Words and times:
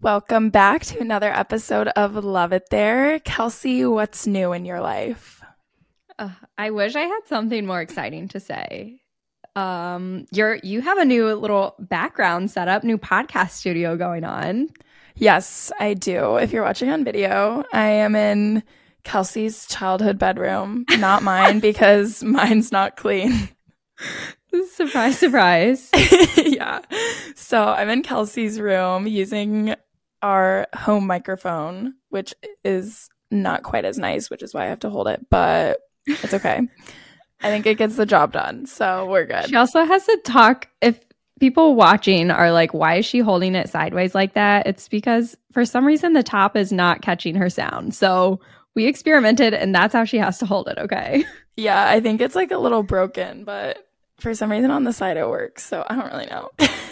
Welcome 0.00 0.50
back 0.50 0.84
to 0.86 1.00
another 1.00 1.32
episode 1.32 1.88
of 1.88 2.14
Love 2.24 2.52
It 2.52 2.70
There. 2.70 3.18
Kelsey, 3.18 3.84
what's 3.84 4.28
new 4.28 4.52
in 4.52 4.64
your 4.64 4.80
life? 4.80 5.42
Uh, 6.16 6.30
I 6.56 6.70
wish 6.70 6.94
I 6.94 7.00
had 7.00 7.22
something 7.26 7.66
more 7.66 7.80
exciting 7.80 8.28
to 8.28 8.38
say. 8.38 9.00
Um, 9.56 10.26
you're 10.30 10.54
you 10.62 10.82
have 10.82 10.98
a 10.98 11.04
new 11.04 11.34
little 11.34 11.74
background 11.80 12.52
setup, 12.52 12.84
new 12.84 12.96
podcast 12.96 13.50
studio 13.50 13.96
going 13.96 14.22
on. 14.22 14.68
Yes, 15.16 15.72
I 15.80 15.94
do. 15.94 16.36
If 16.36 16.52
you're 16.52 16.62
watching 16.62 16.90
on 16.90 17.02
video, 17.02 17.64
I 17.72 17.88
am 17.88 18.14
in 18.14 18.62
Kelsey's 19.02 19.66
childhood 19.66 20.16
bedroom, 20.16 20.84
not 20.98 21.24
mine 21.24 21.58
because 21.60 22.22
mine's 22.22 22.70
not 22.70 22.96
clean. 22.96 23.48
Surprise, 24.74 25.18
surprise. 25.18 25.90
yeah. 26.36 26.80
So 27.34 27.64
I'm 27.64 27.90
in 27.90 28.02
Kelsey's 28.02 28.60
room 28.60 29.06
using 29.06 29.74
our 30.22 30.66
home 30.74 31.06
microphone, 31.06 31.94
which 32.08 32.34
is 32.64 33.08
not 33.30 33.62
quite 33.62 33.84
as 33.84 33.98
nice, 33.98 34.30
which 34.30 34.42
is 34.42 34.54
why 34.54 34.64
I 34.64 34.68
have 34.68 34.80
to 34.80 34.90
hold 34.90 35.08
it, 35.08 35.26
but 35.30 35.80
it's 36.06 36.34
okay. 36.34 36.60
I 37.40 37.50
think 37.50 37.66
it 37.66 37.78
gets 37.78 37.96
the 37.96 38.06
job 38.06 38.32
done. 38.32 38.66
So 38.66 39.06
we're 39.06 39.26
good. 39.26 39.48
She 39.48 39.54
also 39.54 39.84
has 39.84 40.04
to 40.06 40.20
talk 40.24 40.68
if 40.80 40.98
people 41.38 41.76
watching 41.76 42.30
are 42.30 42.50
like, 42.50 42.74
why 42.74 42.96
is 42.96 43.06
she 43.06 43.20
holding 43.20 43.54
it 43.54 43.68
sideways 43.68 44.14
like 44.14 44.34
that? 44.34 44.66
It's 44.66 44.88
because 44.88 45.36
for 45.52 45.64
some 45.64 45.84
reason 45.84 46.14
the 46.14 46.24
top 46.24 46.56
is 46.56 46.72
not 46.72 47.02
catching 47.02 47.36
her 47.36 47.48
sound. 47.48 47.94
So 47.94 48.40
we 48.74 48.86
experimented 48.86 49.54
and 49.54 49.72
that's 49.74 49.94
how 49.94 50.04
she 50.04 50.18
has 50.18 50.38
to 50.38 50.46
hold 50.46 50.68
it, 50.68 50.78
okay? 50.78 51.24
Yeah, 51.58 51.90
I 51.90 51.98
think 51.98 52.20
it's 52.20 52.36
like 52.36 52.52
a 52.52 52.56
little 52.56 52.84
broken, 52.84 53.42
but 53.42 53.84
for 54.20 54.32
some 54.32 54.48
reason 54.48 54.70
on 54.70 54.84
the 54.84 54.92
side 54.92 55.16
it 55.16 55.28
works. 55.28 55.66
So 55.66 55.84
I 55.84 55.96
don't 55.96 56.12
really 56.12 56.26
know. 56.26 56.50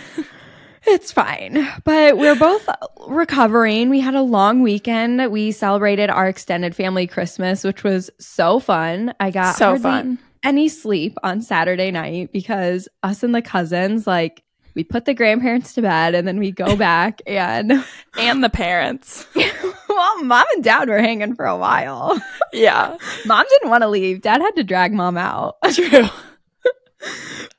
It's 0.86 1.10
fine. 1.10 1.66
But 1.84 2.16
we're 2.16 2.36
both 2.36 2.68
recovering. 3.08 3.90
We 3.90 4.00
had 4.00 4.14
a 4.14 4.22
long 4.22 4.62
weekend. 4.62 5.30
We 5.32 5.50
celebrated 5.50 6.10
our 6.10 6.28
extended 6.28 6.76
family 6.76 7.06
Christmas, 7.08 7.64
which 7.64 7.82
was 7.82 8.08
so 8.20 8.60
fun. 8.60 9.12
I 9.18 9.30
got 9.30 9.56
so 9.56 9.76
fun. 9.78 10.18
Any 10.44 10.68
sleep 10.68 11.18
on 11.24 11.42
Saturday 11.42 11.90
night 11.90 12.32
because 12.32 12.88
us 13.02 13.24
and 13.24 13.34
the 13.34 13.42
cousins, 13.42 14.06
like, 14.06 14.44
we 14.76 14.84
put 14.84 15.06
the 15.06 15.14
grandparents 15.14 15.72
to 15.74 15.82
bed 15.82 16.14
and 16.14 16.28
then 16.28 16.38
we 16.38 16.52
go 16.52 16.76
back 16.78 17.20
and 17.26 17.84
and 18.16 18.44
the 18.44 18.50
parents. 18.50 19.26
well, 19.88 20.22
mom 20.22 20.44
and 20.54 20.62
dad 20.62 20.88
were 20.88 21.00
hanging 21.00 21.34
for 21.34 21.46
a 21.46 21.56
while. 21.56 22.20
Yeah. 22.52 22.96
Mom 23.24 23.44
didn't 23.48 23.70
want 23.70 23.82
to 23.82 23.88
leave. 23.88 24.20
Dad 24.20 24.40
had 24.40 24.54
to 24.56 24.62
drag 24.62 24.92
mom 24.92 25.16
out. 25.16 25.56
True 25.74 26.08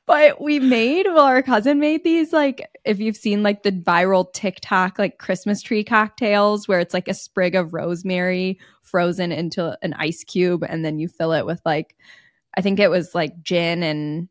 but 0.06 0.40
we 0.40 0.58
made 0.58 1.06
well 1.06 1.20
our 1.20 1.42
cousin 1.42 1.78
made 1.78 2.04
these 2.04 2.32
like 2.32 2.68
if 2.84 2.98
you've 2.98 3.16
seen 3.16 3.42
like 3.42 3.62
the 3.62 3.72
viral 3.72 4.32
tiktok 4.32 4.98
like 4.98 5.18
christmas 5.18 5.62
tree 5.62 5.84
cocktails 5.84 6.66
where 6.66 6.80
it's 6.80 6.94
like 6.94 7.08
a 7.08 7.14
sprig 7.14 7.54
of 7.54 7.74
rosemary 7.74 8.58
frozen 8.82 9.32
into 9.32 9.76
an 9.82 9.94
ice 9.94 10.24
cube 10.24 10.64
and 10.68 10.84
then 10.84 10.98
you 10.98 11.08
fill 11.08 11.32
it 11.32 11.46
with 11.46 11.60
like 11.64 11.96
i 12.56 12.60
think 12.60 12.78
it 12.78 12.90
was 12.90 13.14
like 13.14 13.42
gin 13.42 13.82
and 13.82 14.28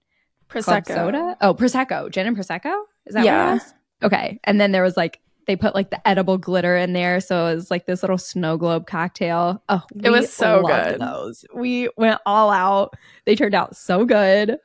prosecco. 0.49 0.87
soda. 0.87 1.37
Oh 1.41 1.53
prosecco. 1.53 2.09
Gin 2.11 2.27
and 2.27 2.37
prosecco? 2.37 2.83
Is 3.05 3.13
that 3.13 3.25
yeah. 3.25 3.45
what 3.45 3.49
it 3.49 3.53
was? 3.53 3.73
Okay. 4.03 4.39
And 4.43 4.59
then 4.59 4.71
there 4.71 4.83
was 4.83 4.97
like 4.97 5.19
they 5.45 5.55
put 5.55 5.75
like 5.75 5.89
the 5.89 6.07
edible 6.07 6.37
glitter 6.37 6.75
in 6.75 6.91
there 6.91 7.21
so 7.21 7.47
it 7.47 7.55
was 7.55 7.71
like 7.71 7.85
this 7.85 8.03
little 8.03 8.17
snow 8.17 8.57
globe 8.57 8.87
cocktail. 8.87 9.63
Oh 9.69 9.83
it 10.03 10.09
was 10.09 10.31
so 10.31 10.63
good. 10.63 10.99
those. 10.99 11.45
We 11.53 11.89
went 11.97 12.19
all 12.25 12.49
out. 12.49 12.93
They 13.25 13.35
turned 13.35 13.55
out 13.55 13.75
so 13.75 14.05
good 14.05 14.57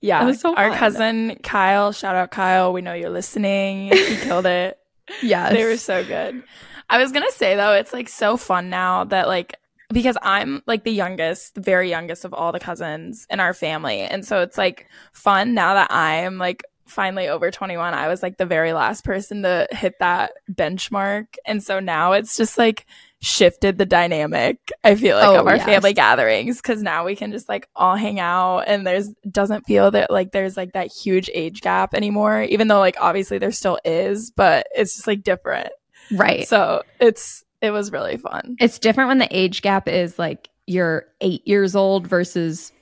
yeah. 0.00 0.32
So 0.32 0.54
our 0.54 0.70
cousin 0.70 1.38
Kyle, 1.42 1.92
shout 1.92 2.14
out 2.14 2.30
Kyle. 2.30 2.72
We 2.72 2.82
know 2.82 2.94
you're 2.94 3.10
listening. 3.10 3.92
He 3.92 4.16
killed 4.22 4.46
it. 4.46 4.78
yeah. 5.22 5.52
They 5.52 5.64
were 5.64 5.76
so 5.76 6.04
good. 6.04 6.42
I 6.90 6.98
was 6.98 7.12
going 7.12 7.26
to 7.26 7.32
say 7.32 7.56
though, 7.56 7.72
it's 7.72 7.92
like 7.92 8.08
so 8.08 8.36
fun 8.36 8.70
now 8.70 9.04
that 9.04 9.28
like, 9.28 9.56
because 9.90 10.16
I'm 10.22 10.62
like 10.66 10.84
the 10.84 10.92
youngest, 10.92 11.54
the 11.54 11.60
very 11.60 11.90
youngest 11.90 12.24
of 12.24 12.34
all 12.34 12.52
the 12.52 12.60
cousins 12.60 13.26
in 13.30 13.40
our 13.40 13.54
family. 13.54 14.00
And 14.00 14.24
so 14.24 14.42
it's 14.42 14.58
like 14.58 14.86
fun 15.12 15.54
now 15.54 15.74
that 15.74 15.90
I'm 15.90 16.38
like 16.38 16.62
finally 16.86 17.28
over 17.28 17.50
21. 17.50 17.94
I 17.94 18.08
was 18.08 18.22
like 18.22 18.36
the 18.36 18.46
very 18.46 18.72
last 18.72 19.04
person 19.04 19.42
to 19.42 19.66
hit 19.70 19.98
that 20.00 20.32
benchmark. 20.50 21.26
And 21.46 21.62
so 21.62 21.80
now 21.80 22.12
it's 22.12 22.36
just 22.36 22.58
like, 22.58 22.86
shifted 23.20 23.78
the 23.78 23.84
dynamic 23.84 24.70
i 24.84 24.94
feel 24.94 25.16
like 25.16 25.26
oh, 25.26 25.40
of 25.40 25.46
our 25.48 25.56
yes. 25.56 25.64
family 25.64 25.92
gatherings 25.92 26.58
because 26.58 26.84
now 26.84 27.04
we 27.04 27.16
can 27.16 27.32
just 27.32 27.48
like 27.48 27.68
all 27.74 27.96
hang 27.96 28.20
out 28.20 28.60
and 28.60 28.86
there's 28.86 29.08
doesn't 29.28 29.66
feel 29.66 29.90
that 29.90 30.08
like 30.08 30.30
there's 30.30 30.56
like 30.56 30.72
that 30.72 30.92
huge 30.92 31.28
age 31.34 31.60
gap 31.60 31.94
anymore 31.94 32.42
even 32.42 32.68
though 32.68 32.78
like 32.78 32.96
obviously 33.00 33.38
there 33.38 33.50
still 33.50 33.78
is 33.84 34.30
but 34.30 34.66
it's 34.74 34.94
just 34.94 35.06
like 35.06 35.22
different. 35.22 35.70
Right. 36.12 36.48
So 36.48 36.82
it's 37.00 37.44
it 37.60 37.70
was 37.70 37.90
really 37.92 38.16
fun. 38.16 38.56
It's 38.60 38.78
different 38.78 39.08
when 39.08 39.18
the 39.18 39.36
age 39.36 39.62
gap 39.62 39.88
is 39.88 40.18
like 40.18 40.48
you're 40.66 41.06
eight 41.20 41.46
years 41.46 41.74
old 41.74 42.06
versus 42.06 42.72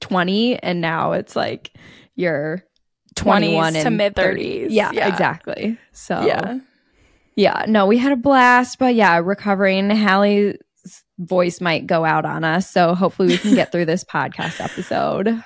20 0.00 0.56
and 0.62 0.80
now 0.80 1.12
it's 1.12 1.36
like 1.36 1.70
you're 2.14 2.64
21 3.14 3.74
to 3.74 3.90
mid 3.90 4.14
30s 4.14 4.68
yeah, 4.70 4.90
yeah. 4.92 5.08
exactly. 5.08 5.78
So 5.92 6.24
yeah 6.24 6.58
yeah, 7.36 7.64
no, 7.66 7.86
we 7.86 7.98
had 7.98 8.12
a 8.12 8.16
blast, 8.16 8.78
but 8.78 8.94
yeah, 8.94 9.18
recovering. 9.18 9.90
Hallie's 9.90 10.58
voice 11.18 11.60
might 11.60 11.86
go 11.86 12.04
out 12.04 12.24
on 12.24 12.44
us, 12.44 12.70
so 12.70 12.94
hopefully 12.94 13.28
we 13.28 13.38
can 13.38 13.54
get 13.54 13.72
through 13.72 13.86
this 13.86 14.04
podcast 14.12 14.60
episode. 14.60 15.42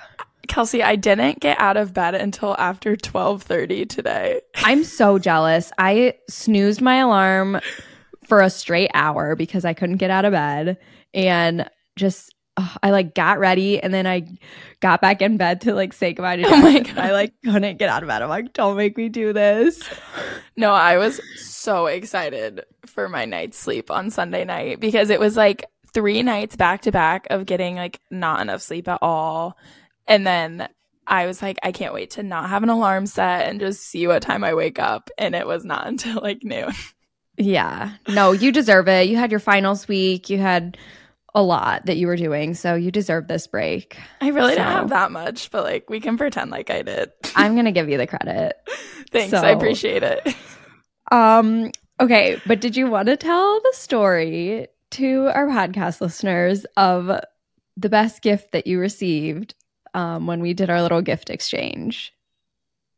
Kelsey, 0.47 0.81
I 0.81 0.95
didn't 0.95 1.39
get 1.39 1.59
out 1.59 1.77
of 1.77 1.93
bed 1.93 2.15
until 2.15 2.55
after 2.57 2.95
12:30 2.95 3.87
today. 3.87 4.41
I'm 4.57 4.83
so 4.83 5.19
jealous. 5.19 5.71
I 5.77 6.15
snoozed 6.29 6.81
my 6.81 6.97
alarm 6.97 7.59
for 8.27 8.41
a 8.41 8.49
straight 8.49 8.91
hour 8.93 9.35
because 9.35 9.65
I 9.65 9.73
couldn't 9.73 9.97
get 9.97 10.09
out 10.09 10.25
of 10.25 10.31
bed 10.31 10.77
and 11.13 11.69
just 11.95 12.33
I 12.81 12.91
like 12.91 13.13
got 13.13 13.39
ready 13.39 13.81
and 13.81 13.93
then 13.93 14.07
I 14.07 14.27
got 14.79 15.01
back 15.01 15.21
in 15.21 15.37
bed 15.37 15.61
to 15.61 15.73
like 15.73 15.93
say 15.93 16.13
goodbye 16.13 16.37
to 16.37 16.43
Jackson. 16.43 16.59
Oh 16.65 16.71
my 16.71 16.79
God. 16.79 16.97
I 16.97 17.11
like 17.11 17.33
couldn't 17.43 17.77
get 17.77 17.89
out 17.89 18.03
of 18.03 18.09
bed. 18.09 18.21
I'm 18.21 18.29
like, 18.29 18.53
don't 18.53 18.77
make 18.77 18.97
me 18.97 19.09
do 19.09 19.33
this. 19.33 19.81
No, 20.59 20.71
I 20.73 20.97
was 20.97 21.21
so 21.39 21.85
excited 21.85 22.65
for 22.87 23.07
my 23.09 23.25
night's 23.25 23.59
sleep 23.59 23.91
on 23.91 24.09
Sunday 24.09 24.43
night 24.43 24.79
because 24.79 25.11
it 25.11 25.19
was 25.19 25.37
like 25.37 25.65
three 25.93 26.23
nights 26.23 26.55
back 26.55 26.81
to 26.81 26.91
back 26.91 27.27
of 27.29 27.45
getting 27.45 27.75
like 27.75 27.99
not 28.09 28.41
enough 28.41 28.63
sleep 28.63 28.87
at 28.87 28.97
all. 29.03 29.55
And 30.07 30.25
then 30.25 30.67
I 31.05 31.27
was 31.27 31.43
like, 31.43 31.57
I 31.61 31.71
can't 31.71 31.93
wait 31.93 32.09
to 32.11 32.23
not 32.23 32.49
have 32.49 32.63
an 32.63 32.69
alarm 32.69 33.05
set 33.05 33.47
and 33.47 33.59
just 33.59 33.83
see 33.83 34.07
what 34.07 34.23
time 34.23 34.43
I 34.43 34.55
wake 34.55 34.79
up. 34.79 35.11
And 35.19 35.35
it 35.35 35.45
was 35.45 35.63
not 35.63 35.85
until 35.87 36.21
like 36.21 36.43
noon. 36.43 36.73
Yeah. 37.37 37.91
No, 38.07 38.31
you 38.31 38.51
deserve 38.51 38.87
it. 38.87 39.07
You 39.07 39.17
had 39.17 39.29
your 39.29 39.39
finals 39.39 39.87
week. 39.87 40.29
You 40.29 40.39
had 40.39 40.75
a 41.37 41.43
lot 41.43 41.85
that 41.85 41.97
you 41.97 42.07
were 42.07 42.15
doing, 42.15 42.55
so 42.55 42.73
you 42.73 42.89
deserve 42.89 43.27
this 43.27 43.45
break. 43.45 43.95
I 44.21 44.29
really 44.29 44.53
so. 44.53 44.57
don't 44.57 44.71
have 44.71 44.89
that 44.89 45.11
much, 45.11 45.51
but 45.51 45.63
like 45.63 45.87
we 45.87 45.99
can 45.99 46.17
pretend 46.17 46.49
like 46.49 46.71
I 46.71 46.81
did. 46.81 47.11
I'm 47.35 47.55
gonna 47.55 47.71
give 47.71 47.87
you 47.91 47.97
the 47.99 48.07
credit. 48.07 48.57
Thanks, 49.11 49.29
so, 49.29 49.37
I 49.37 49.51
appreciate 49.51 50.03
it. 50.03 50.35
Um, 51.09 51.71
okay, 52.01 52.41
but 52.45 52.59
did 52.59 52.75
you 52.75 52.87
want 52.87 53.05
to 53.05 53.15
tell 53.15 53.61
the 53.61 53.71
story 53.71 54.67
to 54.91 55.31
our 55.33 55.47
podcast 55.47 56.01
listeners 56.01 56.65
of 56.75 57.21
the 57.77 57.87
best 57.87 58.21
gift 58.21 58.51
that 58.51 58.67
you 58.67 58.77
received 58.77 59.55
um, 59.93 60.27
when 60.27 60.41
we 60.41 60.53
did 60.53 60.69
our 60.69 60.81
little 60.81 61.01
gift 61.01 61.29
exchange? 61.29 62.13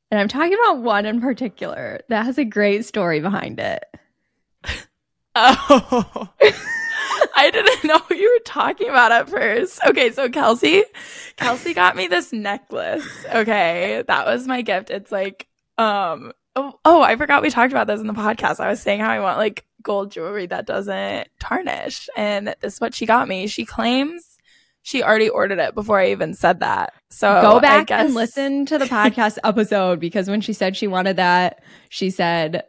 And 0.10 0.20
I'm 0.20 0.28
talking 0.28 0.56
about 0.56 0.82
one 0.82 1.06
in 1.06 1.22
particular 1.22 2.00
that 2.10 2.26
has 2.26 2.40
a 2.40 2.46
great 2.46 2.84
story 2.84 3.20
behind 3.20 3.60
it. 3.60 3.84
Oh. 5.36 6.28
I 7.36 7.52
didn't 7.52 7.84
know 7.84 8.00
what 8.00 8.18
you 8.18 8.32
were 8.32 8.44
talking 8.46 8.90
about 8.90 9.12
at 9.12 9.30
first. 9.30 9.80
Okay, 9.86 10.12
so 10.12 10.30
Kelsey, 10.30 10.84
Kelsey 11.38 11.74
got 11.74 11.96
me 11.96 12.08
this 12.08 12.32
necklace. 12.34 13.08
Okay, 13.34 14.04
that 14.08 14.26
was 14.26 14.48
my 14.48 14.62
gift. 14.62 14.90
It's 14.90 15.12
like, 15.12 15.48
um, 15.78 16.34
oh, 16.56 16.80
oh, 16.86 17.02
I 17.02 17.16
forgot 17.16 17.42
we 17.42 17.50
talked 17.50 17.74
about 17.74 17.88
this 17.88 18.02
in 18.02 18.08
the 18.08 18.14
podcast. 18.14 18.60
I 18.60 18.70
was 18.70 18.82
saying 18.82 19.00
how 19.00 19.10
I 19.10 19.20
want 19.20 19.38
like 19.38 19.66
gold 19.82 20.12
jewelry 20.12 20.46
that 20.48 20.66
doesn't 20.66 21.28
tarnish, 21.40 22.10
and 22.16 22.56
this 22.62 22.76
is 22.76 22.81
what 22.81 22.94
she 22.94 23.06
got 23.06 23.28
me. 23.28 23.48
She 23.48 23.66
claims 23.66 24.38
she 24.82 25.04
already 25.04 25.30
ordered 25.30 25.60
it 25.60 25.75
before 25.75 26.00
I 26.00 26.12
even 26.12 26.34
said 26.34 26.62
that. 26.62 26.94
So 27.10 27.42
go 27.42 27.60
back 27.60 27.88
guess... 27.88 28.06
and 28.06 28.16
listen 28.16 28.66
to 28.68 28.78
the 28.78 28.86
podcast 28.86 29.38
episode 29.44 30.00
because 30.00 30.30
when 30.30 30.42
she 30.42 30.54
said 30.54 30.75
she 30.75 30.88
wanted 30.88 31.18
that, 31.18 31.62
she 31.90 32.10
said, 32.10 32.64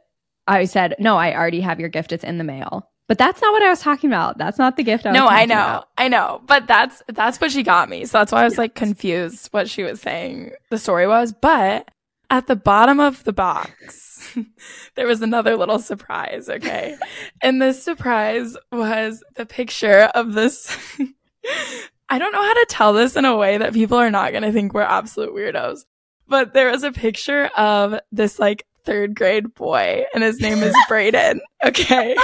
I 0.46 0.64
said, 0.64 0.96
no, 0.98 1.16
I 1.16 1.34
already 1.34 1.60
have 1.60 1.80
your 1.80 1.88
gift. 1.88 2.12
It's 2.12 2.24
in 2.24 2.38
the 2.38 2.44
mail. 2.44 2.89
But 3.10 3.18
that's 3.18 3.42
not 3.42 3.52
what 3.52 3.64
I 3.64 3.70
was 3.70 3.80
talking 3.80 4.08
about. 4.08 4.38
That's 4.38 4.56
not 4.56 4.76
the 4.76 4.84
gift 4.84 5.04
I 5.04 5.10
No, 5.10 5.26
I 5.26 5.44
know. 5.44 5.54
About. 5.56 5.88
I 5.98 6.06
know. 6.06 6.42
But 6.46 6.68
that's 6.68 7.02
that's 7.08 7.40
what 7.40 7.50
she 7.50 7.64
got 7.64 7.88
me. 7.88 8.04
So 8.04 8.18
that's 8.18 8.30
why 8.30 8.42
I 8.42 8.44
was 8.44 8.56
like 8.56 8.76
confused 8.76 9.48
what 9.48 9.68
she 9.68 9.82
was 9.82 10.00
saying 10.00 10.52
the 10.70 10.78
story 10.78 11.08
was. 11.08 11.32
But 11.32 11.90
at 12.30 12.46
the 12.46 12.54
bottom 12.54 13.00
of 13.00 13.24
the 13.24 13.32
box, 13.32 14.32
there 14.94 15.08
was 15.08 15.22
another 15.22 15.56
little 15.56 15.80
surprise, 15.80 16.48
okay? 16.48 16.96
and 17.42 17.60
this 17.60 17.82
surprise 17.82 18.56
was 18.70 19.24
the 19.34 19.44
picture 19.44 20.02
of 20.14 20.34
this 20.34 20.70
I 22.08 22.20
don't 22.20 22.32
know 22.32 22.44
how 22.44 22.54
to 22.54 22.66
tell 22.68 22.92
this 22.92 23.16
in 23.16 23.24
a 23.24 23.34
way 23.34 23.58
that 23.58 23.72
people 23.72 23.98
are 23.98 24.12
not 24.12 24.30
going 24.30 24.44
to 24.44 24.52
think 24.52 24.72
we're 24.72 24.82
absolute 24.82 25.34
weirdos. 25.34 25.80
But 26.28 26.54
there 26.54 26.70
was 26.70 26.84
a 26.84 26.92
picture 26.92 27.46
of 27.56 27.98
this 28.12 28.38
like 28.38 28.68
third 28.84 29.16
grade 29.16 29.52
boy, 29.54 30.04
and 30.14 30.22
his 30.22 30.40
name 30.40 30.62
is 30.62 30.76
Braden. 30.86 31.40
Okay. 31.64 32.16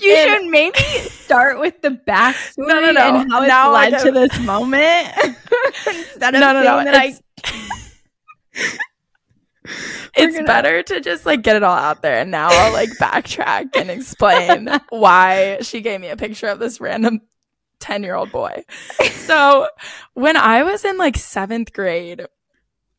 You 0.00 0.14
And- 0.14 0.42
should 0.42 0.50
maybe 0.50 0.78
start 1.10 1.60
with 1.60 1.80
the 1.82 1.90
backstory 1.90 2.66
No, 2.68 2.80
no, 2.80 2.90
no. 2.92 3.00
and 3.20 3.30
how 3.32 3.42
it's 3.42 3.48
Now 3.48 3.72
led 3.72 3.98
to 4.00 4.10
this 4.10 4.38
moment. 4.40 5.08
Instead 5.86 6.34
of 6.34 6.40
No, 6.40 6.52
no, 6.52 6.62
no, 6.62 6.84
that 6.84 6.94
I 6.94 7.04
it's- 7.06 7.20
it's 10.16 10.34
gonna- 10.34 10.46
better 10.46 10.82
to 10.82 11.00
just 11.00 11.24
like 11.24 11.42
get 11.42 11.56
it 11.56 11.62
all 11.62 11.76
out 11.76 12.02
there 12.02 12.18
and 12.18 12.30
now 12.30 12.48
I'll 12.50 12.72
like 12.72 12.90
backtrack 13.00 13.76
and 13.76 13.90
explain 13.90 14.68
why 14.90 15.58
she 15.62 15.80
gave 15.80 16.00
me 16.00 16.08
a 16.08 16.16
picture 16.16 16.48
of 16.48 16.58
this 16.58 16.80
random 16.80 17.20
10 17.80 18.02
year 18.02 18.14
old 18.14 18.30
boy. 18.32 18.64
So 19.12 19.68
when 20.14 20.36
I 20.36 20.62
was 20.64 20.84
in 20.84 20.98
like 20.98 21.16
seventh 21.16 21.72
grade, 21.72 22.26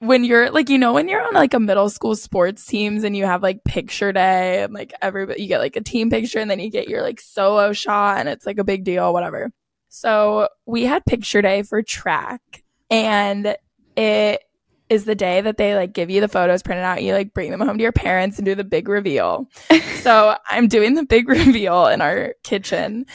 when 0.04 0.26
you're 0.26 0.52
like, 0.52 0.70
you 0.70 0.78
know, 0.78 0.92
when 0.92 1.08
you're 1.08 1.26
on 1.26 1.34
like 1.34 1.54
a 1.54 1.60
middle 1.60 1.90
school 1.90 2.16
sports 2.16 2.66
teams 2.66 3.06
and 3.06 3.16
you 3.16 3.26
have 3.26 3.42
like 3.42 3.64
picture 3.64 4.12
day 4.12 4.64
and 4.64 4.74
like 4.74 4.94
everybody, 5.02 5.42
you 5.42 5.48
get 5.48 5.60
like 5.60 5.78
a 5.78 5.82
team 5.82 6.10
picture 6.10 6.40
and 6.40 6.52
then 6.52 6.60
you 6.60 6.70
get 6.70 6.90
your 6.90 7.02
like 7.02 7.22
solo 7.22 7.72
shot 7.72 8.18
and 8.20 8.28
it's 8.28 8.46
like 8.46 8.58
a 8.58 8.66
big 8.66 8.84
deal, 8.84 9.14
whatever. 9.14 9.52
So 9.88 10.50
we 10.66 10.84
had 10.84 11.06
picture 11.06 11.42
day 11.42 11.64
for 11.64 11.82
track 11.82 12.64
and 12.90 13.56
it 13.96 14.44
is 14.90 15.06
the 15.06 15.16
day 15.16 15.40
that 15.40 15.56
they 15.56 15.76
like 15.76 15.94
give 15.94 16.10
you 16.10 16.20
the 16.20 16.28
photos 16.28 16.64
printed 16.64 16.84
out. 16.84 17.02
You 17.02 17.14
like 17.14 17.34
bring 17.34 17.52
them 17.52 17.62
home 17.62 17.78
to 17.78 17.82
your 17.82 17.94
parents 17.94 18.38
and 18.38 18.46
do 18.46 18.56
the 18.56 18.66
big 18.66 18.90
reveal. 18.90 19.50
so 20.02 20.36
I'm 20.50 20.68
doing 20.68 20.96
the 20.96 21.06
big 21.06 21.30
reveal 21.30 21.88
in 21.88 22.02
our 22.02 22.36
kitchen 22.44 23.06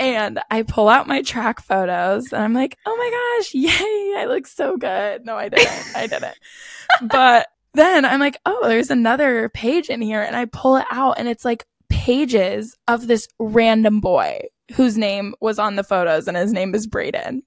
and 0.00 0.40
I 0.50 0.62
pull 0.62 0.88
out 0.88 1.06
my 1.06 1.22
track 1.22 1.60
photos 1.60 2.32
and 2.32 2.42
I'm 2.42 2.54
like, 2.54 2.76
oh 2.86 2.96
my 2.96 3.38
gosh, 3.38 3.54
yay, 3.54 4.14
I 4.18 4.24
look 4.26 4.46
so 4.48 4.76
good. 4.76 5.24
No, 5.24 5.36
I 5.36 5.48
didn't. 5.50 5.92
I 5.94 6.06
didn't. 6.08 6.34
but 7.02 7.46
then 7.74 8.04
I'm 8.04 8.18
like, 8.18 8.38
oh, 8.46 8.66
there's 8.66 8.90
another 8.90 9.48
page 9.50 9.88
in 9.90 10.00
here. 10.00 10.22
And 10.22 10.34
I 10.34 10.46
pull 10.46 10.76
it 10.76 10.86
out 10.90 11.18
and 11.18 11.28
it's 11.28 11.44
like 11.44 11.64
pages 11.88 12.76
of 12.88 13.06
this 13.06 13.28
random 13.38 14.00
boy 14.00 14.40
whose 14.74 14.96
name 14.96 15.34
was 15.40 15.58
on 15.58 15.76
the 15.76 15.84
photos 15.84 16.26
and 16.26 16.36
his 16.36 16.52
name 16.52 16.74
is 16.74 16.86
Braden. 16.86 17.42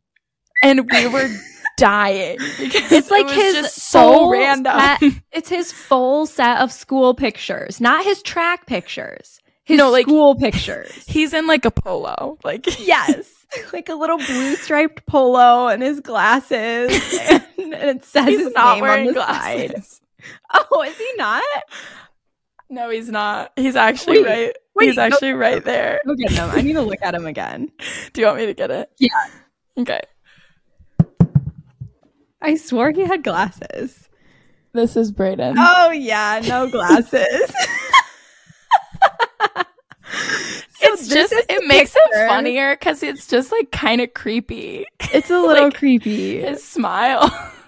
And 0.62 0.90
we 0.92 1.08
were 1.08 1.28
dying 1.78 2.38
because 2.60 2.92
It's 2.92 3.12
like 3.12 3.26
it 3.28 3.34
his 3.36 3.54
just 3.56 3.76
so 3.82 4.30
random. 4.30 4.80
set- 4.80 5.02
it's 5.32 5.50
his 5.50 5.72
full 5.72 6.26
set 6.26 6.60
of 6.60 6.72
school 6.72 7.14
pictures, 7.14 7.82
not 7.82 8.06
his 8.06 8.22
track 8.22 8.66
pictures. 8.68 9.40
His 9.66 9.78
No, 9.78 9.92
like- 9.92 10.06
school 10.06 10.36
pictures. 10.36 10.92
He's 11.08 11.34
in 11.34 11.48
like 11.48 11.66
a 11.66 11.72
polo. 11.72 12.38
Like 12.44 12.66
yes. 12.86 13.30
Like 13.72 13.88
a 13.90 13.94
little 13.96 14.18
blue 14.18 14.56
striped 14.56 15.06
polo 15.06 15.68
and 15.68 15.82
his 15.84 16.00
glasses. 16.00 17.20
And, 17.30 17.44
and 17.58 17.74
it 18.00 18.04
says 18.06 18.26
he's 18.28 18.40
his 18.46 18.54
not 18.54 18.76
name 18.76 18.82
wearing 18.82 19.08
on 19.10 19.14
the 19.14 19.22
side. 19.26 19.70
glasses. 19.72 20.00
Oh, 20.72 20.82
is 20.84 20.98
he 20.98 21.10
not? 21.18 21.44
No, 22.70 22.90
he's 22.90 23.10
not. 23.10 23.52
He's 23.58 23.76
actually 23.76 24.24
Wait, 24.24 24.26
right. 24.46 24.56
wait, 24.74 24.88
he's 24.88 24.98
actually 24.98 25.34
right 25.34 25.62
there. 25.64 26.00
Look 26.06 26.18
at 26.26 26.32
him. 26.32 26.50
I 26.50 26.62
need 26.62 26.74
to 26.74 26.82
look 26.82 27.00
at 27.02 27.14
him 27.14 27.26
again. 27.26 27.70
Do 28.14 28.22
you 28.22 28.28
want 28.28 28.40
me 28.40 28.46
to 28.46 28.54
get 28.54 28.72
it? 28.72 28.90
Yeah. 29.00 29.10
Okay. 29.78 30.00
I 32.42 32.56
swore 32.56 32.92
he 32.92 33.02
had 33.02 33.24
glasses. 33.24 34.08
This 34.74 34.96
is 34.96 35.12
Braden. 35.12 35.56
Oh 35.58 35.92
yeah, 35.92 36.42
no 36.48 36.70
glasses. 36.70 37.54
It's 40.94 41.08
just 41.08 41.34
it 41.34 41.48
the 41.48 41.68
makes 41.68 41.94
picture. 41.94 42.24
it 42.26 42.28
funnier 42.28 42.76
because 42.76 43.04
it's 43.04 43.28
just 43.28 43.52
like 43.52 43.72
kind 43.72 44.02
of 44.02 44.14
creepy. 44.14 44.86
It's 45.14 45.30
a 45.30 45.40
little 45.40 45.66
Like, 45.66 45.76
creepy. 45.76 46.42
His 46.42 46.64
smile. 46.64 47.30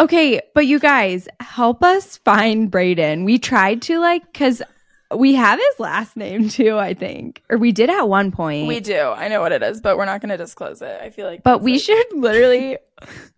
Okay, 0.00 0.40
but 0.54 0.66
you 0.66 0.78
guys 0.78 1.28
help 1.40 1.82
us 1.84 2.16
find 2.18 2.70
Braden. 2.70 3.24
We 3.24 3.38
tried 3.38 3.82
to 3.82 3.98
like 4.00 4.24
because 4.32 4.62
we 5.14 5.34
have 5.34 5.58
his 5.58 5.78
last 5.80 6.16
name 6.16 6.48
too, 6.48 6.78
I 6.78 6.94
think, 6.94 7.42
or 7.50 7.58
we 7.58 7.72
did 7.72 7.90
at 7.90 8.08
one 8.08 8.32
point. 8.32 8.68
we 8.68 8.80
do. 8.80 8.98
I 8.98 9.28
know 9.28 9.42
what 9.42 9.52
it 9.52 9.62
is, 9.62 9.82
but 9.82 9.98
we're 9.98 10.06
not 10.06 10.22
going 10.22 10.30
to 10.30 10.38
disclose 10.38 10.80
it. 10.80 10.98
I 11.02 11.10
feel 11.10 11.26
like. 11.26 11.42
but 11.42 11.60
we 11.60 11.72
like- 11.72 11.82
should 11.82 12.06
literally. 12.14 12.78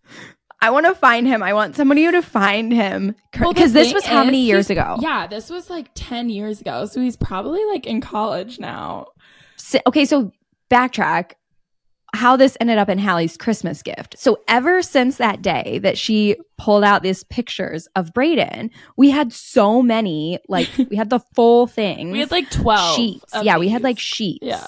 I 0.61 0.71
want 0.71 0.87
to 0.87 0.95
find 0.95 1.27
him. 1.27 1.43
I 1.43 1.53
want 1.53 1.77
somebody 1.77 2.11
to 2.11 2.23
find 2.23 2.73
him 2.73 3.15
Well, 3.39 3.53
because 3.53 3.73
this 3.73 3.93
was 3.93 4.05
how 4.05 4.25
many 4.25 4.45
years 4.45 4.71
ago? 4.71 4.97
Yeah, 5.01 5.27
this 5.27 5.51
was 5.51 5.69
like 5.69 5.89
ten 5.95 6.31
years 6.31 6.61
ago. 6.61 6.87
So 6.87 7.01
he's 7.01 7.17
probably 7.17 7.65
like 7.67 7.87
in 7.87 8.01
college 8.01 8.59
now. 8.59 9.09
Si- 9.57 9.81
okay, 9.87 10.05
so 10.05 10.33
backtrack 10.71 11.33
how 12.15 12.37
this 12.37 12.57
ended 12.61 12.79
up 12.79 12.89
in 12.89 12.97
Hallie's 12.97 13.37
Christmas 13.37 13.83
gift. 13.83 14.17
So 14.19 14.39
ever 14.47 14.83
since 14.83 15.17
that 15.17 15.43
day 15.43 15.81
that 15.83 15.99
she 15.99 16.37
pulled 16.59 16.85
out 16.85 17.03
these 17.03 17.25
pictures 17.25 17.89
of 17.97 18.13
Braden, 18.15 18.71
we 18.97 19.11
had 19.11 19.33
so 19.33 19.83
many, 19.83 20.39
like 20.49 20.71
we 20.91 20.97
had 20.97 21.11
the 21.11 21.19
full 21.35 21.67
thing. 21.67 22.11
We 22.13 22.21
had 22.21 22.31
like 22.31 22.51
twelve 22.51 22.95
sheets. 22.97 23.33
of 23.35 23.45
Yeah, 23.45 23.59
we 23.59 23.69
had 23.69 23.83
like 23.83 23.99
sheets 23.99 24.39
Yeah. 24.47 24.65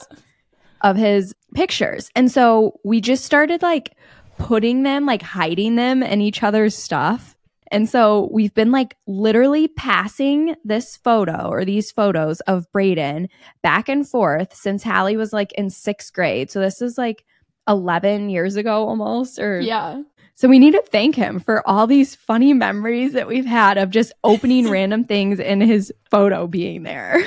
of 0.82 0.96
his 0.96 1.34
pictures. 1.54 2.10
And 2.16 2.30
so 2.30 2.80
we 2.84 3.00
just 3.00 3.24
started 3.24 3.62
like 3.62 3.95
putting 4.38 4.82
them, 4.82 5.06
like 5.06 5.22
hiding 5.22 5.76
them 5.76 6.02
in 6.02 6.20
each 6.20 6.42
other's 6.42 6.76
stuff. 6.76 7.36
And 7.72 7.88
so 7.88 8.28
we've 8.32 8.54
been 8.54 8.70
like 8.70 8.96
literally 9.08 9.66
passing 9.66 10.54
this 10.64 10.96
photo 10.96 11.48
or 11.48 11.64
these 11.64 11.90
photos 11.90 12.40
of 12.42 12.70
Braden 12.70 13.28
back 13.62 13.88
and 13.88 14.08
forth 14.08 14.54
since 14.54 14.84
Hallie 14.84 15.16
was 15.16 15.32
like 15.32 15.52
in 15.54 15.68
sixth 15.70 16.12
grade. 16.12 16.50
So 16.50 16.60
this 16.60 16.80
is 16.80 16.96
like 16.96 17.24
11 17.66 18.30
years 18.30 18.54
ago 18.54 18.86
almost. 18.88 19.40
Or 19.40 19.58
Yeah. 19.58 20.02
so 20.36 20.46
we 20.46 20.60
need 20.60 20.74
to 20.74 20.82
thank 20.92 21.16
him 21.16 21.40
for 21.40 21.66
all 21.68 21.88
these 21.88 22.14
funny 22.14 22.52
memories 22.52 23.14
that 23.14 23.26
we've 23.26 23.44
had 23.46 23.78
of 23.78 23.90
just 23.90 24.12
opening 24.22 24.70
random 24.70 25.02
things 25.04 25.40
and 25.40 25.60
his 25.60 25.92
photo 26.08 26.46
being 26.46 26.84
there. 26.84 27.20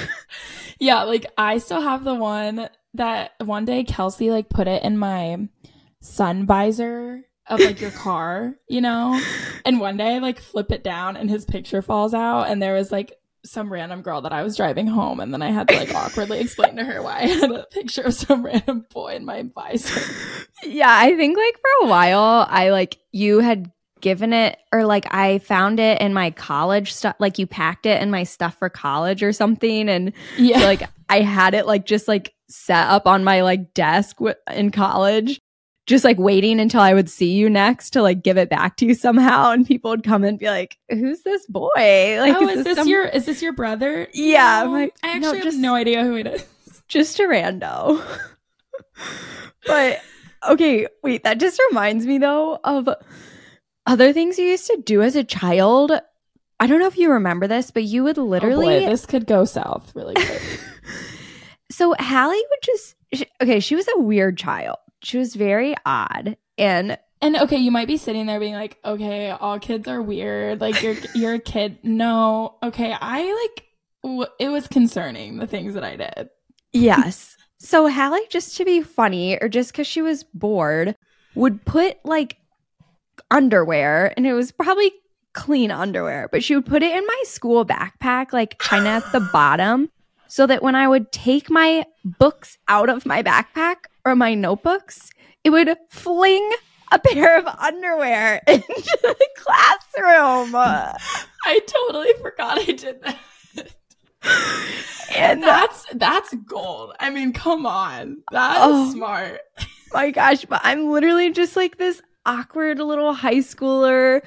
Yeah, 0.80 1.04
like 1.04 1.26
I 1.38 1.58
still 1.58 1.82
have 1.82 2.06
the 2.06 2.14
one 2.16 2.70
that 2.94 3.32
one 3.44 3.66
day 3.66 3.84
Kelsey 3.84 4.32
like 4.32 4.48
put 4.48 4.70
it 4.70 4.84
in 4.84 4.98
my 4.98 5.50
sun 6.02 6.46
visor 6.46 7.22
of 7.48 7.60
like 7.60 7.82
your 7.82 7.92
car, 8.06 8.56
you 8.68 8.82
know? 8.82 9.20
And 9.66 9.80
one 9.80 9.98
day 9.98 10.16
I 10.16 10.20
like 10.20 10.40
flip 10.40 10.72
it 10.72 10.84
down 10.84 11.18
and 11.18 11.30
his 11.30 11.46
picture 11.46 11.82
falls 11.82 12.14
out 12.14 12.44
and 12.50 12.62
there 12.62 12.74
was 12.76 12.92
like 12.92 13.14
some 13.46 13.72
random 13.72 14.02
girl 14.02 14.22
that 14.22 14.34
I 14.34 14.44
was 14.44 14.58
driving 14.58 14.86
home 14.86 15.20
and 15.20 15.34
then 15.34 15.42
I 15.42 15.50
had 15.52 15.68
to 15.70 15.76
like 15.76 15.94
awkwardly 15.96 16.40
explain 16.42 16.76
to 16.76 16.84
her 16.84 17.02
why 17.02 17.20
I 17.20 17.28
had 17.28 17.52
a 17.52 17.66
picture 17.72 18.02
of 18.04 18.14
some 18.14 18.46
random 18.46 18.86
boy 18.94 19.16
in 19.16 19.26
my 19.26 19.44
visor. 19.56 20.00
Yeah, 20.64 20.90
I 20.94 21.16
think 21.16 21.38
like 21.38 21.56
for 21.56 21.86
a 21.86 21.90
while, 21.90 22.46
I 22.50 22.70
like 22.70 22.98
you 23.12 23.40
had 23.40 23.72
given 24.02 24.32
it, 24.32 24.58
or 24.72 24.86
like 24.86 25.14
I 25.14 25.40
found 25.40 25.80
it 25.80 26.02
in 26.02 26.14
my 26.14 26.32
college 26.32 26.94
stuff. 26.94 27.16
Like 27.20 27.38
you 27.40 27.48
packed 27.48 27.86
it 27.86 28.02
in 28.02 28.10
my 28.12 28.24
stuff 28.24 28.58
for 28.58 28.70
college 28.70 29.24
or 29.24 29.32
something, 29.34 29.90
and 29.90 30.14
Yeah. 30.38 30.60
like 30.60 30.84
I 31.10 31.22
had 31.22 31.54
it 31.54 31.66
like 31.66 31.86
just 31.86 32.08
like 32.08 32.34
set 32.50 32.88
up 32.90 33.08
on 33.08 33.24
my 33.24 33.42
like 33.42 33.74
desk 33.74 34.18
w- 34.18 34.36
in 34.54 34.72
college, 34.72 35.40
just 35.90 36.06
like 36.06 36.20
waiting 36.20 36.60
until 36.60 36.82
I 36.82 36.94
would 36.94 37.10
see 37.10 37.32
you 37.32 37.50
next 37.50 37.90
to 37.92 38.02
like 38.04 38.22
give 38.24 38.38
it 38.38 38.50
back 38.50 38.78
to 38.78 38.86
you 38.86 38.94
somehow, 38.94 39.52
and 39.52 39.66
people 39.66 39.90
would 39.92 40.04
come 40.04 40.24
and 40.24 40.38
be 40.38 40.46
like, 40.46 40.78
"Who's 40.90 41.24
this 41.24 41.46
boy? 41.48 41.70
Like, 41.76 42.36
oh, 42.38 42.48
is 42.48 42.64
this 42.64 42.78
some- 42.78 42.88
your 42.88 43.06
is 43.06 43.26
this 43.26 43.42
your 43.42 43.54
brother? 43.54 44.08
Yeah, 44.14 44.60
No, 44.62 44.66
I'm 44.68 44.72
like, 44.72 44.96
I 45.04 45.18
no, 45.20 45.28
actually 45.30 45.42
just- 45.44 45.56
have 45.58 45.62
no 45.62 45.76
idea 45.76 46.04
who 46.04 46.16
it 46.16 46.28
is. 46.28 46.46
just 46.88 47.20
a 47.20 47.24
rando. 47.24 48.02
but 49.66 50.00
okay, 50.48 50.88
wait, 51.04 51.24
that 51.24 51.40
just 51.40 51.60
reminds 51.70 52.06
me 52.06 52.18
though 52.20 52.60
of 52.64 52.88
other 53.86 54.14
things 54.14 54.38
you 54.38 54.46
used 54.46 54.68
to 54.68 54.78
do 54.86 55.02
as 55.02 55.16
a 55.16 55.24
child. 55.24 55.92
I 56.60 56.68
don't 56.68 56.80
know 56.80 56.88
if 56.88 56.98
you 56.98 57.12
remember 57.12 57.48
this, 57.48 57.72
but 57.72 57.84
you 57.84 58.04
would 58.04 58.18
literally 58.18 58.78
oh 58.78 58.80
boy, 58.82 58.86
this 58.86 59.06
could 59.06 59.26
go 59.26 59.46
south 59.46 59.92
really 59.96 60.14
quick. 60.16 60.42
So 61.72 61.94
Hallie 62.00 62.44
would 62.50 62.60
just 62.64 62.96
sh 63.14 63.24
okay, 63.42 63.60
she 63.60 63.76
was 63.76 63.88
a 63.88 64.00
weird 64.00 64.38
child. 64.38 64.78
She 65.02 65.18
was 65.18 65.36
very 65.36 65.76
odd 65.86 66.38
and 66.58 66.98
And 67.22 67.36
okay, 67.38 67.58
you 67.58 67.72
might 67.72 67.88
be 67.88 67.98
sitting 67.98 68.26
there 68.26 68.40
being 68.40 68.54
like, 68.54 68.78
okay, 68.84 69.30
all 69.32 69.60
kids 69.60 69.88
are 69.88 70.02
weird. 70.02 70.62
Like 70.62 70.82
you're 70.82 70.96
you're 71.16 71.34
a 71.36 71.40
kid. 71.40 71.78
No, 71.84 72.56
okay, 72.64 72.96
I 73.00 73.24
like 73.44 73.66
w- 74.04 74.32
it 74.40 74.50
was 74.50 74.68
concerning 74.68 75.38
the 75.38 75.48
things 75.48 75.74
that 75.74 75.84
I 75.84 75.96
did. 75.96 76.30
yes. 76.74 77.36
so 77.60 77.90
Hallie 77.90 78.22
just 78.30 78.56
to 78.58 78.66
be 78.66 78.82
funny 78.82 79.38
or 79.42 79.50
just 79.50 79.74
cuz 79.74 79.86
she 79.88 80.02
was 80.02 80.24
bored 80.34 80.96
would 81.36 81.66
put 81.66 81.98
like 82.06 82.38
underwear 83.32 84.14
and 84.16 84.26
it 84.26 84.34
was 84.34 84.52
probably 84.52 84.92
clean 85.34 85.72
underwear, 85.72 86.28
but 86.32 86.44
she 86.44 86.56
would 86.56 86.66
put 86.66 86.84
it 86.84 86.96
in 86.96 87.06
my 87.06 87.22
school 87.26 87.66
backpack 87.66 88.34
like 88.34 88.58
kind 88.60 88.88
of 88.88 89.04
at 89.04 89.12
the 89.12 89.20
bottom 89.34 89.90
so 90.28 90.46
that 90.48 90.64
when 90.64 90.76
I 90.76 90.88
would 90.88 91.12
take 91.12 91.50
my 91.50 91.86
books 92.04 92.58
out 92.68 92.90
of 92.90 93.06
my 93.06 93.22
backpack 93.24 93.76
or 94.10 94.16
my 94.16 94.34
notebooks, 94.34 95.12
it 95.44 95.52
would 95.52 95.76
fling 95.90 96.50
a 96.92 97.00
pair 97.00 97.38
of 97.38 97.46
underwear 97.46 98.42
into 98.48 98.98
the 99.02 99.28
classroom. 99.38 100.56
I 100.56 101.60
totally 101.68 102.14
forgot 102.22 102.58
I 102.60 102.72
did 102.72 103.02
that. 103.04 103.18
And 105.16 105.42
That's 105.42 105.86
that's 105.94 106.34
gold. 106.46 106.94
I 107.00 107.10
mean, 107.10 107.34
come 107.34 107.66
on, 107.66 108.18
that's 108.32 108.60
Oh. 108.62 108.92
smart. 108.92 109.42
my 109.94 110.12
gosh, 110.12 110.46
but 110.46 110.62
I'm 110.64 110.90
literally 110.92 111.32
just 111.32 111.56
like 111.56 111.78
this 111.78 112.02
awkward 112.26 112.80
little 112.80 113.14
high 113.14 113.36
schooler 113.38 114.22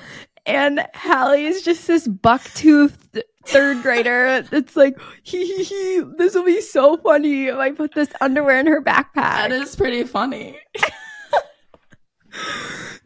And 0.47 0.85
Hallie 0.95 1.45
is 1.45 1.63
just 1.63 1.87
this 1.87 2.09
buck 2.09 2.43
toothed 2.55 3.23
third 3.47 3.83
grader. 3.83 4.45
It's 4.53 4.77
like, 4.77 4.99
hee 5.23 5.47
hee 5.47 5.65
hee, 5.65 6.03
this 6.19 6.35
will 6.35 6.45
be 6.45 6.61
so 6.61 6.97
funny 6.97 7.47
if 7.47 7.57
I 7.57 7.71
put 7.71 7.95
this 7.95 8.09
underwear 8.21 8.59
in 8.61 8.67
her 8.67 8.83
backpack. 8.83 9.15
That 9.15 9.53
is 9.53 9.77
pretty 9.77 10.05
funny. 10.05 10.59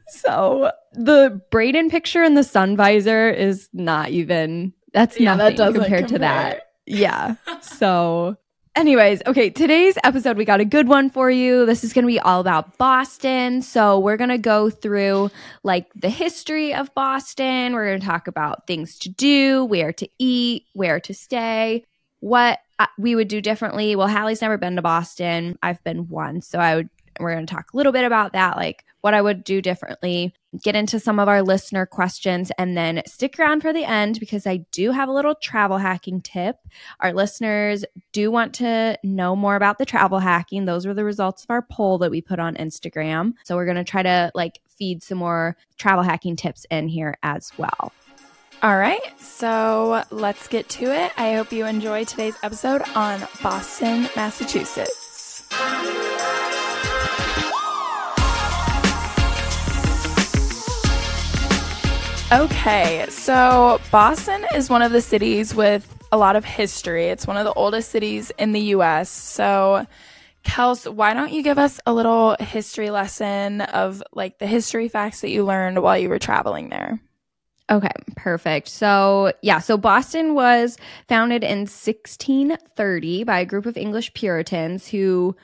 so 0.08 0.70
the 0.92 1.40
Braden 1.50 1.90
picture 1.90 2.22
in 2.22 2.34
the 2.34 2.44
sun 2.44 2.76
visor 2.76 3.28
is 3.28 3.68
not 3.72 4.10
even, 4.10 4.72
that's 4.92 5.18
Yeah, 5.18 5.34
nothing 5.34 5.56
that 5.56 5.74
compared 5.74 6.08
to 6.08 6.18
that. 6.18 6.62
Yeah. 6.86 7.36
So, 7.62 8.36
anyways, 8.76 9.22
okay, 9.26 9.50
today's 9.50 9.96
episode, 10.04 10.36
we 10.36 10.44
got 10.44 10.60
a 10.60 10.64
good 10.64 10.86
one 10.86 11.10
for 11.10 11.30
you. 11.30 11.66
This 11.66 11.82
is 11.82 11.92
going 11.92 12.04
to 12.04 12.12
be 12.12 12.20
all 12.20 12.40
about 12.40 12.76
Boston. 12.78 13.62
So, 13.62 13.98
we're 13.98 14.18
going 14.18 14.30
to 14.30 14.38
go 14.38 14.70
through 14.70 15.30
like 15.64 15.90
the 15.94 16.10
history 16.10 16.74
of 16.74 16.94
Boston. 16.94 17.72
We're 17.72 17.88
going 17.88 18.00
to 18.00 18.06
talk 18.06 18.28
about 18.28 18.66
things 18.66 18.98
to 19.00 19.08
do, 19.08 19.64
where 19.64 19.92
to 19.94 20.08
eat, 20.18 20.66
where 20.74 21.00
to 21.00 21.14
stay, 21.14 21.84
what 22.20 22.60
uh, 22.78 22.86
we 22.98 23.14
would 23.14 23.28
do 23.28 23.40
differently. 23.40 23.96
Well, 23.96 24.08
Hallie's 24.08 24.42
never 24.42 24.58
been 24.58 24.76
to 24.76 24.82
Boston. 24.82 25.58
I've 25.62 25.82
been 25.82 26.08
once. 26.08 26.46
So, 26.46 26.58
I 26.58 26.76
would, 26.76 26.90
we're 27.20 27.34
going 27.34 27.46
to 27.46 27.54
talk 27.54 27.72
a 27.72 27.76
little 27.76 27.92
bit 27.92 28.04
about 28.04 28.32
that, 28.32 28.56
like 28.56 28.84
what 29.00 29.14
I 29.14 29.22
would 29.22 29.44
do 29.44 29.62
differently, 29.62 30.34
get 30.62 30.74
into 30.74 30.98
some 30.98 31.20
of 31.20 31.28
our 31.28 31.42
listener 31.42 31.86
questions, 31.86 32.50
and 32.58 32.76
then 32.76 33.02
stick 33.06 33.38
around 33.38 33.60
for 33.60 33.72
the 33.72 33.84
end 33.84 34.18
because 34.18 34.46
I 34.46 34.58
do 34.72 34.90
have 34.90 35.08
a 35.08 35.12
little 35.12 35.36
travel 35.36 35.78
hacking 35.78 36.22
tip. 36.22 36.56
Our 37.00 37.12
listeners 37.12 37.84
do 38.12 38.30
want 38.30 38.54
to 38.56 38.98
know 39.04 39.36
more 39.36 39.54
about 39.54 39.78
the 39.78 39.86
travel 39.86 40.18
hacking. 40.18 40.64
Those 40.64 40.86
were 40.86 40.94
the 40.94 41.04
results 41.04 41.44
of 41.44 41.50
our 41.50 41.62
poll 41.62 41.98
that 41.98 42.10
we 42.10 42.20
put 42.20 42.40
on 42.40 42.56
Instagram. 42.56 43.34
So 43.44 43.54
we're 43.54 43.66
going 43.66 43.76
to 43.76 43.84
try 43.84 44.02
to 44.02 44.32
like 44.34 44.60
feed 44.68 45.02
some 45.02 45.18
more 45.18 45.56
travel 45.78 46.02
hacking 46.02 46.36
tips 46.36 46.66
in 46.70 46.88
here 46.88 47.16
as 47.22 47.52
well. 47.58 47.92
All 48.62 48.78
right, 48.78 49.20
so 49.20 50.02
let's 50.10 50.48
get 50.48 50.68
to 50.70 50.86
it. 50.86 51.12
I 51.18 51.34
hope 51.34 51.52
you 51.52 51.66
enjoy 51.66 52.04
today's 52.04 52.36
episode 52.42 52.82
on 52.94 53.20
Boston, 53.42 54.08
Massachusetts. 54.16 55.46
Okay, 62.32 63.06
so 63.08 63.80
Boston 63.92 64.44
is 64.52 64.68
one 64.68 64.82
of 64.82 64.90
the 64.90 65.00
cities 65.00 65.54
with 65.54 65.96
a 66.10 66.18
lot 66.18 66.34
of 66.34 66.44
history. 66.44 67.06
It's 67.06 67.24
one 67.24 67.36
of 67.36 67.44
the 67.44 67.52
oldest 67.52 67.92
cities 67.92 68.32
in 68.36 68.50
the 68.50 68.60
US. 68.60 69.08
So, 69.08 69.86
Kels, 70.44 70.92
why 70.92 71.14
don't 71.14 71.32
you 71.32 71.44
give 71.44 71.56
us 71.56 71.78
a 71.86 71.94
little 71.94 72.34
history 72.40 72.90
lesson 72.90 73.60
of 73.60 74.02
like 74.12 74.40
the 74.40 74.46
history 74.48 74.88
facts 74.88 75.20
that 75.20 75.30
you 75.30 75.44
learned 75.44 75.80
while 75.80 75.96
you 75.96 76.08
were 76.08 76.18
traveling 76.18 76.68
there? 76.68 77.00
Okay, 77.70 77.92
perfect. 78.16 78.66
So, 78.68 79.32
yeah, 79.42 79.60
so 79.60 79.76
Boston 79.76 80.34
was 80.34 80.78
founded 81.08 81.44
in 81.44 81.60
1630 81.60 83.22
by 83.22 83.38
a 83.38 83.46
group 83.46 83.66
of 83.66 83.76
English 83.76 84.14
Puritans 84.14 84.88
who 84.88 85.36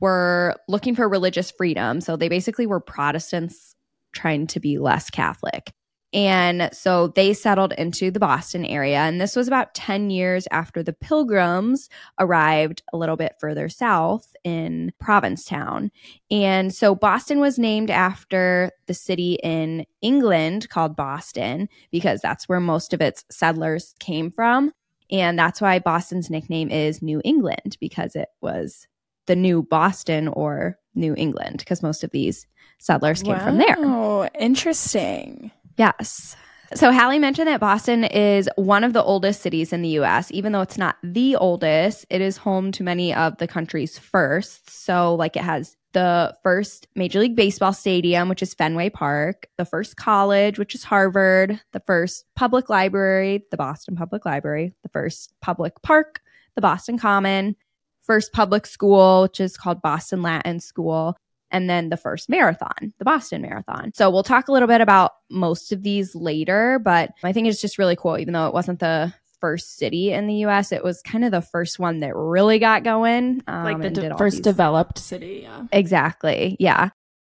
were 0.00 0.56
looking 0.66 0.96
for 0.96 1.08
religious 1.08 1.52
freedom. 1.52 2.00
So, 2.00 2.16
they 2.16 2.28
basically 2.28 2.66
were 2.66 2.80
Protestants 2.80 3.76
trying 4.12 4.48
to 4.48 4.58
be 4.58 4.78
less 4.78 5.10
Catholic. 5.10 5.72
And 6.14 6.70
so 6.72 7.08
they 7.08 7.32
settled 7.32 7.72
into 7.72 8.12
the 8.12 8.20
Boston 8.20 8.64
area. 8.64 8.98
And 8.98 9.20
this 9.20 9.34
was 9.34 9.48
about 9.48 9.74
10 9.74 10.10
years 10.10 10.46
after 10.52 10.80
the 10.80 10.92
Pilgrims 10.92 11.88
arrived 12.20 12.84
a 12.92 12.96
little 12.96 13.16
bit 13.16 13.34
further 13.40 13.68
south 13.68 14.34
in 14.44 14.92
Provincetown. 15.00 15.90
And 16.30 16.72
so 16.72 16.94
Boston 16.94 17.40
was 17.40 17.58
named 17.58 17.90
after 17.90 18.70
the 18.86 18.94
city 18.94 19.40
in 19.42 19.86
England 20.02 20.68
called 20.68 20.94
Boston 20.94 21.68
because 21.90 22.20
that's 22.20 22.48
where 22.48 22.60
most 22.60 22.94
of 22.94 23.00
its 23.00 23.24
settlers 23.28 23.96
came 23.98 24.30
from. 24.30 24.72
And 25.10 25.36
that's 25.36 25.60
why 25.60 25.80
Boston's 25.80 26.30
nickname 26.30 26.70
is 26.70 27.02
New 27.02 27.20
England 27.24 27.76
because 27.80 28.14
it 28.14 28.28
was 28.40 28.86
the 29.26 29.36
new 29.36 29.64
Boston 29.64 30.28
or 30.28 30.78
New 30.94 31.14
England 31.16 31.58
because 31.58 31.82
most 31.82 32.04
of 32.04 32.10
these 32.10 32.46
settlers 32.78 33.22
came 33.22 33.40
from 33.40 33.58
there. 33.58 33.76
Oh, 33.78 34.28
interesting. 34.38 35.50
Yes. 35.76 36.36
So 36.74 36.92
Hallie 36.92 37.18
mentioned 37.18 37.46
that 37.46 37.60
Boston 37.60 38.04
is 38.04 38.48
one 38.56 38.84
of 38.84 38.92
the 38.92 39.02
oldest 39.02 39.42
cities 39.42 39.72
in 39.72 39.82
the 39.82 39.90
US. 40.00 40.30
Even 40.32 40.52
though 40.52 40.62
it's 40.62 40.78
not 40.78 40.96
the 41.02 41.36
oldest, 41.36 42.06
it 42.10 42.20
is 42.20 42.36
home 42.36 42.72
to 42.72 42.82
many 42.82 43.14
of 43.14 43.38
the 43.38 43.46
country's 43.46 43.98
firsts. 43.98 44.74
So, 44.74 45.14
like, 45.14 45.36
it 45.36 45.42
has 45.42 45.76
the 45.92 46.36
first 46.42 46.88
Major 46.96 47.20
League 47.20 47.36
Baseball 47.36 47.72
stadium, 47.72 48.28
which 48.28 48.42
is 48.42 48.54
Fenway 48.54 48.90
Park, 48.90 49.46
the 49.56 49.64
first 49.64 49.96
college, 49.96 50.58
which 50.58 50.74
is 50.74 50.82
Harvard, 50.82 51.60
the 51.72 51.82
first 51.86 52.24
public 52.34 52.68
library, 52.68 53.44
the 53.52 53.56
Boston 53.56 53.94
Public 53.94 54.24
Library, 54.24 54.72
the 54.82 54.88
first 54.88 55.32
public 55.40 55.80
park, 55.82 56.20
the 56.56 56.60
Boston 56.60 56.98
Common, 56.98 57.54
first 58.02 58.32
public 58.32 58.66
school, 58.66 59.22
which 59.22 59.38
is 59.38 59.56
called 59.56 59.80
Boston 59.80 60.22
Latin 60.22 60.58
School, 60.58 61.16
and 61.54 61.70
then 61.70 61.88
the 61.88 61.96
first 61.96 62.28
marathon, 62.28 62.92
the 62.98 63.04
Boston 63.04 63.40
Marathon. 63.40 63.92
So 63.94 64.10
we'll 64.10 64.24
talk 64.24 64.48
a 64.48 64.52
little 64.52 64.66
bit 64.66 64.80
about 64.80 65.12
most 65.30 65.70
of 65.70 65.84
these 65.84 66.12
later, 66.16 66.80
but 66.80 67.12
I 67.22 67.32
think 67.32 67.46
it's 67.46 67.60
just 67.60 67.78
really 67.78 67.94
cool, 67.94 68.18
even 68.18 68.34
though 68.34 68.48
it 68.48 68.52
wasn't 68.52 68.80
the 68.80 69.14
first 69.40 69.76
city 69.76 70.10
in 70.12 70.26
the 70.26 70.46
US, 70.46 70.72
it 70.72 70.82
was 70.82 71.00
kind 71.02 71.24
of 71.24 71.30
the 71.30 71.42
first 71.42 71.78
one 71.78 72.00
that 72.00 72.16
really 72.16 72.58
got 72.58 72.82
going. 72.82 73.40
Um, 73.46 73.64
like 73.64 73.80
the 73.80 73.90
de- 73.90 74.18
first 74.18 74.38
these- 74.38 74.42
developed 74.42 74.98
city. 74.98 75.40
Yeah. 75.44 75.66
Exactly. 75.70 76.56
Yeah. 76.58 76.90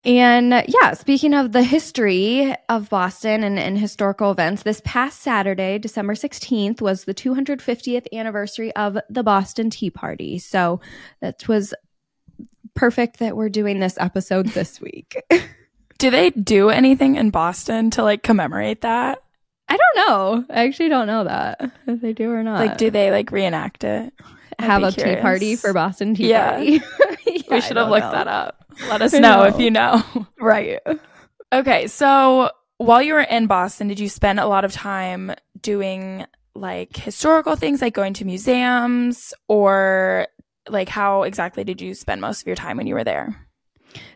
And 0.06 0.64
yeah, 0.68 0.94
speaking 0.94 1.34
of 1.34 1.50
the 1.50 1.64
history 1.64 2.54
of 2.68 2.88
Boston 2.88 3.42
and, 3.42 3.58
and 3.58 3.76
historical 3.76 4.30
events, 4.30 4.62
this 4.62 4.80
past 4.84 5.20
Saturday, 5.20 5.78
December 5.78 6.14
16th, 6.14 6.80
was 6.80 7.04
the 7.04 7.12
250th 7.12 8.06
anniversary 8.12 8.74
of 8.76 8.96
the 9.10 9.24
Boston 9.24 9.68
Tea 9.68 9.90
Party. 9.90 10.38
So 10.38 10.80
that 11.20 11.48
was 11.48 11.74
perfect 12.76 13.18
that 13.18 13.36
we're 13.36 13.48
doing 13.48 13.80
this 13.80 13.96
episode 13.98 14.46
this 14.48 14.80
week. 14.80 15.16
Do 15.98 16.10
they 16.10 16.30
do 16.30 16.68
anything 16.70 17.16
in 17.16 17.30
Boston 17.30 17.90
to 17.92 18.02
like 18.02 18.22
commemorate 18.22 18.82
that? 18.82 19.22
I 19.68 19.76
don't 19.76 20.08
know. 20.08 20.44
I 20.50 20.64
actually 20.66 20.90
don't 20.90 21.08
know 21.08 21.24
that 21.24 21.72
if 21.88 22.00
they 22.00 22.12
do 22.12 22.30
or 22.30 22.42
not. 22.42 22.64
Like, 22.64 22.78
do 22.78 22.90
they 22.90 23.10
like 23.10 23.32
reenact 23.32 23.82
it? 23.82 24.12
I'd 24.58 24.64
have 24.64 24.82
a 24.84 24.92
tea 24.92 25.16
party 25.16 25.56
for 25.56 25.72
Boston 25.72 26.14
Tea 26.14 26.28
Yeah. 26.30 26.52
Party? 26.52 26.82
we 27.50 27.60
should 27.60 27.76
have 27.76 27.88
looked 27.88 28.12
that 28.12 28.28
up. 28.28 28.64
Let 28.88 29.02
us 29.02 29.14
I 29.14 29.18
know, 29.18 29.42
if 29.44 29.58
you 29.58 29.70
know. 29.70 30.02
Right. 30.40 30.78
Okay, 31.52 31.86
so 31.86 32.50
while 32.78 33.02
you 33.02 33.14
were 33.14 33.20
in 33.20 33.46
Boston, 33.46 33.88
did 33.88 33.98
you 33.98 34.08
spend 34.08 34.38
a 34.38 34.46
lot 34.46 34.64
of 34.64 34.72
time 34.72 35.32
doing 35.60 36.26
like 36.54 36.96
historical 36.96 37.56
things, 37.56 37.82
like 37.82 37.94
going 37.94 38.14
to 38.14 38.24
museums, 38.24 39.34
or 39.48 40.26
like 40.68 40.88
how 40.88 41.22
exactly 41.22 41.64
did 41.64 41.80
you 41.80 41.94
spend 41.94 42.20
most 42.20 42.40
of 42.40 42.46
your 42.46 42.56
time 42.56 42.76
when 42.76 42.86
you 42.86 42.94
were 42.94 43.04
there? 43.04 43.36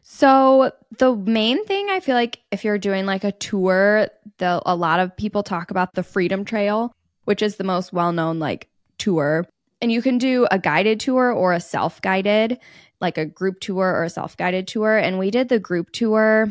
So 0.02 0.72
the 0.98 1.14
main 1.16 1.64
thing 1.64 1.88
I 1.90 2.00
feel 2.00 2.14
like 2.14 2.40
if 2.50 2.64
you're 2.64 2.78
doing 2.78 3.06
like 3.06 3.24
a 3.24 3.32
tour, 3.32 4.08
the 4.38 4.60
a 4.66 4.76
lot 4.76 5.00
of 5.00 5.16
people 5.16 5.42
talk 5.42 5.70
about 5.70 5.94
the 5.94 6.02
Freedom 6.02 6.44
Trail, 6.44 6.92
which 7.24 7.42
is 7.42 7.56
the 7.56 7.64
most 7.64 7.92
well-known 7.92 8.38
like 8.38 8.68
tour. 8.98 9.46
And 9.80 9.90
you 9.90 10.02
can 10.02 10.18
do 10.18 10.46
a 10.50 10.58
guided 10.58 11.00
tour 11.00 11.32
or 11.32 11.54
a 11.54 11.60
self-guided, 11.60 12.58
like 13.00 13.16
a 13.16 13.24
group 13.24 13.60
tour 13.60 13.86
or 13.86 14.04
a 14.04 14.10
self-guided 14.10 14.68
tour. 14.68 14.98
And 14.98 15.18
we 15.18 15.30
did 15.30 15.48
the 15.48 15.58
group 15.58 15.90
tour. 15.92 16.50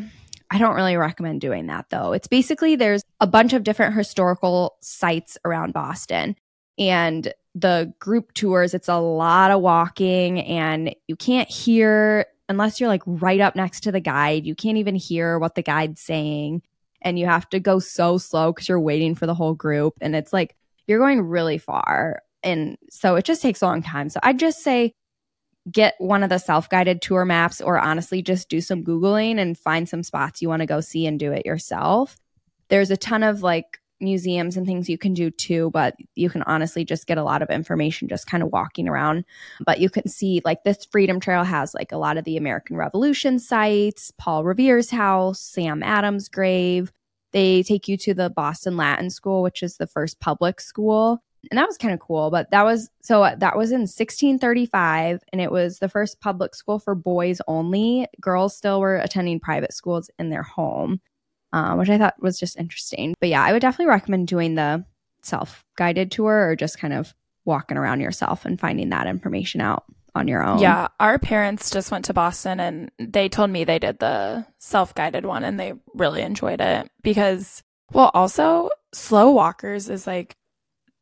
I 0.50 0.58
don't 0.58 0.74
really 0.74 0.96
recommend 0.96 1.40
doing 1.40 1.66
that 1.68 1.90
though. 1.90 2.12
It's 2.12 2.26
basically 2.26 2.74
there's 2.74 3.04
a 3.20 3.26
bunch 3.26 3.52
of 3.52 3.62
different 3.62 3.94
historical 3.94 4.76
sites 4.80 5.38
around 5.44 5.72
Boston. 5.72 6.34
And 6.80 7.32
the 7.54 7.94
group 8.00 8.32
tours, 8.32 8.74
it's 8.74 8.88
a 8.88 8.98
lot 8.98 9.52
of 9.52 9.60
walking 9.60 10.40
and 10.40 10.94
you 11.06 11.14
can't 11.14 11.48
hear 11.48 12.26
unless 12.48 12.80
you're 12.80 12.88
like 12.88 13.02
right 13.06 13.40
up 13.40 13.54
next 13.54 13.82
to 13.82 13.92
the 13.92 14.00
guide, 14.00 14.44
you 14.44 14.56
can't 14.56 14.78
even 14.78 14.96
hear 14.96 15.38
what 15.38 15.54
the 15.54 15.62
guide's 15.62 16.00
saying. 16.00 16.62
And 17.00 17.16
you 17.16 17.26
have 17.26 17.48
to 17.50 17.60
go 17.60 17.78
so 17.78 18.18
slow 18.18 18.52
because 18.52 18.68
you're 18.68 18.80
waiting 18.80 19.14
for 19.14 19.26
the 19.26 19.34
whole 19.34 19.54
group. 19.54 19.94
And 20.00 20.16
it's 20.16 20.32
like 20.32 20.56
you're 20.86 20.98
going 20.98 21.20
really 21.22 21.58
far. 21.58 22.22
And 22.42 22.76
so 22.90 23.14
it 23.14 23.24
just 23.24 23.40
takes 23.40 23.62
a 23.62 23.66
long 23.66 23.82
time. 23.82 24.08
So 24.08 24.18
I'd 24.22 24.40
just 24.40 24.64
say 24.64 24.94
get 25.70 25.94
one 25.98 26.22
of 26.22 26.28
the 26.28 26.38
self 26.38 26.68
guided 26.68 27.02
tour 27.02 27.24
maps, 27.24 27.60
or 27.60 27.78
honestly, 27.78 28.20
just 28.20 28.48
do 28.48 28.60
some 28.60 28.82
Googling 28.82 29.38
and 29.38 29.56
find 29.56 29.88
some 29.88 30.02
spots 30.02 30.42
you 30.42 30.48
want 30.48 30.60
to 30.60 30.66
go 30.66 30.80
see 30.80 31.06
and 31.06 31.18
do 31.18 31.32
it 31.32 31.46
yourself. 31.46 32.16
There's 32.68 32.90
a 32.90 32.96
ton 32.96 33.22
of 33.22 33.42
like 33.42 33.78
museums 34.00 34.56
and 34.56 34.66
things 34.66 34.88
you 34.88 34.98
can 34.98 35.14
do 35.14 35.30
too, 35.30 35.70
but 35.70 35.94
you 36.14 36.30
can 36.30 36.42
honestly 36.42 36.84
just 36.84 37.06
get 37.06 37.18
a 37.18 37.24
lot 37.24 37.42
of 37.42 37.50
information 37.50 38.08
just 38.08 38.26
kind 38.26 38.42
of 38.42 38.50
walking 38.50 38.88
around. 38.88 39.24
But 39.64 39.80
you 39.80 39.90
can 39.90 40.08
see 40.08 40.40
like 40.44 40.64
this 40.64 40.84
Freedom 40.90 41.20
Trail 41.20 41.44
has 41.44 41.74
like 41.74 41.92
a 41.92 41.98
lot 41.98 42.16
of 42.16 42.24
the 42.24 42.36
American 42.36 42.76
Revolution 42.76 43.38
sites, 43.38 44.12
Paul 44.18 44.44
Revere's 44.44 44.90
house, 44.90 45.40
Sam 45.40 45.82
Adams' 45.82 46.28
grave. 46.28 46.92
They 47.32 47.62
take 47.62 47.88
you 47.88 47.96
to 47.98 48.14
the 48.14 48.30
Boston 48.30 48.76
Latin 48.76 49.10
School, 49.10 49.42
which 49.42 49.62
is 49.62 49.76
the 49.76 49.86
first 49.86 50.20
public 50.20 50.60
school. 50.60 51.22
And 51.50 51.58
that 51.58 51.66
was 51.66 51.78
kind 51.78 51.94
of 51.94 52.00
cool. 52.00 52.30
But 52.30 52.50
that 52.50 52.64
was 52.64 52.90
so 53.02 53.22
uh, 53.22 53.34
that 53.36 53.56
was 53.56 53.70
in 53.70 53.80
1635, 53.80 55.20
and 55.32 55.40
it 55.40 55.50
was 55.50 55.78
the 55.78 55.88
first 55.88 56.20
public 56.20 56.54
school 56.54 56.78
for 56.78 56.94
boys 56.94 57.40
only. 57.48 58.06
Girls 58.20 58.56
still 58.56 58.80
were 58.80 58.96
attending 58.96 59.40
private 59.40 59.72
schools 59.72 60.10
in 60.18 60.28
their 60.28 60.42
home. 60.42 61.00
Uh, 61.52 61.74
which 61.74 61.90
I 61.90 61.98
thought 61.98 62.20
was 62.22 62.38
just 62.38 62.56
interesting. 62.56 63.14
But 63.20 63.28
yeah, 63.28 63.42
I 63.42 63.52
would 63.52 63.62
definitely 63.62 63.90
recommend 63.90 64.28
doing 64.28 64.54
the 64.54 64.84
self 65.22 65.64
guided 65.76 66.10
tour 66.10 66.48
or 66.48 66.56
just 66.56 66.78
kind 66.78 66.94
of 66.94 67.14
walking 67.44 67.76
around 67.76 68.00
yourself 68.00 68.44
and 68.44 68.60
finding 68.60 68.90
that 68.90 69.06
information 69.06 69.60
out 69.60 69.84
on 70.14 70.28
your 70.28 70.42
own. 70.42 70.58
Yeah, 70.58 70.88
our 70.98 71.18
parents 71.18 71.70
just 71.70 71.90
went 71.90 72.04
to 72.06 72.14
Boston 72.14 72.60
and 72.60 72.90
they 72.98 73.28
told 73.28 73.50
me 73.50 73.64
they 73.64 73.78
did 73.78 73.98
the 73.98 74.46
self 74.58 74.94
guided 74.94 75.24
one 75.24 75.44
and 75.44 75.58
they 75.58 75.74
really 75.94 76.22
enjoyed 76.22 76.60
it 76.60 76.90
because, 77.02 77.62
well, 77.92 78.10
also 78.14 78.70
slow 78.92 79.30
walkers 79.30 79.88
is 79.88 80.06
like, 80.06 80.36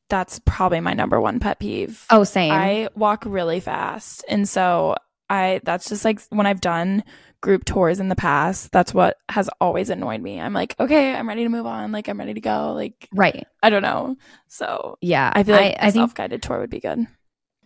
that's 0.08 0.40
probably 0.46 0.80
my 0.80 0.94
number 0.94 1.20
one 1.20 1.38
pet 1.38 1.58
peeve. 1.58 2.06
Oh, 2.10 2.24
same. 2.24 2.52
I 2.52 2.88
walk 2.94 3.24
really 3.26 3.60
fast. 3.60 4.24
And 4.28 4.48
so 4.48 4.96
I, 5.30 5.60
that's 5.64 5.88
just 5.88 6.04
like 6.04 6.20
when 6.30 6.46
I've 6.46 6.60
done 6.60 7.04
group 7.40 7.64
tours 7.64 8.00
in 8.00 8.08
the 8.08 8.16
past, 8.16 8.72
that's 8.72 8.92
what 8.92 9.16
has 9.28 9.48
always 9.60 9.90
annoyed 9.90 10.20
me. 10.20 10.40
I'm 10.40 10.52
like, 10.52 10.74
okay, 10.80 11.14
I'm 11.14 11.28
ready 11.28 11.44
to 11.44 11.48
move 11.48 11.66
on. 11.66 11.92
Like, 11.92 12.08
I'm 12.08 12.18
ready 12.18 12.34
to 12.34 12.40
go. 12.40 12.72
Like, 12.72 13.08
right. 13.12 13.46
I 13.62 13.70
don't 13.70 13.82
know. 13.82 14.16
So 14.48 14.98
yeah, 15.00 15.32
I 15.34 15.42
feel 15.42 15.56
like 15.56 15.76
I, 15.78 15.88
a 15.88 15.92
self 15.92 16.14
guided 16.14 16.42
tour 16.42 16.60
would 16.60 16.70
be 16.70 16.80
good. 16.80 17.06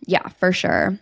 Yeah, 0.05 0.27
for 0.27 0.51
sure. 0.51 0.99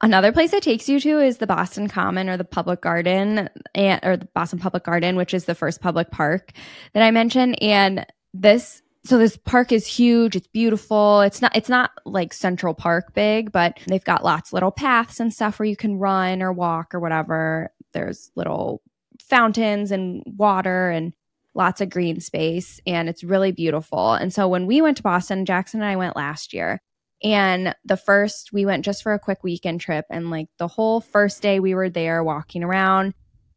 Another 0.00 0.32
place 0.32 0.52
it 0.52 0.62
takes 0.62 0.88
you 0.88 1.00
to 1.00 1.20
is 1.20 1.38
the 1.38 1.46
Boston 1.46 1.88
Common 1.88 2.28
or 2.28 2.36
the 2.36 2.44
Public 2.44 2.82
Garden 2.82 3.48
and 3.74 4.00
or 4.02 4.16
the 4.16 4.28
Boston 4.34 4.58
Public 4.58 4.84
Garden, 4.84 5.16
which 5.16 5.32
is 5.32 5.46
the 5.46 5.54
first 5.54 5.80
public 5.80 6.10
park 6.10 6.52
that 6.92 7.02
I 7.02 7.10
mentioned. 7.10 7.62
And 7.62 8.04
this 8.34 8.82
so 9.04 9.18
this 9.18 9.36
park 9.36 9.70
is 9.70 9.86
huge, 9.86 10.34
it's 10.34 10.46
beautiful. 10.48 11.20
It's 11.20 11.42
not 11.42 11.54
it's 11.54 11.68
not 11.68 11.90
like 12.06 12.32
Central 12.32 12.74
Park 12.74 13.12
big, 13.14 13.52
but 13.52 13.78
they've 13.86 14.04
got 14.04 14.24
lots 14.24 14.50
of 14.50 14.54
little 14.54 14.70
paths 14.70 15.20
and 15.20 15.32
stuff 15.32 15.58
where 15.58 15.66
you 15.66 15.76
can 15.76 15.98
run 15.98 16.42
or 16.42 16.52
walk 16.52 16.94
or 16.94 17.00
whatever. 17.00 17.70
There's 17.92 18.30
little 18.34 18.80
fountains 19.20 19.90
and 19.90 20.22
water 20.26 20.90
and 20.90 21.12
lots 21.54 21.80
of 21.80 21.90
green 21.90 22.20
space 22.20 22.80
and 22.86 23.08
it's 23.08 23.22
really 23.22 23.52
beautiful. 23.52 24.14
And 24.14 24.32
so 24.32 24.48
when 24.48 24.66
we 24.66 24.80
went 24.80 24.96
to 24.96 25.02
Boston, 25.02 25.44
Jackson 25.44 25.82
and 25.82 25.90
I 25.90 25.96
went 25.96 26.16
last 26.16 26.52
year 26.52 26.80
and 27.22 27.74
the 27.84 27.96
first, 27.96 28.52
we 28.52 28.66
went 28.66 28.84
just 28.84 29.02
for 29.02 29.14
a 29.14 29.18
quick 29.18 29.42
weekend 29.42 29.80
trip. 29.80 30.04
And 30.10 30.30
like 30.30 30.48
the 30.58 30.68
whole 30.68 31.00
first 31.00 31.40
day 31.40 31.60
we 31.60 31.74
were 31.74 31.88
there 31.88 32.22
walking 32.22 32.62
around, 32.62 33.14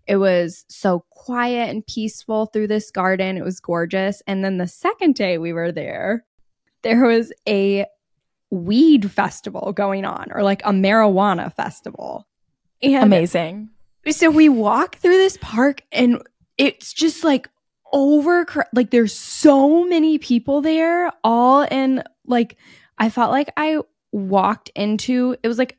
it 0.08 0.16
was 0.16 0.66
so 0.70 1.04
quiet 1.10 1.70
and 1.70 1.86
peaceful 1.86 2.46
through 2.48 2.68
this 2.68 2.92
garden. 2.92 3.38
It 3.38 3.44
was 3.44 3.60
gorgeous. 3.60 4.22
And 4.26 4.44
then 4.44 4.58
the 4.58 4.68
second 4.68 5.16
day 5.16 5.38
we 5.38 5.52
were 5.52 5.72
there, 5.72 6.26
there 6.84 7.06
was 7.06 7.34
a 7.48 7.86
weed 8.50 9.12
festival 9.12 9.74
going 9.74 10.06
on 10.06 10.28
or 10.32 10.44
like 10.44 10.62
a 10.64 10.72
marijuana 10.72 11.54
festival. 11.54 12.28
And 12.82 13.04
Amazing. 13.04 13.70
so 14.10 14.30
we 14.30 14.48
walk 14.48 14.96
through 14.96 15.18
this 15.18 15.38
park 15.42 15.82
and 15.92 16.22
it's 16.58 16.94
just 16.94 17.24
like 17.24 17.50
over 17.92 18.46
like 18.74 18.92
there's 18.92 19.14
so 19.14 19.86
many 19.86 20.18
people 20.18 20.62
there 20.62 21.12
all 21.24 21.64
in 21.64 22.04
like 22.26 22.58
I 22.98 23.10
felt 23.10 23.32
like 23.32 23.52
I 23.58 23.80
walked 24.12 24.70
into 24.76 25.36
it 25.44 25.48
was 25.48 25.58
like 25.58 25.78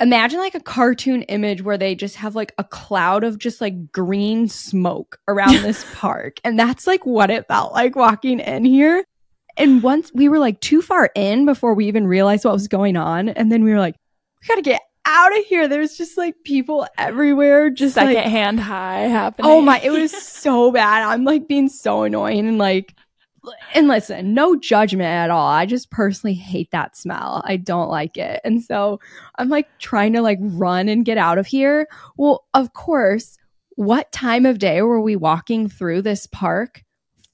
imagine 0.00 0.38
like 0.38 0.54
a 0.54 0.60
cartoon 0.60 1.22
image 1.22 1.62
where 1.62 1.78
they 1.78 1.94
just 1.94 2.16
have 2.16 2.34
like 2.34 2.52
a 2.58 2.64
cloud 2.64 3.24
of 3.24 3.38
just 3.38 3.60
like 3.60 3.92
green 3.92 4.48
smoke 4.48 5.18
around 5.28 5.62
this 5.62 5.84
park. 5.94 6.38
And 6.44 6.58
that's 6.58 6.86
like 6.86 7.06
what 7.06 7.30
it 7.30 7.46
felt 7.48 7.72
like 7.72 7.96
walking 7.96 8.40
in 8.40 8.64
here. 8.64 9.04
And 9.56 9.82
once 9.82 10.10
we 10.14 10.28
were 10.28 10.38
like 10.38 10.60
too 10.60 10.82
far 10.82 11.10
in 11.14 11.44
before 11.46 11.74
we 11.74 11.86
even 11.86 12.06
realized 12.06 12.44
what 12.44 12.54
was 12.54 12.68
going 12.68 12.96
on. 12.96 13.28
And 13.28 13.52
then 13.52 13.62
we 13.62 13.70
were 13.72 13.78
like, 13.78 13.94
we 14.42 14.48
gotta 14.48 14.62
get 14.62 14.80
out 15.06 15.36
of 15.38 15.44
here. 15.44 15.68
There's 15.68 15.96
just 15.96 16.18
like 16.18 16.34
people 16.44 16.86
everywhere, 16.98 17.70
just 17.70 17.94
Second 17.94 18.14
like, 18.14 18.24
hand 18.24 18.58
high 18.58 19.00
happening. 19.02 19.50
oh 19.50 19.60
my, 19.60 19.80
it 19.80 19.90
was 20.00 20.10
so 20.10 20.72
bad. 20.72 21.02
I'm 21.02 21.24
like 21.24 21.46
being 21.46 21.68
so 21.68 22.02
annoying 22.02 22.48
and 22.48 22.58
like 22.58 22.94
and 23.74 23.88
listen, 23.88 24.34
no 24.34 24.56
judgment 24.56 25.08
at 25.08 25.30
all. 25.30 25.48
I 25.48 25.66
just 25.66 25.90
personally 25.90 26.34
hate 26.34 26.70
that 26.70 26.96
smell. 26.96 27.42
I 27.44 27.56
don't 27.56 27.88
like 27.90 28.16
it. 28.16 28.40
And 28.44 28.62
so 28.62 29.00
I'm 29.38 29.48
like 29.48 29.68
trying 29.78 30.12
to 30.14 30.22
like 30.22 30.38
run 30.40 30.88
and 30.88 31.04
get 31.04 31.18
out 31.18 31.38
of 31.38 31.46
here. 31.46 31.88
Well, 32.16 32.46
of 32.54 32.72
course, 32.72 33.36
what 33.76 34.12
time 34.12 34.46
of 34.46 34.58
day 34.58 34.82
were 34.82 35.00
we 35.00 35.16
walking 35.16 35.68
through 35.68 36.02
this 36.02 36.26
park? 36.26 36.82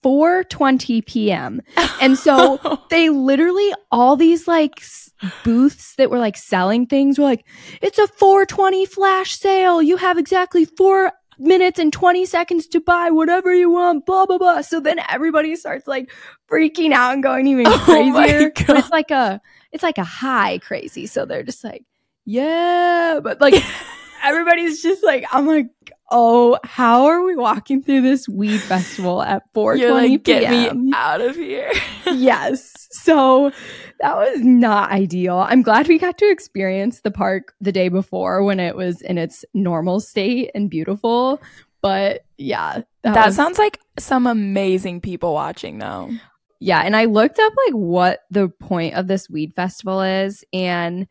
4:20 0.03 1.05
p.m. 1.05 1.61
And 2.01 2.17
so 2.17 2.59
they 2.91 3.11
literally 3.11 3.73
all 3.91 4.17
these 4.17 4.49
like 4.49 4.81
s- 4.81 5.11
booths 5.45 5.95
that 5.97 6.11
were 6.11 6.19
like 6.19 6.39
selling 6.39 6.87
things 6.87 7.19
were 7.19 7.27
like 7.27 7.45
it's 7.83 7.99
a 7.99 8.07
420 8.07 8.87
flash 8.87 9.37
sale. 9.37 9.83
You 9.83 9.99
have 9.99 10.17
exactly 10.17 10.65
4 10.65 11.13
minutes 11.41 11.79
and 11.79 11.93
20 11.93 12.27
seconds 12.27 12.67
to 12.69 12.81
buy 12.81 13.11
whatever 13.11 13.55
you 13.55 13.71
want, 13.71 14.07
blah, 14.07 14.27
blah, 14.27 14.39
blah. 14.39 14.61
So 14.61 14.79
then 14.81 15.01
everybody 15.09 15.57
starts 15.57 15.87
like 15.87 16.11
freaking 16.51 16.93
out 16.93 17.15
and 17.15 17.23
going 17.23 17.47
even 17.47 17.67
Oh 17.69 17.79
crazier. 17.79 18.53
It's 18.57 18.91
like 18.91 19.11
a, 19.11 19.41
it's 19.73 19.83
like 19.83 19.99
a 19.99 20.05
high 20.05 20.59
crazy. 20.59 21.07
So 21.07 21.25
they're 21.25 21.43
just 21.43 21.65
like, 21.65 21.85
yeah, 22.25 23.21
but 23.23 23.41
like 23.41 23.55
everybody's 24.23 24.83
just 24.83 25.03
like, 25.03 25.25
oh 25.25 25.39
I'm 25.39 25.47
like, 25.47 25.69
oh, 26.11 26.59
how 26.65 27.05
are 27.07 27.23
we 27.25 27.37
walking 27.37 27.83
through 27.83 28.01
this 28.03 28.29
weed 28.29 28.59
festival 28.61 29.23
at 29.23 29.43
4:20 29.55 29.79
You're 29.79 29.93
like, 29.95 30.23
get 30.25 30.49
p.m.? 30.49 30.87
me 30.87 30.93
out 30.95 31.21
of 31.21 31.37
here. 31.37 31.71
yes. 32.07 32.89
So 32.93 33.53
that 34.01 34.17
was 34.17 34.41
not 34.41 34.91
ideal. 34.91 35.37
I'm 35.39 35.63
glad 35.63 35.87
we 35.89 35.99
got 35.99 36.19
to 36.19 36.31
experience 36.31 37.01
the 37.03 37.11
park 37.11 37.55
the 37.61 37.73
day 37.73 37.89
before 37.89 38.43
when 38.45 38.59
it 38.61 38.75
was 38.77 39.01
in 39.03 39.19
its 39.19 39.45
normal 39.55 40.01
state 40.01 40.51
and 40.55 40.69
beautiful. 40.69 41.41
But 41.83 42.25
yeah, 42.37 42.83
that 43.03 43.27
was- 43.27 43.37
sounds 43.37 43.59
like 43.59 43.79
some 43.99 44.27
amazing 44.27 45.01
people 45.01 45.33
watching, 45.33 45.79
though. 45.79 46.11
yeah. 46.59 46.81
And 46.85 46.95
I 46.97 47.05
looked 47.07 47.39
up 47.39 47.53
like 47.67 47.75
what 47.75 48.21
the 48.31 48.49
point 48.49 48.95
of 48.95 49.07
this 49.07 49.31
weed 49.31 49.55
festival 49.55 50.03
is, 50.03 50.45
and 50.53 51.07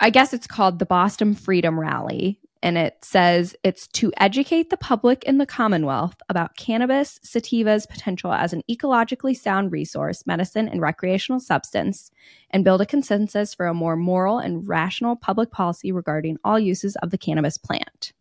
I 0.00 0.10
guess 0.10 0.32
it's 0.32 0.46
called 0.46 0.78
the 0.78 0.86
Boston 0.86 1.34
Freedom 1.34 1.78
Rally. 1.78 2.40
And 2.62 2.76
it 2.76 2.98
says 3.02 3.54
it's 3.62 3.86
to 3.88 4.12
educate 4.16 4.70
the 4.70 4.76
public 4.76 5.22
in 5.24 5.38
the 5.38 5.46
Commonwealth 5.46 6.16
about 6.28 6.56
cannabis 6.56 7.20
sativa's 7.24 7.86
potential 7.86 8.32
as 8.32 8.52
an 8.52 8.62
ecologically 8.68 9.36
sound 9.36 9.70
resource, 9.70 10.26
medicine, 10.26 10.68
and 10.68 10.80
recreational 10.80 11.40
substance, 11.40 12.10
and 12.50 12.64
build 12.64 12.80
a 12.80 12.86
consensus 12.86 13.54
for 13.54 13.66
a 13.66 13.74
more 13.74 13.96
moral 13.96 14.38
and 14.38 14.66
rational 14.66 15.14
public 15.14 15.52
policy 15.52 15.92
regarding 15.92 16.36
all 16.42 16.58
uses 16.58 16.96
of 16.96 17.10
the 17.10 17.18
cannabis 17.18 17.58
plant. 17.58 18.12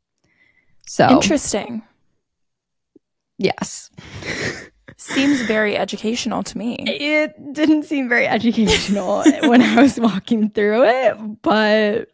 So, 0.86 1.10
Interesting. 1.10 1.82
yes. 3.38 3.90
Seems 5.00 5.42
very 5.42 5.78
educational 5.78 6.42
to 6.44 6.58
me. 6.58 6.78
It 6.80 7.54
didn't 7.54 7.84
seem 7.84 8.10
very 8.10 8.26
educational 8.28 9.24
when 9.44 9.62
I 9.62 9.80
was 9.80 10.00
walking 10.00 10.50
through 10.50 10.86
it, 10.86 11.42
but 11.44 12.10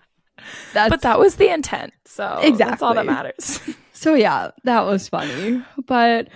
that's 0.74 0.89
But 0.89 1.02
that 1.02 1.19
was 1.19 1.36
the 1.36 1.54
intent. 1.54 1.93
So 2.06 2.39
that's 2.58 2.82
all 2.82 2.93
that 2.93 3.06
matters. 3.06 3.60
so 3.93 4.13
yeah, 4.13 4.52
that 4.63 4.86
was 4.86 5.08
funny. 5.08 5.62
But 5.86 6.30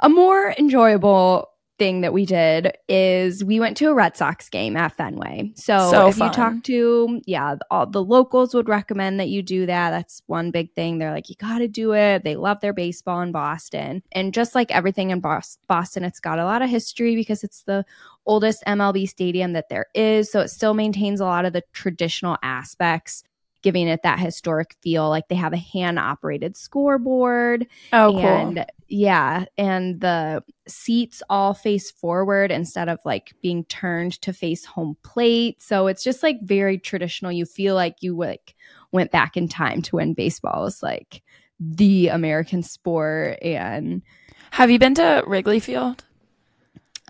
a 0.00 0.08
more 0.08 0.54
enjoyable 0.58 1.52
thing 1.82 2.02
that 2.02 2.12
we 2.12 2.24
did 2.24 2.76
is 2.88 3.42
we 3.42 3.58
went 3.58 3.76
to 3.76 3.86
a 3.86 3.94
Red 3.94 4.16
Sox 4.16 4.48
game 4.48 4.76
at 4.76 4.96
Fenway. 4.96 5.52
So, 5.56 5.90
So 5.90 6.06
if 6.06 6.16
you 6.16 6.30
talk 6.30 6.62
to 6.64 7.20
yeah, 7.26 7.56
all 7.72 7.86
the 7.86 8.04
locals 8.04 8.54
would 8.54 8.68
recommend 8.68 9.18
that 9.18 9.30
you 9.30 9.42
do 9.42 9.66
that. 9.66 9.90
That's 9.90 10.22
one 10.26 10.52
big 10.52 10.72
thing. 10.74 10.98
They're 10.98 11.10
like 11.10 11.28
you 11.28 11.34
got 11.36 11.58
to 11.58 11.66
do 11.66 11.92
it. 11.92 12.22
They 12.22 12.36
love 12.36 12.60
their 12.60 12.72
baseball 12.72 13.20
in 13.22 13.32
Boston. 13.32 14.02
And 14.12 14.32
just 14.32 14.54
like 14.54 14.70
everything 14.70 15.10
in 15.10 15.20
Boston, 15.20 16.04
it's 16.04 16.20
got 16.20 16.38
a 16.38 16.44
lot 16.44 16.62
of 16.62 16.70
history 16.70 17.16
because 17.16 17.42
it's 17.42 17.64
the 17.64 17.84
oldest 18.26 18.62
MLB 18.64 19.08
stadium 19.08 19.52
that 19.54 19.68
there 19.68 19.86
is. 19.94 20.30
So 20.30 20.38
it 20.38 20.48
still 20.48 20.74
maintains 20.74 21.20
a 21.20 21.24
lot 21.24 21.44
of 21.44 21.52
the 21.52 21.64
traditional 21.72 22.36
aspects, 22.44 23.24
giving 23.62 23.88
it 23.88 24.02
that 24.02 24.18
historic 24.18 24.76
feel. 24.82 25.08
Like 25.08 25.28
they 25.28 25.34
have 25.36 25.52
a 25.52 25.58
hand 25.58 25.98
operated 25.98 26.56
scoreboard. 26.56 27.66
Oh, 27.92 28.12
cool. 28.12 28.20
and 28.20 28.66
yeah, 28.88 29.46
and 29.56 30.00
the 30.00 30.44
seats 30.68 31.22
all 31.30 31.54
face 31.54 31.90
forward 31.90 32.50
instead 32.50 32.88
of 32.88 32.98
like 33.04 33.32
being 33.40 33.64
turned 33.64 34.20
to 34.22 34.32
face 34.32 34.64
home 34.64 34.96
plate. 35.02 35.62
So 35.62 35.86
it's 35.86 36.04
just 36.04 36.22
like 36.22 36.42
very 36.42 36.78
traditional. 36.78 37.32
You 37.32 37.46
feel 37.46 37.74
like 37.74 37.96
you 38.00 38.16
like 38.16 38.54
went 38.90 39.10
back 39.10 39.36
in 39.36 39.48
time 39.48 39.80
to 39.82 39.96
when 39.96 40.12
baseball 40.12 40.62
was 40.64 40.82
like 40.82 41.22
the 41.58 42.08
American 42.08 42.62
sport 42.62 43.38
and 43.42 44.02
Have 44.50 44.70
you 44.70 44.78
been 44.78 44.94
to 44.96 45.22
Wrigley 45.26 45.60
Field 45.60 46.04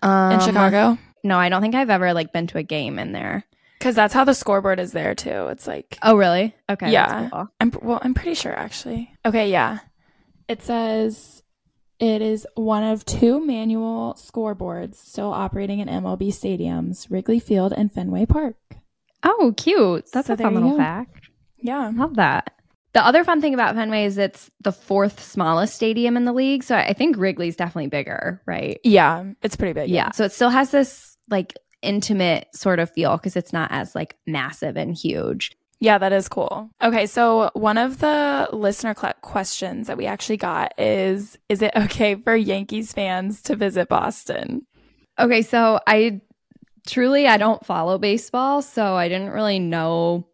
um, 0.02 0.32
in 0.32 0.40
Chicago? 0.40 0.98
No, 1.24 1.38
I 1.38 1.48
don't 1.48 1.62
think 1.62 1.74
I've 1.74 1.90
ever 1.90 2.12
like 2.12 2.32
been 2.32 2.46
to 2.48 2.58
a 2.58 2.62
game 2.62 2.98
in 2.98 3.12
there. 3.12 3.44
Because 3.82 3.96
that's 3.96 4.14
how 4.14 4.22
the 4.22 4.32
scoreboard 4.32 4.78
is 4.78 4.92
there 4.92 5.12
too. 5.12 5.48
It's 5.48 5.66
like 5.66 5.98
Oh, 6.04 6.14
really? 6.14 6.54
Okay. 6.70 6.92
Yeah. 6.92 7.28
cool. 7.30 7.48
I'm 7.60 7.72
well, 7.82 7.98
I'm 8.00 8.14
pretty 8.14 8.34
sure 8.34 8.52
actually. 8.54 9.12
Okay, 9.26 9.50
yeah. 9.50 9.80
It 10.46 10.62
says 10.62 11.42
it 11.98 12.22
is 12.22 12.46
one 12.54 12.84
of 12.84 13.04
two 13.04 13.44
manual 13.44 14.14
scoreboards 14.16 14.94
still 14.94 15.32
operating 15.32 15.80
in 15.80 15.88
MLB 15.88 16.28
stadiums, 16.28 17.10
Wrigley 17.10 17.40
Field 17.40 17.72
and 17.76 17.92
Fenway 17.92 18.26
Park. 18.26 18.54
Oh, 19.24 19.52
cute. 19.56 20.06
That's 20.12 20.28
So 20.28 20.34
a 20.34 20.36
fun 20.36 20.54
little 20.54 20.76
fact. 20.76 21.28
Yeah. 21.58 21.90
Love 21.92 22.14
that. 22.16 22.52
The 22.92 23.04
other 23.04 23.24
fun 23.24 23.40
thing 23.40 23.52
about 23.54 23.74
Fenway 23.74 24.04
is 24.04 24.16
it's 24.16 24.48
the 24.60 24.70
fourth 24.70 25.20
smallest 25.20 25.74
stadium 25.74 26.16
in 26.16 26.24
the 26.24 26.32
league. 26.32 26.62
So 26.62 26.76
I 26.76 26.92
think 26.92 27.16
Wrigley's 27.16 27.56
definitely 27.56 27.88
bigger, 27.88 28.40
right? 28.46 28.78
Yeah, 28.84 29.24
it's 29.42 29.56
pretty 29.56 29.72
big. 29.72 29.90
Yeah. 29.90 30.12
So 30.12 30.24
it 30.24 30.30
still 30.32 30.50
has 30.50 30.70
this 30.70 31.16
like 31.30 31.54
intimate 31.82 32.48
sort 32.54 32.78
of 32.78 32.90
feel 32.90 33.16
because 33.16 33.36
it's 33.36 33.52
not 33.52 33.70
as 33.72 33.94
like 33.94 34.16
massive 34.26 34.76
and 34.76 34.96
huge. 34.96 35.52
Yeah, 35.80 35.98
that 35.98 36.12
is 36.12 36.28
cool. 36.28 36.70
Okay, 36.80 37.06
so 37.06 37.50
one 37.54 37.76
of 37.76 37.98
the 37.98 38.48
listener 38.52 38.94
questions 38.94 39.88
that 39.88 39.96
we 39.96 40.06
actually 40.06 40.36
got 40.36 40.78
is 40.78 41.36
Is 41.48 41.60
it 41.60 41.72
okay 41.74 42.14
for 42.14 42.36
Yankees 42.36 42.92
fans 42.92 43.42
to 43.42 43.56
visit 43.56 43.88
Boston? 43.88 44.64
Okay, 45.18 45.42
so 45.42 45.80
I 45.86 46.20
truly 46.86 47.26
I 47.26 47.36
don't 47.36 47.66
follow 47.66 47.98
baseball, 47.98 48.62
so 48.62 48.94
I 48.94 49.08
didn't 49.08 49.30
really 49.30 49.58
know 49.58 50.28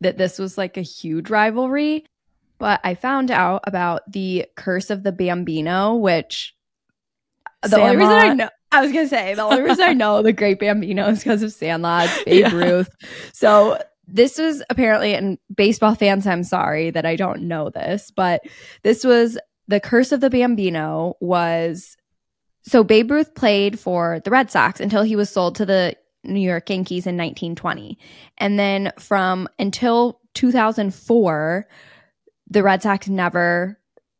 that 0.00 0.16
this 0.16 0.38
was 0.38 0.56
like 0.56 0.76
a 0.76 0.82
huge 0.82 1.28
rivalry. 1.28 2.04
But 2.58 2.80
I 2.84 2.94
found 2.94 3.30
out 3.30 3.62
about 3.64 4.02
the 4.10 4.46
curse 4.56 4.90
of 4.90 5.02
the 5.02 5.12
Bambino, 5.12 5.96
which 5.96 6.54
the 7.62 7.70
Sandlot. 7.70 7.90
only 7.90 7.96
reason 7.96 8.30
I 8.30 8.34
know 8.34 8.48
I 8.70 8.82
was 8.82 8.92
gonna 8.92 9.08
say 9.08 9.34
the 9.34 9.42
only 9.42 9.62
reason 9.62 9.84
I 9.84 9.94
know 9.94 10.22
the 10.22 10.32
Great 10.32 10.58
Bambino 10.58 11.08
is 11.08 11.20
because 11.20 11.42
of 11.42 11.52
Sandlot, 11.52 12.08
Babe 12.26 12.40
Yeah. 12.46 12.54
Ruth. 12.54 12.90
So 13.32 13.78
this 14.06 14.38
was 14.38 14.62
apparently, 14.70 15.14
and 15.14 15.38
baseball 15.54 15.94
fans, 15.94 16.26
I'm 16.26 16.44
sorry 16.44 16.90
that 16.90 17.06
I 17.06 17.16
don't 17.16 17.42
know 17.42 17.70
this, 17.70 18.10
but 18.10 18.42
this 18.82 19.04
was 19.04 19.38
the 19.68 19.80
curse 19.80 20.12
of 20.12 20.20
the 20.20 20.30
Bambino 20.30 21.14
was 21.20 21.96
so 22.62 22.84
Babe 22.84 23.10
Ruth 23.10 23.34
played 23.34 23.78
for 23.78 24.20
the 24.24 24.30
Red 24.30 24.50
Sox 24.50 24.80
until 24.80 25.02
he 25.02 25.16
was 25.16 25.30
sold 25.30 25.54
to 25.56 25.66
the 25.66 25.96
New 26.24 26.40
York 26.40 26.68
Yankees 26.68 27.06
in 27.06 27.16
1920. 27.16 27.98
And 28.36 28.58
then 28.58 28.92
from 28.98 29.48
until 29.58 30.20
2004, 30.34 31.66
the 32.50 32.62
Red 32.62 32.82
Sox 32.82 33.08
never 33.08 33.78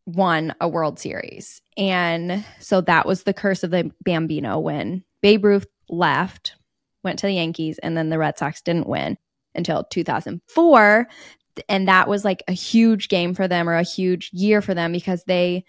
won 0.08 0.54
a 0.58 0.68
World 0.68 0.98
Series. 0.98 1.60
And 1.76 2.44
so 2.60 2.80
that 2.80 3.06
was 3.06 3.22
the 3.22 3.34
curse 3.34 3.62
of 3.62 3.70
the 3.70 3.90
Bambino 4.02 4.58
when 4.58 5.04
Babe 5.20 5.44
Ruth 5.44 5.66
left, 5.90 6.54
went 7.04 7.18
to 7.18 7.26
the 7.26 7.34
Yankees, 7.34 7.78
and 7.78 7.96
then 7.96 8.08
the 8.08 8.18
Red 8.18 8.38
Sox 8.38 8.62
didn't 8.62 8.88
win 8.88 9.18
until 9.54 9.84
2004. 9.84 11.08
And 11.68 11.88
that 11.88 12.08
was 12.08 12.24
like 12.24 12.42
a 12.48 12.52
huge 12.52 13.08
game 13.08 13.34
for 13.34 13.46
them 13.46 13.68
or 13.68 13.74
a 13.74 13.82
huge 13.82 14.30
year 14.32 14.62
for 14.62 14.72
them 14.72 14.92
because 14.92 15.24
they 15.24 15.64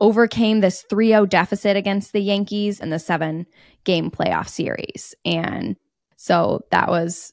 overcame 0.00 0.60
this 0.60 0.84
3 0.90 1.08
0 1.08 1.26
deficit 1.26 1.76
against 1.76 2.12
the 2.12 2.20
Yankees 2.20 2.80
in 2.80 2.90
the 2.90 2.98
seven 2.98 3.46
game 3.84 4.10
playoff 4.10 4.48
series. 4.48 5.14
And 5.24 5.76
so 6.16 6.62
that 6.72 6.88
was 6.88 7.32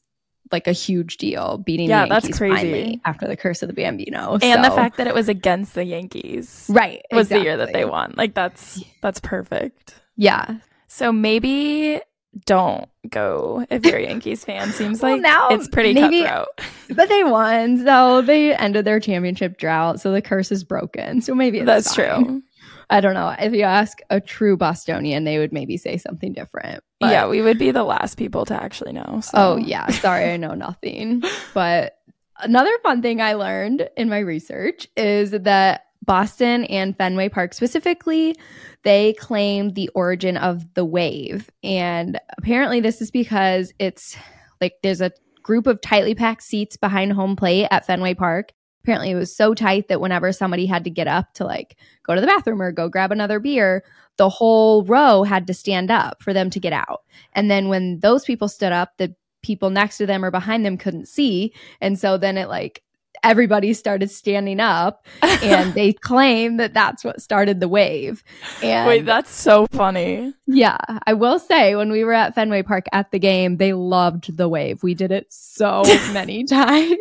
like 0.54 0.68
a 0.68 0.72
huge 0.72 1.18
deal 1.18 1.58
beating 1.58 1.90
Yeah, 1.90 2.04
the 2.06 2.10
that's 2.10 2.24
Yankees 2.26 2.38
crazy. 2.38 2.56
finally 2.56 3.02
after 3.04 3.28
the 3.28 3.36
curse 3.36 3.62
of 3.62 3.68
the 3.68 3.74
Bambino. 3.74 4.38
And 4.42 4.64
the 4.64 4.72
fact 4.72 4.96
that 4.98 5.08
it 5.08 5.14
was 5.14 5.28
against 5.28 5.74
the 5.76 5.84
Yankees 5.84 6.68
right 6.70 7.02
was 7.12 7.28
the 7.28 7.42
year 7.42 7.58
that 7.58 7.74
they 7.74 7.84
won. 7.84 8.14
Like 8.16 8.34
that's 8.34 8.82
that's 9.02 9.20
perfect. 9.20 9.96
Yeah. 10.16 10.60
So 10.88 11.12
maybe 11.12 12.00
don't 12.46 12.88
go 13.10 13.66
if 13.70 13.86
you're 13.86 13.98
a 13.98 14.04
Yankees 14.08 14.46
fan. 14.46 14.72
Seems 14.72 15.02
Well, 15.02 15.14
like 15.14 15.22
now 15.22 15.50
it's 15.50 15.68
pretty 15.68 15.94
maybe- 15.94 16.24
cutthroat. 16.24 16.48
But 16.96 17.10
they 17.10 17.24
won, 17.24 17.84
so 17.84 18.22
they 18.22 18.54
ended 18.56 18.86
their 18.86 19.00
championship 19.00 19.58
drought. 19.58 20.00
So 20.00 20.12
the 20.12 20.22
curse 20.22 20.52
is 20.52 20.64
broken. 20.64 21.22
So 21.22 21.34
maybe 21.34 21.58
it's 21.60 21.66
That's 21.66 21.96
fine. 21.96 22.26
true. 22.26 22.44
I 22.90 23.02
don't 23.02 23.14
know. 23.14 23.34
If 23.40 23.54
you 23.54 23.64
ask 23.64 24.00
a 24.10 24.20
true 24.20 24.58
Bostonian, 24.58 25.24
they 25.24 25.40
would 25.40 25.54
maybe 25.54 25.78
say 25.78 25.98
something 25.98 26.34
different. 26.34 26.84
But- 27.00 27.12
yeah, 27.12 27.28
we 27.28 27.42
would 27.42 27.58
be 27.58 27.72
the 27.72 27.84
last 27.84 28.18
people 28.18 28.46
to 28.46 28.62
actually 28.62 28.94
know. 28.94 29.20
So. 29.22 29.32
Oh 29.36 29.58
yeah. 29.58 29.88
Sorry, 29.88 30.32
I 30.32 30.38
know 30.38 30.54
nothing. 30.54 31.24
But 31.54 31.98
another 32.40 32.72
fun 32.82 33.02
thing 33.02 33.22
I 33.22 33.34
learned 33.34 33.88
in 33.96 34.10
my 34.10 34.20
research 34.20 34.88
is 34.98 35.32
that 35.32 35.86
Boston 36.04 36.66
and 36.66 36.98
Fenway 36.98 37.30
Park 37.30 37.54
specifically, 37.54 38.36
they 38.84 39.14
claim 39.14 39.74
the 39.74 39.90
origin 39.96 40.36
of 40.38 40.74
the 40.74 40.84
wave. 40.84 41.50
And 41.64 42.20
apparently 42.38 42.82
this 42.82 43.02
is 43.02 43.12
because 43.12 43.72
it's 43.80 44.18
like 44.60 44.74
there's 44.84 45.00
a 45.02 45.12
group 45.44 45.68
of 45.68 45.80
tightly 45.82 46.16
packed 46.16 46.44
seats 46.44 46.76
behind 46.78 47.14
home 47.14 47.36
plate 47.36 47.68
at 47.72 47.86
Fenway 47.86 48.16
Park. 48.16 48.52
Apparently 48.84 49.12
it 49.12 49.16
was 49.16 49.36
so 49.36 49.54
tight 49.54 49.88
that 49.88 50.02
whenever 50.02 50.32
somebody 50.32 50.66
had 50.66 50.84
to 50.84 50.90
get 50.90 51.08
up 51.08 51.34
to 51.36 51.46
like 51.46 51.78
go 52.04 52.16
to 52.16 52.22
the 52.22 52.28
bathroom 52.28 52.62
or 52.62 52.72
go 52.72 52.90
grab 52.90 53.12
another 53.12 53.40
beer, 53.40 53.84
the 54.18 54.30
whole 54.30 54.84
row 54.84 55.24
had 55.24 55.48
to 55.48 55.54
stand 55.54 55.90
up 55.90 56.22
for 56.22 56.34
them 56.34 56.50
to 56.50 56.60
get 56.60 56.74
out. 56.74 57.04
And 57.34 57.50
then 57.50 57.70
when 57.70 58.00
those 58.00 58.26
people 58.26 58.48
stood 58.48 58.74
up, 58.74 58.98
the 58.98 59.16
people 59.42 59.70
next 59.70 59.98
to 59.98 60.06
them 60.06 60.24
or 60.24 60.32
behind 60.32 60.66
them 60.66 60.78
couldn't 60.78 61.08
see. 61.08 61.54
And 61.80 61.98
so 61.98 62.18
then 62.18 62.38
it 62.38 62.50
like 62.50 62.84
everybody 63.24 63.74
started 63.74 64.12
standing 64.12 64.60
up 64.60 65.06
and 65.22 65.74
they 65.74 65.94
claim 66.02 66.58
that 66.58 66.74
that's 66.74 67.04
what 67.04 67.22
started 67.22 67.60
the 67.60 67.68
wave. 67.68 68.24
And 68.62 68.88
Wait, 68.88 69.06
that's 69.06 69.32
so 69.34 69.68
funny. 69.72 70.34
yeah, 70.48 70.78
I 71.08 71.14
will 71.14 71.40
say 71.40 71.76
when 71.76 71.92
we 71.92 72.04
were 72.04 72.14
at 72.14 72.36
Fenway 72.36 72.64
Park 72.64 72.86
at 72.92 73.12
the 73.12 73.20
game, 73.20 73.58
they 73.58 73.74
loved 73.74 74.36
the 74.36 74.50
wave. 74.50 74.84
We 74.84 74.94
did 74.94 75.12
it 75.12 75.28
so 75.30 75.84
many 76.14 76.44
times. 76.44 76.98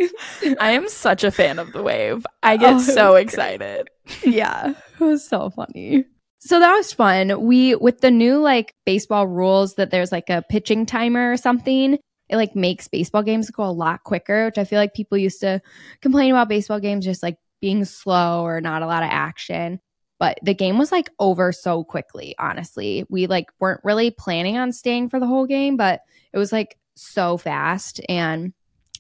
I 0.61 0.71
am 0.73 0.89
such 0.89 1.25
a 1.25 1.31
fan 1.31 1.59
of 1.59 1.73
the 1.73 1.83
wave. 1.83 2.25
I 2.43 2.55
oh, 2.55 2.59
get 2.59 2.75
Oh, 2.75 2.79
so 2.79 3.13
was 3.13 3.15
great. 3.15 3.23
excited. 3.25 3.89
yeah, 4.25 4.71
it 4.71 5.01
was 5.05 5.27
so 5.29 5.51
funny. 5.51 6.05
So 6.45 6.59
that 6.59 6.73
was 6.73 6.93
fun. 6.93 7.41
We 7.47 7.77
with 7.77 8.01
the 8.01 8.11
new 8.11 8.39
like 8.39 8.75
baseball 8.85 9.29
rules 9.29 9.75
that 9.75 9.91
there's 9.93 10.11
like 10.11 10.29
a 10.29 10.43
pitching 10.51 10.87
timer 10.87 11.31
or 11.33 11.37
something. 11.37 11.99
It 12.33 12.37
like 12.37 12.57
makes 12.57 12.89
baseball 12.89 13.23
games 13.23 13.51
go 13.51 13.63
a 13.63 13.67
lot 13.67 14.05
quicker, 14.05 14.47
which 14.47 14.57
I 14.57 14.65
feel 14.65 14.79
like 14.79 14.95
people 14.95 15.19
used 15.19 15.41
to 15.41 15.61
complain 16.01 16.31
about 16.31 16.49
baseball 16.49 16.81
games 16.81 17.05
just 17.05 17.23
like 17.23 17.37
being 17.61 17.85
slow 17.85 18.43
or 18.43 18.63
not 18.63 18.81
a 18.81 18.87
lot 18.87 19.03
of 19.03 19.11
action. 19.13 19.79
But 20.19 20.39
the 20.43 20.55
game 20.55 20.79
was 20.79 20.91
like 20.91 21.11
over 21.19 21.53
so 21.53 21.85
quickly, 21.85 22.35
honestly. 22.39 23.05
We 23.11 23.27
like 23.27 23.51
weren't 23.61 23.83
really 23.85 24.11
planning 24.11 24.57
on 24.57 24.73
staying 24.73 25.11
for 25.11 25.21
the 25.21 25.27
whole 25.27 25.47
game, 25.47 25.77
but 25.77 26.01
it 26.33 26.39
was 26.39 26.53
like 26.53 26.79
so 26.95 27.37
fast 27.37 28.01
and 28.09 28.55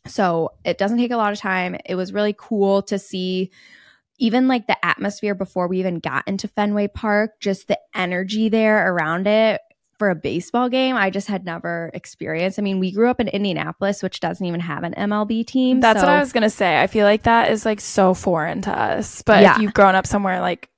so 0.06 0.50
it 0.62 0.76
doesn't 0.76 0.98
take 0.98 1.10
a 1.10 1.16
lot 1.16 1.32
of 1.32 1.38
time. 1.38 1.76
It 1.86 1.94
was 1.94 2.12
really 2.12 2.34
cool 2.36 2.82
to 2.82 2.98
see 2.98 3.50
even 4.18 4.46
like 4.46 4.66
the 4.66 4.84
atmosphere 4.84 5.34
before 5.34 5.68
we 5.68 5.78
even 5.78 6.00
got 6.00 6.28
into 6.28 6.48
Fenway 6.48 6.88
Park, 6.88 7.40
just 7.40 7.66
the 7.66 7.78
energy 7.94 8.50
there 8.50 8.92
around 8.92 9.26
it 9.26 9.62
for 10.02 10.10
a 10.10 10.16
baseball 10.16 10.68
game, 10.68 10.96
I 10.96 11.10
just 11.10 11.28
had 11.28 11.44
never 11.44 11.88
experienced. 11.94 12.58
I 12.58 12.62
mean, 12.62 12.80
we 12.80 12.90
grew 12.90 13.08
up 13.08 13.20
in 13.20 13.28
Indianapolis, 13.28 14.02
which 14.02 14.18
doesn't 14.18 14.44
even 14.44 14.58
have 14.58 14.82
an 14.82 14.94
MLB 14.94 15.46
team. 15.46 15.78
That's 15.78 16.00
so- 16.00 16.06
what 16.08 16.12
I 16.12 16.18
was 16.18 16.32
gonna 16.32 16.50
say. 16.50 16.82
I 16.82 16.88
feel 16.88 17.06
like 17.06 17.22
that 17.22 17.52
is 17.52 17.64
like 17.64 17.80
so 17.80 18.12
foreign 18.12 18.62
to 18.62 18.72
us. 18.76 19.22
But 19.22 19.42
Yeah. 19.42 19.54
if 19.54 19.62
you've 19.62 19.74
grown 19.74 19.94
up 19.94 20.04
somewhere 20.08 20.40
like 20.40 20.68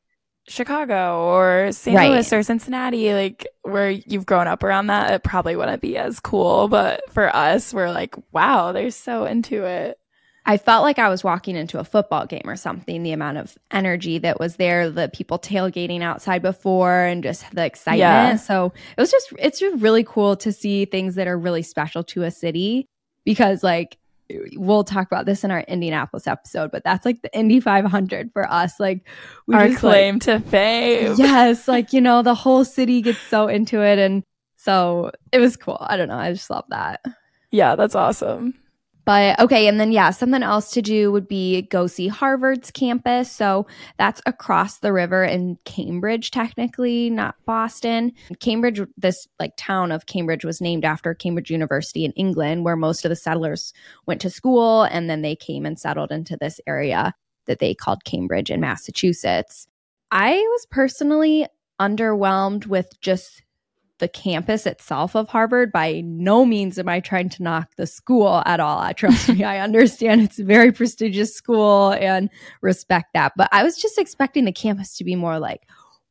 Chicago 0.47 1.25
or 1.25 1.73
St. 1.73 1.97
Right. 1.97 2.11
Louis 2.11 2.31
or 2.35 2.43
Cincinnati, 2.43 3.15
like 3.15 3.47
where 3.63 3.89
you've 3.89 4.27
grown 4.27 4.47
up 4.47 4.63
around 4.63 4.89
that, 4.89 5.11
it 5.13 5.23
probably 5.25 5.57
wouldn't 5.57 5.81
be 5.81 5.97
as 5.97 6.21
cool. 6.21 6.69
But 6.69 7.01
for 7.11 7.35
us, 7.35 7.73
we're 7.73 7.89
like, 7.91 8.15
wow, 8.31 8.73
they're 8.73 8.91
so 8.91 9.25
into 9.25 9.65
it. 9.65 9.97
I 10.47 10.59
felt 10.59 10.83
like 10.83 10.99
I 10.99 11.09
was 11.09 11.25
walking 11.25 11.57
into 11.57 11.79
a 11.79 11.85
football 11.85 12.27
game 12.27 12.43
or 12.45 12.57
something. 12.57 13.03
The 13.03 13.13
amount 13.13 13.39
of 13.39 13.57
energy 13.71 14.19
that 14.19 14.39
was 14.39 14.57
there, 14.57 14.91
the 14.91 15.09
people 15.09 15.39
tailgating 15.39 16.03
outside 16.03 16.43
before, 16.43 17.01
and 17.05 17.23
just 17.23 17.51
the 17.55 17.65
excitement. 17.65 17.99
Yeah. 18.01 18.37
So 18.37 18.73
it 18.97 19.01
was 19.01 19.11
just, 19.11 19.33
it's 19.39 19.59
just 19.59 19.81
really 19.83 20.05
cool 20.05 20.37
to 20.37 20.53
see 20.53 20.85
things 20.85 21.15
that 21.15 21.27
are 21.29 21.39
really 21.39 21.63
special 21.63 22.05
to 22.05 22.25
a 22.25 22.31
city 22.31 22.87
because, 23.25 23.63
like, 23.63 23.97
we'll 24.57 24.85
talk 24.85 25.07
about 25.07 25.25
this 25.27 25.45
in 25.45 25.51
our 25.51 25.61
Indianapolis 25.61 26.27
episode, 26.27 26.71
but 26.71 26.83
that's 26.85 27.05
like 27.07 27.23
the 27.23 27.35
Indy 27.39 27.61
500 27.61 28.31
for 28.33 28.51
us. 28.51 28.79
Like, 28.81 29.07
we 29.47 29.55
Our 29.55 29.69
just, 29.69 29.83
like- 29.83 29.93
claim 29.93 30.19
to 30.21 30.41
fame. 30.41 31.15
yes, 31.17 31.69
like, 31.69 31.93
you 31.93 32.01
know, 32.03 32.23
the 32.23 32.35
whole 32.35 32.65
city 32.65 33.01
gets 33.01 33.19
so 33.21 33.49
into 33.49 33.83
it. 33.83 33.99
And 33.99 34.23
so 34.57 35.11
it 35.33 35.39
was 35.41 35.57
cool. 35.57 35.79
I 35.81 35.97
don't 35.97 36.09
know. 36.09 36.17
I 36.19 36.33
just 36.33 36.51
love 36.51 36.65
that. 36.69 37.03
Yeah, 37.51 37.77
that's 37.77 37.95
awesome. 37.95 38.55
But 39.05 39.39
okay, 39.39 39.67
and 39.67 39.79
then 39.79 39.93
yeah, 39.93 40.11
something 40.11 40.43
else 40.43 40.71
to 40.73 40.83
do 40.83 41.13
would 41.13 41.29
be 41.29 41.63
go 41.63 41.87
see 41.87 42.09
Harvard's 42.09 42.71
campus. 42.71 43.31
So 43.31 43.67
that's 43.99 44.23
across 44.27 44.79
the 44.79 44.93
river 44.93 45.25
in 45.25 45.59
Cambridge, 45.65 46.31
technically, 46.31 47.11
not 47.11 47.37
Boston. 47.45 48.13
Cambridge, 48.41 48.81
this 48.97 49.29
like 49.39 49.53
town 49.57 49.93
of 49.93 50.07
Cambridge 50.07 50.45
was 50.45 50.61
named 50.61 50.85
after 50.85 51.15
Cambridge 51.15 51.51
University 51.51 52.05
in 52.05 52.13
England, 52.13 52.65
where 52.65 52.77
most 52.77 53.05
of 53.05 53.11
the 53.11 53.17
settlers 53.17 53.73
went 54.07 54.21
to 54.23 54.31
school 54.31 54.85
and 54.85 55.11
then 55.11 55.23
they 55.23 55.37
came 55.37 55.67
and 55.67 55.79
settled 55.79 56.11
into 56.11 56.37
this 56.37 56.61
area 56.67 57.13
that 57.47 57.59
they 57.59 57.75
called 57.75 58.05
Cambridge 58.05 58.51
in 58.51 58.61
Massachusetts. 58.61 59.67
I 60.11 60.33
was 60.33 60.67
personally 60.71 61.47
underwhelmed 61.81 62.67
with 62.67 62.99
just 63.01 63.43
the 63.99 64.09
campus 64.09 64.67
itself 64.67 65.15
of 65.15 65.29
Harvard. 65.29 65.73
By 65.73 66.03
no 66.05 66.45
means 66.45 66.79
am 66.79 66.89
I 66.89 67.01
trying 67.01 67.29
to 67.31 67.43
knock 67.43 67.75
the 67.77 67.87
school 67.87 68.43
at 68.45 68.61
all. 68.61 68.79
I 68.79 68.93
trust 68.93 69.29
me, 69.29 69.45
I 69.45 69.61
understand 69.61 70.23
it's 70.23 70.39
a 70.39 70.45
very 70.45 70.73
prestigious 70.73 71.35
school 71.35 71.93
and 71.93 72.31
respect 72.61 73.15
that. 73.15 73.33
But 73.37 73.49
I 73.53 73.63
was 73.63 73.77
just 73.77 73.99
expecting 73.99 74.45
the 74.45 74.53
campus 74.53 74.97
to 74.97 75.05
be 75.05 75.15
more 75.15 75.39
like, 75.39 75.63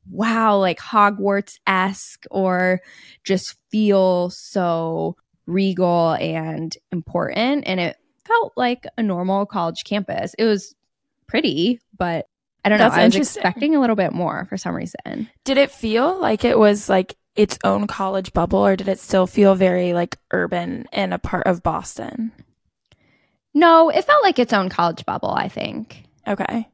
wow, 0.10 0.58
like 0.58 0.80
Hogwarts 0.80 1.60
esque 1.68 2.26
or 2.32 2.82
just 3.24 3.56
feel 3.70 4.30
so 4.30 5.16
regal 5.46 6.14
and 6.14 6.76
important. 6.92 7.66
And 7.68 7.80
it 7.80 7.98
felt 8.26 8.54
like 8.56 8.86
a 8.98 9.04
normal 9.04 9.46
college 9.46 9.84
campus. 9.84 10.34
It 10.38 10.46
was 10.46 10.76
pretty, 11.28 11.80
but 11.98 12.28
I 12.66 12.70
don't 12.70 12.78
know. 12.78 12.86
That's 12.86 12.98
I 12.98 13.06
was 13.06 13.16
expecting 13.16 13.76
a 13.76 13.82
little 13.82 13.98
bit 13.98 14.14
more 14.14 14.46
for 14.50 14.58
some 14.58 14.74
reason. 14.74 15.30
Did 15.44 15.58
it 15.58 15.72
feel 15.72 16.20
like 16.20 16.46
it 16.46 16.58
was 16.58 16.88
like 16.88 17.16
its 17.36 17.58
own 17.64 17.88
college 17.88 18.34
bubble 18.34 18.60
or 18.60 18.76
did 18.76 18.88
it 18.88 19.00
still 19.00 19.28
feel 19.28 19.56
very 19.56 19.94
like 19.94 20.18
urban 20.32 20.86
and 20.92 21.14
a 21.14 21.20
part 21.20 21.48
of 21.48 21.64
Boston? 21.64 22.32
No, 23.54 23.90
it 23.90 24.06
felt 24.06 24.24
like 24.24 24.40
its 24.40 24.54
own 24.54 24.70
college 24.70 25.06
bubble, 25.06 25.32
I 25.32 25.48
think. 25.48 26.04
Okay. 26.28 26.68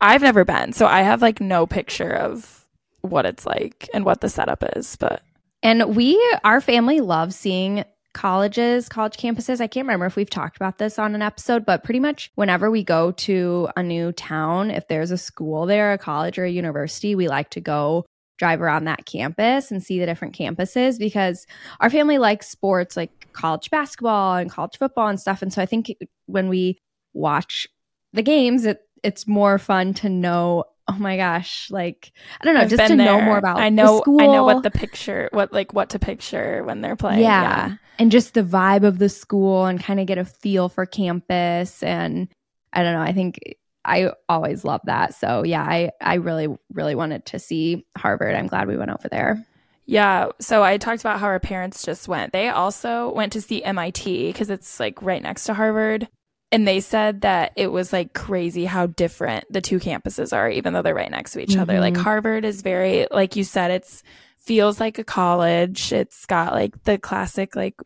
I've 0.00 0.22
never 0.22 0.44
been, 0.44 0.72
so 0.72 0.86
I 0.86 1.02
have 1.02 1.22
like 1.22 1.40
no 1.40 1.66
picture 1.66 2.12
of 2.12 2.66
what 3.00 3.24
it's 3.24 3.46
like 3.46 3.88
and 3.94 4.04
what 4.04 4.20
the 4.20 4.28
setup 4.28 4.62
is, 4.76 4.96
but 4.96 5.22
And 5.62 5.96
we, 5.96 6.20
our 6.44 6.60
family 6.60 7.00
loves 7.00 7.36
seeing 7.36 7.84
colleges, 8.12 8.88
college 8.88 9.16
campuses. 9.16 9.60
I 9.60 9.66
can't 9.66 9.86
remember 9.86 10.06
if 10.06 10.16
we've 10.16 10.28
talked 10.28 10.56
about 10.56 10.78
this 10.78 10.98
on 10.98 11.14
an 11.14 11.22
episode, 11.22 11.64
but 11.64 11.84
pretty 11.84 12.00
much 12.00 12.30
whenever 12.34 12.70
we 12.70 12.82
go 12.82 13.12
to 13.12 13.68
a 13.76 13.82
new 13.82 14.12
town, 14.12 14.70
if 14.70 14.88
there's 14.88 15.10
a 15.10 15.18
school 15.18 15.66
there, 15.66 15.92
a 15.92 15.98
college 15.98 16.38
or 16.38 16.44
a 16.44 16.50
university, 16.50 17.14
we 17.14 17.28
like 17.28 17.50
to 17.50 17.60
go 17.60 18.06
drive 18.38 18.60
around 18.60 18.84
that 18.84 19.06
campus 19.06 19.70
and 19.70 19.82
see 19.82 19.98
the 19.98 20.06
different 20.06 20.36
campuses 20.36 20.98
because 20.98 21.46
our 21.80 21.90
family 21.90 22.18
likes 22.18 22.48
sports 22.48 22.96
like 22.96 23.28
college 23.32 23.70
basketball 23.70 24.36
and 24.36 24.50
college 24.50 24.76
football 24.78 25.08
and 25.08 25.20
stuff. 25.20 25.42
And 25.42 25.52
so 25.52 25.62
I 25.62 25.66
think 25.66 25.94
when 26.26 26.48
we 26.48 26.78
watch 27.14 27.66
the 28.12 28.22
games, 28.22 28.64
it, 28.64 28.80
it's 29.02 29.26
more 29.26 29.58
fun 29.58 29.94
to 29.94 30.08
know 30.08 30.64
oh 30.88 30.96
my 30.98 31.16
gosh 31.16 31.68
like 31.72 32.12
i 32.40 32.44
don't 32.44 32.54
know 32.54 32.60
I've 32.60 32.70
just 32.70 32.86
to 32.86 32.94
know 32.94 33.20
more 33.20 33.38
about 33.38 33.58
I 33.58 33.70
the 33.70 33.74
know 33.74 34.00
school. 34.00 34.20
I 34.20 34.26
know 34.26 34.44
what 34.44 34.62
the 34.62 34.70
picture 34.70 35.28
what 35.32 35.52
like 35.52 35.74
what 35.74 35.90
to 35.90 35.98
picture 35.98 36.62
when 36.62 36.80
they're 36.80 36.94
playing. 36.94 37.22
yeah. 37.22 37.74
and 37.98 38.12
just 38.12 38.34
the 38.34 38.44
vibe 38.44 38.84
of 38.84 38.98
the 38.98 39.08
school 39.08 39.66
and 39.66 39.82
kind 39.82 39.98
of 39.98 40.06
get 40.06 40.18
a 40.18 40.24
feel 40.24 40.68
for 40.68 40.86
campus 40.86 41.82
and 41.82 42.28
i 42.72 42.84
don't 42.84 42.92
know 42.92 43.00
i 43.00 43.12
think 43.12 43.56
i 43.86 44.10
always 44.28 44.64
love 44.64 44.80
that 44.84 45.14
so 45.14 45.44
yeah 45.44 45.62
i 45.62 45.90
i 46.00 46.14
really 46.14 46.48
really 46.72 46.94
wanted 46.94 47.24
to 47.24 47.38
see 47.38 47.86
harvard 47.96 48.34
i'm 48.34 48.46
glad 48.46 48.68
we 48.68 48.76
went 48.76 48.90
over 48.90 49.08
there 49.08 49.44
Yeah. 49.88 50.30
So 50.40 50.64
I 50.64 50.78
talked 50.78 51.00
about 51.02 51.20
how 51.20 51.26
our 51.26 51.38
parents 51.38 51.84
just 51.84 52.08
went. 52.08 52.32
They 52.32 52.48
also 52.48 53.12
went 53.14 53.32
to 53.34 53.40
see 53.40 53.62
MIT 53.62 54.32
because 54.32 54.50
it's 54.50 54.80
like 54.80 55.00
right 55.00 55.22
next 55.22 55.44
to 55.44 55.54
Harvard. 55.54 56.08
And 56.50 56.66
they 56.66 56.80
said 56.80 57.20
that 57.20 57.52
it 57.54 57.68
was 57.68 57.92
like 57.92 58.12
crazy 58.12 58.64
how 58.64 58.86
different 58.88 59.44
the 59.48 59.60
two 59.60 59.78
campuses 59.78 60.32
are, 60.36 60.50
even 60.50 60.72
though 60.72 60.82
they're 60.82 60.92
right 60.92 61.08
next 61.10 61.34
to 61.34 61.40
each 61.40 61.56
other. 61.56 61.78
Like 61.78 61.94
Mhm. 61.94 62.02
Harvard 62.02 62.44
is 62.44 62.62
very, 62.62 63.06
like 63.12 63.36
you 63.36 63.44
said, 63.44 63.70
it's 63.70 64.02
feels 64.38 64.80
like 64.80 64.98
a 64.98 65.04
college. 65.04 65.92
It's 65.92 66.26
got 66.26 66.52
like 66.52 66.82
the 66.82 66.98
classic, 66.98 67.54
like 67.54 67.76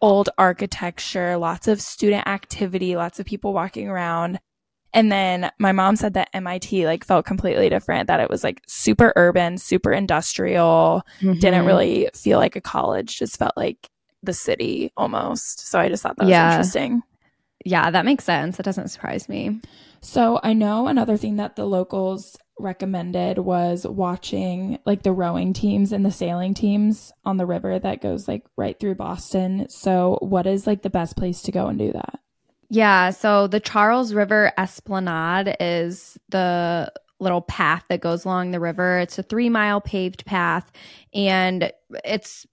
old 0.00 0.30
architecture, 0.38 1.36
lots 1.36 1.68
of 1.68 1.82
student 1.82 2.26
activity, 2.26 2.96
lots 2.96 3.20
of 3.20 3.26
people 3.26 3.52
walking 3.52 3.88
around. 3.90 4.40
And 4.94 5.10
then 5.10 5.50
my 5.58 5.72
mom 5.72 5.96
said 5.96 6.14
that 6.14 6.28
MIT 6.34 6.86
like 6.86 7.04
felt 7.04 7.24
completely 7.24 7.68
different, 7.68 8.06
that 8.08 8.20
it 8.20 8.28
was 8.30 8.44
like 8.44 8.62
super 8.66 9.12
urban, 9.16 9.56
super 9.58 9.92
industrial, 9.92 11.02
didn't 11.20 11.64
Mhm. 11.64 11.66
really 11.66 12.10
feel 12.14 12.38
like 12.38 12.56
a 12.56 12.60
college, 12.60 13.18
just 13.18 13.38
felt 13.38 13.56
like 13.56 13.88
the 14.22 14.32
city 14.34 14.92
almost. 14.96 15.66
So 15.68 15.78
I 15.80 15.88
just 15.88 16.02
thought 16.02 16.16
that 16.18 16.24
was 16.24 16.30
interesting. 16.50 17.02
yeah 17.64 17.90
that 17.92 18.04
makes 18.04 18.24
sense 18.24 18.58
it 18.58 18.64
doesn't 18.64 18.88
surprise 18.88 19.28
me 19.28 19.60
So 20.00 20.40
I 20.42 20.52
know 20.52 20.88
another 20.88 21.16
thing 21.16 21.36
that 21.36 21.54
the 21.54 21.64
locals 21.64 22.36
recommended 22.58 23.38
was 23.38 23.86
watching 23.86 24.78
like 24.84 25.04
the 25.04 25.12
rowing 25.12 25.52
teams 25.52 25.92
and 25.92 26.04
the 26.04 26.10
sailing 26.10 26.54
teams 26.54 27.12
on 27.24 27.36
the 27.36 27.46
river 27.46 27.78
that 27.78 28.00
goes 28.02 28.26
like 28.26 28.42
right 28.56 28.78
through 28.80 28.96
Boston. 28.96 29.66
So 29.68 30.18
what 30.20 30.46
is 30.46 30.66
like 30.66 30.82
the 30.82 30.90
best 30.90 31.16
place 31.16 31.40
to 31.42 31.52
go 31.52 31.68
and 31.68 31.78
do 31.78 31.92
that? 31.92 32.18
Yeah, 32.74 33.10
so 33.10 33.48
the 33.48 33.60
Charles 33.60 34.14
River 34.14 34.50
Esplanade 34.56 35.54
is 35.60 36.16
the 36.30 36.90
little 37.20 37.42
path 37.42 37.84
that 37.90 38.00
goes 38.00 38.24
along 38.24 38.50
the 38.50 38.60
river. 38.60 38.98
It's 38.98 39.18
a 39.18 39.22
three 39.22 39.50
mile 39.50 39.82
paved 39.82 40.24
path, 40.24 40.72
and 41.12 41.70
it's 42.02 42.46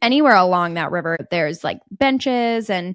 anywhere 0.00 0.36
along 0.36 0.74
that 0.74 0.92
river, 0.92 1.18
there's 1.32 1.64
like 1.64 1.80
benches, 1.90 2.70
and 2.70 2.94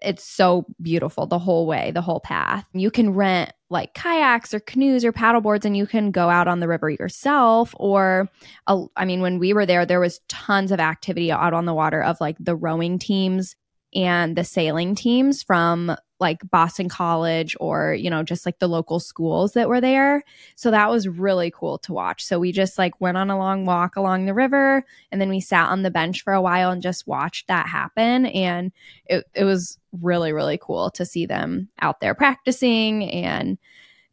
it's 0.00 0.24
so 0.24 0.64
beautiful 0.80 1.26
the 1.26 1.38
whole 1.38 1.66
way, 1.66 1.90
the 1.90 2.00
whole 2.00 2.20
path. 2.20 2.64
You 2.72 2.90
can 2.90 3.12
rent 3.12 3.52
like 3.68 3.92
kayaks 3.92 4.54
or 4.54 4.60
canoes 4.60 5.04
or 5.04 5.12
paddle 5.12 5.42
boards, 5.42 5.66
and 5.66 5.76
you 5.76 5.86
can 5.86 6.12
go 6.12 6.30
out 6.30 6.48
on 6.48 6.60
the 6.60 6.68
river 6.68 6.88
yourself. 6.88 7.74
Or, 7.78 8.30
I 8.66 9.04
mean, 9.04 9.20
when 9.20 9.38
we 9.38 9.52
were 9.52 9.66
there, 9.66 9.84
there 9.84 10.00
was 10.00 10.20
tons 10.30 10.72
of 10.72 10.80
activity 10.80 11.30
out 11.30 11.52
on 11.52 11.66
the 11.66 11.74
water 11.74 12.02
of 12.02 12.22
like 12.22 12.36
the 12.40 12.56
rowing 12.56 12.98
teams 12.98 13.54
and 13.94 14.36
the 14.36 14.44
sailing 14.44 14.94
teams 14.94 15.42
from 15.42 15.96
like 16.20 16.38
Boston 16.50 16.88
College 16.88 17.56
or, 17.58 17.94
you 17.94 18.10
know, 18.10 18.22
just 18.22 18.44
like 18.44 18.58
the 18.58 18.68
local 18.68 19.00
schools 19.00 19.54
that 19.54 19.68
were 19.68 19.80
there. 19.80 20.22
So 20.54 20.70
that 20.70 20.90
was 20.90 21.08
really 21.08 21.50
cool 21.50 21.78
to 21.78 21.94
watch. 21.94 22.22
So 22.22 22.38
we 22.38 22.52
just 22.52 22.78
like 22.78 23.00
went 23.00 23.16
on 23.16 23.30
a 23.30 23.38
long 23.38 23.64
walk 23.64 23.96
along 23.96 24.26
the 24.26 24.34
river 24.34 24.84
and 25.10 25.20
then 25.20 25.30
we 25.30 25.40
sat 25.40 25.70
on 25.70 25.82
the 25.82 25.90
bench 25.90 26.22
for 26.22 26.34
a 26.34 26.42
while 26.42 26.70
and 26.70 26.82
just 26.82 27.06
watched 27.06 27.48
that 27.48 27.66
happen. 27.66 28.26
And 28.26 28.70
it, 29.06 29.24
it 29.34 29.44
was 29.44 29.78
really, 29.98 30.32
really 30.32 30.58
cool 30.60 30.90
to 30.90 31.06
see 31.06 31.24
them 31.24 31.70
out 31.80 32.00
there 32.00 32.14
practicing. 32.14 33.10
And 33.10 33.56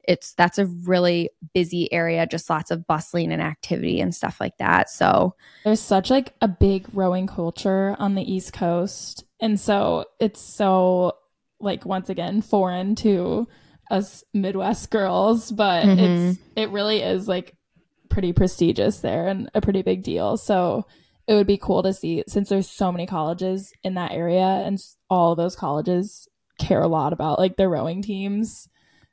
it's 0.08 0.34
that's 0.34 0.58
a 0.58 0.66
really 0.66 1.30
busy 1.54 1.92
area, 1.92 2.26
just 2.26 2.50
lots 2.50 2.72
of 2.72 2.88
bustling 2.88 3.34
and 3.34 3.42
activity 3.42 4.00
and 4.00 4.16
stuff 4.16 4.40
like 4.40 4.58
that. 4.58 4.90
So 4.90 5.36
There's 5.66 5.82
such 5.82 6.10
like 6.10 6.34
a 6.42 6.48
big 6.48 6.88
rowing 6.94 7.28
culture 7.28 7.98
on 8.00 8.16
the 8.16 8.24
East 8.24 8.54
Coast. 8.54 9.26
And 9.40 9.60
so 9.60 10.06
it's 10.20 10.42
so 10.42 11.14
like 11.60 11.86
once 11.86 12.10
again 12.10 12.42
foreign 12.42 12.96
to 12.96 13.48
us 13.90 14.24
Midwest 14.34 14.92
girls, 14.92 15.52
but 15.52 15.86
mm-hmm. 15.86 16.00
it's 16.00 16.40
it 16.56 16.70
really 16.70 17.02
is 17.02 17.28
like 17.28 17.56
pretty 18.10 18.34
prestigious 18.34 19.00
there 19.00 19.28
and 19.28 19.50
a 19.54 19.62
pretty 19.62 19.82
big 19.82 20.04
deal. 20.04 20.38
So 20.38 20.86
it 21.28 21.34
would 21.34 21.48
be 21.48 21.58
cool 21.58 21.84
to 21.84 21.94
see 21.94 22.24
since 22.28 22.50
there's 22.50 22.70
so 22.70 22.92
many 22.92 23.06
colleges 23.06 23.72
in 23.84 23.96
that 23.96 24.12
area 24.12 24.64
and 24.66 24.80
all 25.10 25.32
of 25.32 25.38
those 25.38 25.56
colleges 25.56 26.28
care 26.58 26.82
a 26.82 26.88
lot 26.88 27.14
about 27.14 27.40
like 27.40 27.58
their 27.58 27.70
rowing 27.70 28.02
teams. 28.02 28.68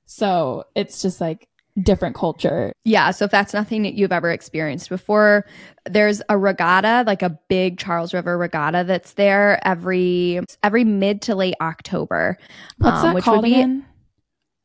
So 0.06 0.64
it's 0.74 1.02
just 1.02 1.20
like 1.20 1.48
different 1.82 2.14
culture. 2.14 2.72
Yeah, 2.84 3.10
so 3.10 3.24
if 3.24 3.30
that's 3.30 3.52
nothing 3.52 3.82
that 3.82 3.94
you've 3.94 4.12
ever 4.12 4.30
experienced 4.30 4.88
before, 4.88 5.44
there's 5.86 6.22
a 6.28 6.38
regatta, 6.38 7.04
like 7.06 7.22
a 7.22 7.38
big 7.48 7.78
Charles 7.78 8.14
River 8.14 8.38
regatta 8.38 8.84
that's 8.86 9.14
there 9.14 9.60
every 9.66 10.40
every 10.62 10.84
mid 10.84 11.22
to 11.22 11.34
late 11.34 11.54
October. 11.60 12.38
What's 12.78 12.98
um, 12.98 13.02
that 13.02 13.14
which 13.14 13.26
would 13.26 13.32
called 13.32 13.44
be- 13.44 13.54
again? 13.54 13.86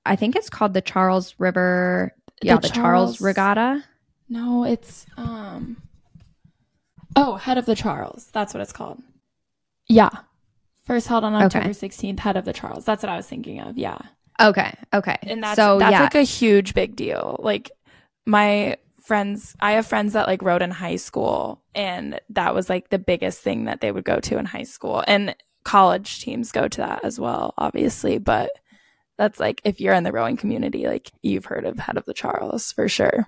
I 0.05 0.15
think 0.15 0.35
it's 0.35 0.49
called 0.49 0.73
the 0.73 0.81
Charles 0.81 1.35
River 1.39 2.15
yeah, 2.41 2.55
the, 2.57 2.69
Charles, 2.69 3.17
Charles- 3.17 3.21
Regatta. 3.21 3.83
No, 4.29 4.63
it's 4.63 5.05
um 5.17 5.77
Oh, 7.15 7.35
Head 7.35 7.57
of 7.57 7.65
the 7.65 7.75
Charles. 7.75 8.29
That's 8.31 8.53
what 8.53 8.61
it's 8.61 8.71
called. 8.71 9.01
Yeah. 9.87 10.09
First 10.85 11.07
held 11.07 11.23
on 11.23 11.35
Okay. 11.35 11.45
October 11.45 11.69
16th, 11.69 12.19
Head 12.19 12.37
of 12.37 12.45
the 12.45 12.53
Charles. 12.53 12.85
That's 12.85 13.03
what 13.03 13.09
I 13.09 13.17
was 13.17 13.27
thinking 13.27 13.59
of. 13.59 13.77
Yeah. 13.77 13.97
Okay, 14.39 14.73
okay. 14.93 15.17
And 15.23 15.43
that's 15.43 15.55
so 15.55 15.79
that's 15.79 15.91
yeah, 15.91 16.01
like 16.03 16.15
a 16.15 16.23
huge 16.23 16.73
big 16.73 16.95
deal. 16.95 17.37
Like 17.39 17.71
my 18.25 18.77
friends, 19.03 19.55
I 19.59 19.71
have 19.73 19.87
friends 19.87 20.13
that 20.13 20.27
like 20.27 20.41
rowed 20.41 20.61
in 20.61 20.71
high 20.71 20.95
school 20.95 21.61
and 21.73 22.19
that 22.29 22.53
was 22.53 22.69
like 22.69 22.89
the 22.89 22.99
biggest 22.99 23.41
thing 23.41 23.65
that 23.65 23.81
they 23.81 23.91
would 23.91 24.03
go 24.03 24.19
to 24.19 24.37
in 24.37 24.45
high 24.45 24.63
school. 24.63 25.03
And 25.07 25.35
college 25.63 26.21
teams 26.21 26.51
go 26.51 26.67
to 26.67 26.81
that 26.81 27.03
as 27.03 27.19
well, 27.19 27.53
obviously, 27.57 28.17
but 28.17 28.51
that's 29.17 29.39
like 29.39 29.61
if 29.63 29.81
you're 29.81 29.93
in 29.93 30.03
the 30.03 30.11
rowing 30.11 30.37
community, 30.37 30.87
like 30.87 31.11
you've 31.21 31.45
heard 31.45 31.65
of 31.65 31.77
Head 31.79 31.97
of 31.97 32.05
the 32.05 32.13
Charles 32.13 32.71
for 32.71 32.87
sure. 32.87 33.27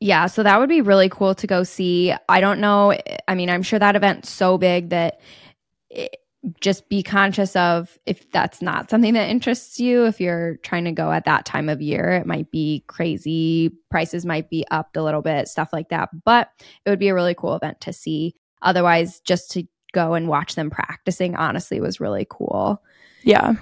Yeah, 0.00 0.26
so 0.26 0.42
that 0.42 0.58
would 0.58 0.68
be 0.68 0.80
really 0.80 1.08
cool 1.08 1.34
to 1.36 1.46
go 1.46 1.62
see. 1.62 2.12
I 2.28 2.40
don't 2.40 2.60
know. 2.60 2.98
I 3.28 3.34
mean, 3.34 3.50
I'm 3.50 3.62
sure 3.62 3.78
that 3.78 3.96
event's 3.96 4.30
so 4.30 4.58
big 4.58 4.90
that 4.90 5.20
it, 5.90 6.16
just 6.60 6.88
be 6.88 7.02
conscious 7.02 7.54
of 7.54 7.98
if 8.06 8.30
that's 8.30 8.62
not 8.62 8.88
something 8.88 9.12
that 9.14 9.28
interests 9.28 9.78
you. 9.78 10.06
If 10.06 10.20
you're 10.20 10.56
trying 10.58 10.84
to 10.84 10.92
go 10.92 11.12
at 11.12 11.26
that 11.26 11.44
time 11.44 11.68
of 11.68 11.82
year, 11.82 12.12
it 12.12 12.26
might 12.26 12.50
be 12.50 12.82
crazy. 12.86 13.76
Prices 13.90 14.24
might 14.24 14.48
be 14.48 14.64
upped 14.70 14.96
a 14.96 15.02
little 15.02 15.22
bit, 15.22 15.48
stuff 15.48 15.68
like 15.72 15.90
that. 15.90 16.08
But 16.24 16.50
it 16.84 16.90
would 16.90 16.98
be 16.98 17.08
a 17.08 17.14
really 17.14 17.34
cool 17.34 17.54
event 17.54 17.80
to 17.82 17.92
see. 17.92 18.34
Otherwise, 18.62 19.20
just 19.20 19.50
to 19.50 19.64
go 19.92 20.14
and 20.14 20.28
watch 20.28 20.54
them 20.54 20.70
practicing, 20.70 21.36
honestly, 21.36 21.80
was 21.80 22.00
really 22.00 22.26
cool. 22.30 22.82
Yeah. 23.22 23.54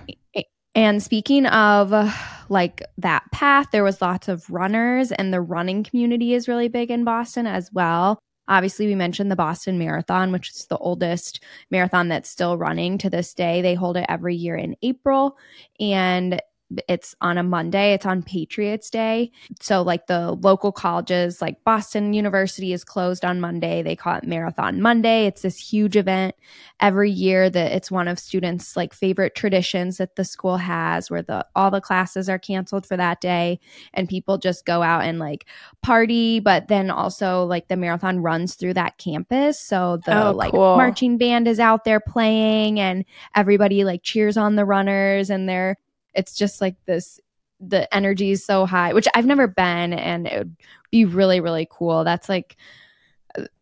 And 0.75 1.03
speaking 1.03 1.47
of 1.47 1.93
like 2.49 2.83
that 2.99 3.25
path, 3.33 3.67
there 3.73 3.83
was 3.83 4.01
lots 4.01 4.29
of 4.29 4.49
runners, 4.49 5.11
and 5.11 5.35
the 5.35 5.41
running 5.41 5.83
community 5.83 6.35
is 6.35 6.47
really 6.47 6.69
big 6.69 6.93
in 6.93 7.03
Boston 7.03 7.49
as 7.49 7.73
well. 7.73 8.21
Obviously, 8.49 8.87
we 8.87 8.95
mentioned 8.95 9.31
the 9.31 9.37
Boston 9.37 9.79
Marathon, 9.79 10.33
which 10.33 10.51
is 10.51 10.67
the 10.67 10.79
oldest 10.79 11.45
marathon 11.71 12.09
that's 12.09 12.31
still 12.31 12.57
running 12.57 12.99
to 12.99 13.11
this 13.11 13.35
day. 13.35 13.63
They 13.63 13.75
hold 13.75 13.97
it 13.97 14.07
every 14.09 14.35
year 14.35 14.57
in 14.57 14.75
April. 14.83 15.37
And 15.79 16.41
it's 16.89 17.15
on 17.21 17.39
a 17.39 17.43
Monday, 17.43 17.93
it's 17.95 18.05
on 18.07 18.23
Patriots 18.23 18.91
Day. 18.91 19.31
So, 19.61 19.83
like 19.83 20.07
the 20.07 20.33
local 20.33 20.71
colleges, 20.73 21.41
like 21.41 21.63
Boston 21.65 22.13
University 22.13 22.73
is 22.73 22.85
closed 22.85 23.25
on 23.25 23.41
Monday. 23.41 23.83
They 23.83 23.97
call 23.97 24.17
it 24.17 24.25
Marathon 24.25 24.81
Monday. 24.83 25.27
It's 25.27 25.43
this 25.43 25.57
huge 25.59 25.97
event 25.97 26.35
every 26.81 27.11
year 27.11 27.49
that 27.51 27.73
it's 27.73 27.91
one 27.91 28.07
of 28.07 28.19
students' 28.19 28.77
like 28.77 28.93
favorite 28.93 29.35
traditions 29.35 29.97
that 29.97 30.17
the 30.17 30.25
school 30.25 30.59
has 30.59 31.11
where 31.11 31.23
the 31.23 31.47
all 31.57 31.71
the 31.71 31.81
classes 31.81 32.29
are 32.29 32.39
canceled 32.39 32.87
for 32.87 32.97
that 32.97 33.21
day 33.21 33.59
and 33.95 34.09
people 34.09 34.37
just 34.39 34.67
go 34.67 34.83
out 34.83 35.05
and 35.05 35.19
like 35.19 35.47
party, 35.83 36.39
but 36.41 36.69
then 36.69 36.91
also 36.91 37.45
like 37.45 37.69
the 37.69 37.77
marathon 37.77 38.21
runs 38.21 38.55
through 38.55 38.75
that 38.75 38.99
campus. 38.99 39.59
So 39.59 39.99
the 40.05 40.29
Oh, 40.29 40.33
like 40.33 40.51
cool. 40.53 40.77
marching 40.77 41.17
band 41.19 41.49
is 41.49 41.61
out 41.61 41.85
there 41.85 42.01
playing 42.01 42.79
and 42.81 43.05
everybody 43.35 43.85
like 43.85 44.03
cheers 44.03 44.37
on 44.37 44.57
the 44.57 44.65
runners 44.65 45.31
and 45.31 45.49
they're 45.49 45.77
it's 46.19 46.35
just 46.35 46.61
like 46.61 46.77
this 46.85 47.21
the 47.61 47.93
energy 47.95 48.31
is 48.31 48.45
so 48.45 48.67
high 48.67 48.93
which 48.93 49.09
i've 49.15 49.27
never 49.27 49.49
been 49.49 49.93
and 49.93 50.27
it 50.27 50.39
would 50.39 50.57
be 50.91 51.05
really 51.05 51.41
really 51.41 51.69
cool. 51.71 52.05
That's 52.05 52.29
like 52.29 52.57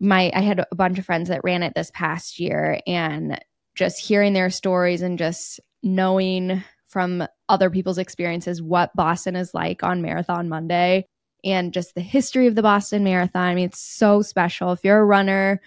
my 0.00 0.30
i 0.34 0.40
had 0.40 0.64
a 0.70 0.74
bunch 0.74 0.98
of 0.98 1.04
friends 1.04 1.28
that 1.28 1.44
ran 1.44 1.62
it 1.62 1.74
this 1.74 1.90
past 1.92 2.38
year 2.38 2.80
and 2.86 3.38
just 3.74 3.98
hearing 3.98 4.32
their 4.32 4.48
stories 4.48 5.02
and 5.02 5.18
just 5.18 5.60
knowing 5.82 6.62
from 6.88 7.26
other 7.48 7.68
people's 7.68 7.98
experiences 7.98 8.62
what 8.62 8.94
boston 8.94 9.36
is 9.36 9.52
like 9.52 9.82
on 9.82 10.02
marathon 10.02 10.48
monday 10.48 11.04
and 11.44 11.72
just 11.72 11.94
the 11.94 12.00
history 12.00 12.46
of 12.46 12.54
the 12.54 12.62
boston 12.62 13.04
marathon. 13.04 13.48
I 13.48 13.54
mean 13.54 13.66
it's 13.66 13.80
so 13.80 14.22
special. 14.22 14.72
If 14.72 14.84
you're 14.84 14.98
a 14.98 15.04
runner 15.04 15.60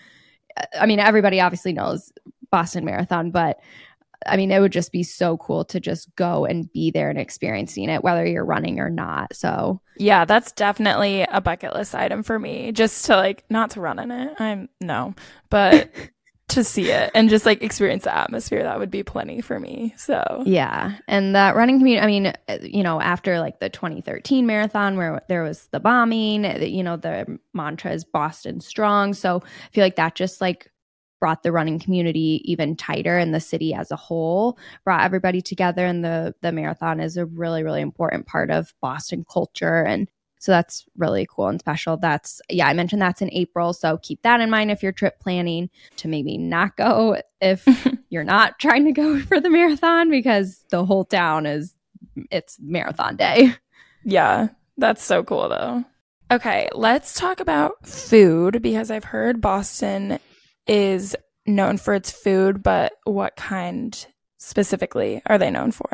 i 0.79 0.85
mean 0.85 0.99
everybody 0.99 1.39
obviously 1.39 1.73
knows 1.73 2.11
boston 2.51 2.83
marathon 2.83 3.31
but 3.31 3.59
I 4.25 4.37
mean, 4.37 4.51
it 4.51 4.59
would 4.59 4.71
just 4.71 4.91
be 4.91 5.03
so 5.03 5.37
cool 5.37 5.63
to 5.65 5.79
just 5.79 6.13
go 6.15 6.45
and 6.45 6.71
be 6.73 6.91
there 6.91 7.09
and 7.09 7.19
experiencing 7.19 7.89
it, 7.89 8.03
whether 8.03 8.25
you're 8.25 8.45
running 8.45 8.79
or 8.79 8.89
not. 8.89 9.35
So, 9.35 9.81
Yeah, 9.97 10.25
that's 10.25 10.51
definitely 10.51 11.21
a 11.21 11.41
bucket 11.41 11.73
list 11.73 11.95
item 11.95 12.23
for 12.23 12.37
me. 12.37 12.71
Just 12.71 13.05
to 13.05 13.15
like 13.15 13.43
not 13.49 13.71
to 13.71 13.81
run 13.81 13.99
in 13.99 14.11
it. 14.11 14.39
I'm 14.39 14.69
no, 14.81 15.15
but 15.49 15.91
to 16.49 16.63
see 16.63 16.89
it 16.89 17.11
and 17.13 17.29
just 17.29 17.45
like 17.45 17.61
experience 17.61 18.03
the 18.03 18.15
atmosphere, 18.15 18.63
that 18.63 18.79
would 18.79 18.91
be 18.91 19.03
plenty 19.03 19.39
for 19.39 19.59
me. 19.59 19.93
So 19.97 20.43
yeah. 20.45 20.97
And 21.07 21.35
that 21.35 21.55
running 21.55 21.79
community, 21.79 22.03
I 22.03 22.07
mean, 22.07 22.33
you 22.61 22.83
know, 22.83 22.99
after 22.99 23.39
like 23.39 23.59
the 23.59 23.69
2013 23.69 24.45
marathon 24.45 24.97
where 24.97 25.21
there 25.29 25.43
was 25.43 25.67
the 25.71 25.79
bombing, 25.79 26.43
you 26.61 26.83
know, 26.83 26.97
the 26.97 27.39
mantra 27.53 27.91
is 27.91 28.03
Boston 28.03 28.59
strong. 28.59 29.13
So 29.13 29.41
I 29.43 29.69
feel 29.71 29.83
like 29.83 29.95
that 29.95 30.15
just 30.15 30.41
like 30.41 30.71
brought 31.19 31.43
the 31.43 31.51
running 31.51 31.79
community 31.79 32.41
even 32.45 32.75
tighter 32.75 33.17
and 33.17 33.33
the 33.33 33.39
city 33.39 33.73
as 33.73 33.91
a 33.91 33.95
whole 33.95 34.57
brought 34.83 35.03
everybody 35.03 35.41
together 35.41 35.85
and 35.85 36.03
the 36.03 36.33
the 36.41 36.51
marathon 36.51 36.99
is 36.99 37.17
a 37.17 37.25
really 37.25 37.63
really 37.63 37.81
important 37.81 38.25
part 38.25 38.49
of 38.49 38.73
boston 38.81 39.25
culture. 39.31 39.83
And 39.83 40.09
so 40.41 40.53
that's 40.53 40.85
really 40.95 41.27
cool 41.29 41.49
and 41.49 41.59
special. 41.59 41.97
That's 41.97 42.41
yeah 42.49 42.67
i 42.67 42.73
mentioned 42.73 43.01
that's 43.01 43.21
in 43.21 43.31
april. 43.33 43.73
So 43.73 43.97
keep 43.97 44.21
that 44.23 44.41
in 44.41 44.49
mind 44.49 44.71
if 44.71 44.81
you're 44.81 44.91
trip 44.91 45.19
planning 45.19 45.69
to 45.97 46.07
maybe 46.07 46.37
not 46.37 46.77
go 46.77 47.17
if 47.41 47.67
you're 48.09 48.23
not 48.23 48.59
trying 48.59 48.85
to 48.85 48.91
go 48.91 49.19
for 49.19 49.39
the 49.39 49.49
marathon 49.49 50.09
because 50.09 50.63
the 50.69 50.85
whole 50.85 51.05
town 51.05 51.45
is 51.45 51.75
it's 52.31 52.57
marathon 52.61 53.15
day. 53.15 53.53
Yeah, 54.03 54.47
that's 54.77 55.03
so 55.03 55.23
cool 55.23 55.49
though. 55.49 55.83
Okay, 56.31 56.69
let's 56.73 57.15
talk 57.15 57.39
about 57.39 57.87
food 57.87 58.61
because 58.61 58.91
I've 58.91 59.03
heard 59.03 59.41
Boston 59.41 60.19
is 60.69 61.15
known 61.45 61.77
for 61.77 61.93
its 61.93 62.11
food, 62.11 62.63
but 62.63 62.93
what 63.03 63.35
kind 63.35 64.05
specifically 64.37 65.21
are 65.25 65.37
they 65.37 65.51
known 65.51 65.71
for? 65.71 65.89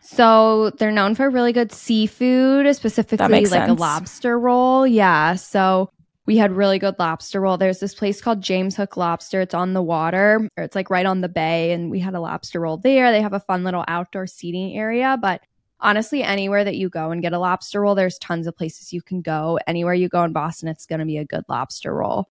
So 0.00 0.70
they're 0.70 0.90
known 0.90 1.14
for 1.14 1.28
really 1.28 1.52
good 1.52 1.70
seafood, 1.70 2.74
specifically 2.74 3.44
like 3.46 3.68
a 3.68 3.74
lobster 3.74 4.38
roll. 4.38 4.86
Yeah. 4.86 5.34
So 5.34 5.90
we 6.24 6.38
had 6.38 6.52
really 6.52 6.78
good 6.78 6.94
lobster 6.98 7.40
roll. 7.40 7.58
There's 7.58 7.80
this 7.80 7.94
place 7.94 8.20
called 8.20 8.40
James 8.40 8.74
Hook 8.74 8.96
Lobster. 8.96 9.42
It's 9.42 9.54
on 9.54 9.74
the 9.74 9.82
water, 9.82 10.48
or 10.56 10.64
it's 10.64 10.74
like 10.74 10.88
right 10.88 11.06
on 11.06 11.20
the 11.20 11.28
bay, 11.28 11.72
and 11.72 11.90
we 11.90 12.00
had 12.00 12.14
a 12.14 12.20
lobster 12.20 12.60
roll 12.60 12.78
there. 12.78 13.12
They 13.12 13.20
have 13.20 13.34
a 13.34 13.40
fun 13.40 13.64
little 13.64 13.84
outdoor 13.88 14.26
seating 14.26 14.76
area, 14.76 15.18
but 15.20 15.42
honestly, 15.80 16.22
anywhere 16.22 16.64
that 16.64 16.76
you 16.76 16.88
go 16.88 17.10
and 17.10 17.22
get 17.22 17.32
a 17.32 17.38
lobster 17.38 17.80
roll, 17.80 17.94
there's 17.94 18.18
tons 18.18 18.46
of 18.46 18.56
places 18.56 18.92
you 18.92 19.02
can 19.02 19.20
go. 19.20 19.58
Anywhere 19.66 19.94
you 19.94 20.08
go 20.08 20.24
in 20.24 20.32
Boston, 20.32 20.68
it's 20.68 20.86
going 20.86 21.00
to 21.00 21.06
be 21.06 21.18
a 21.18 21.24
good 21.24 21.44
lobster 21.48 21.94
roll. 21.94 22.28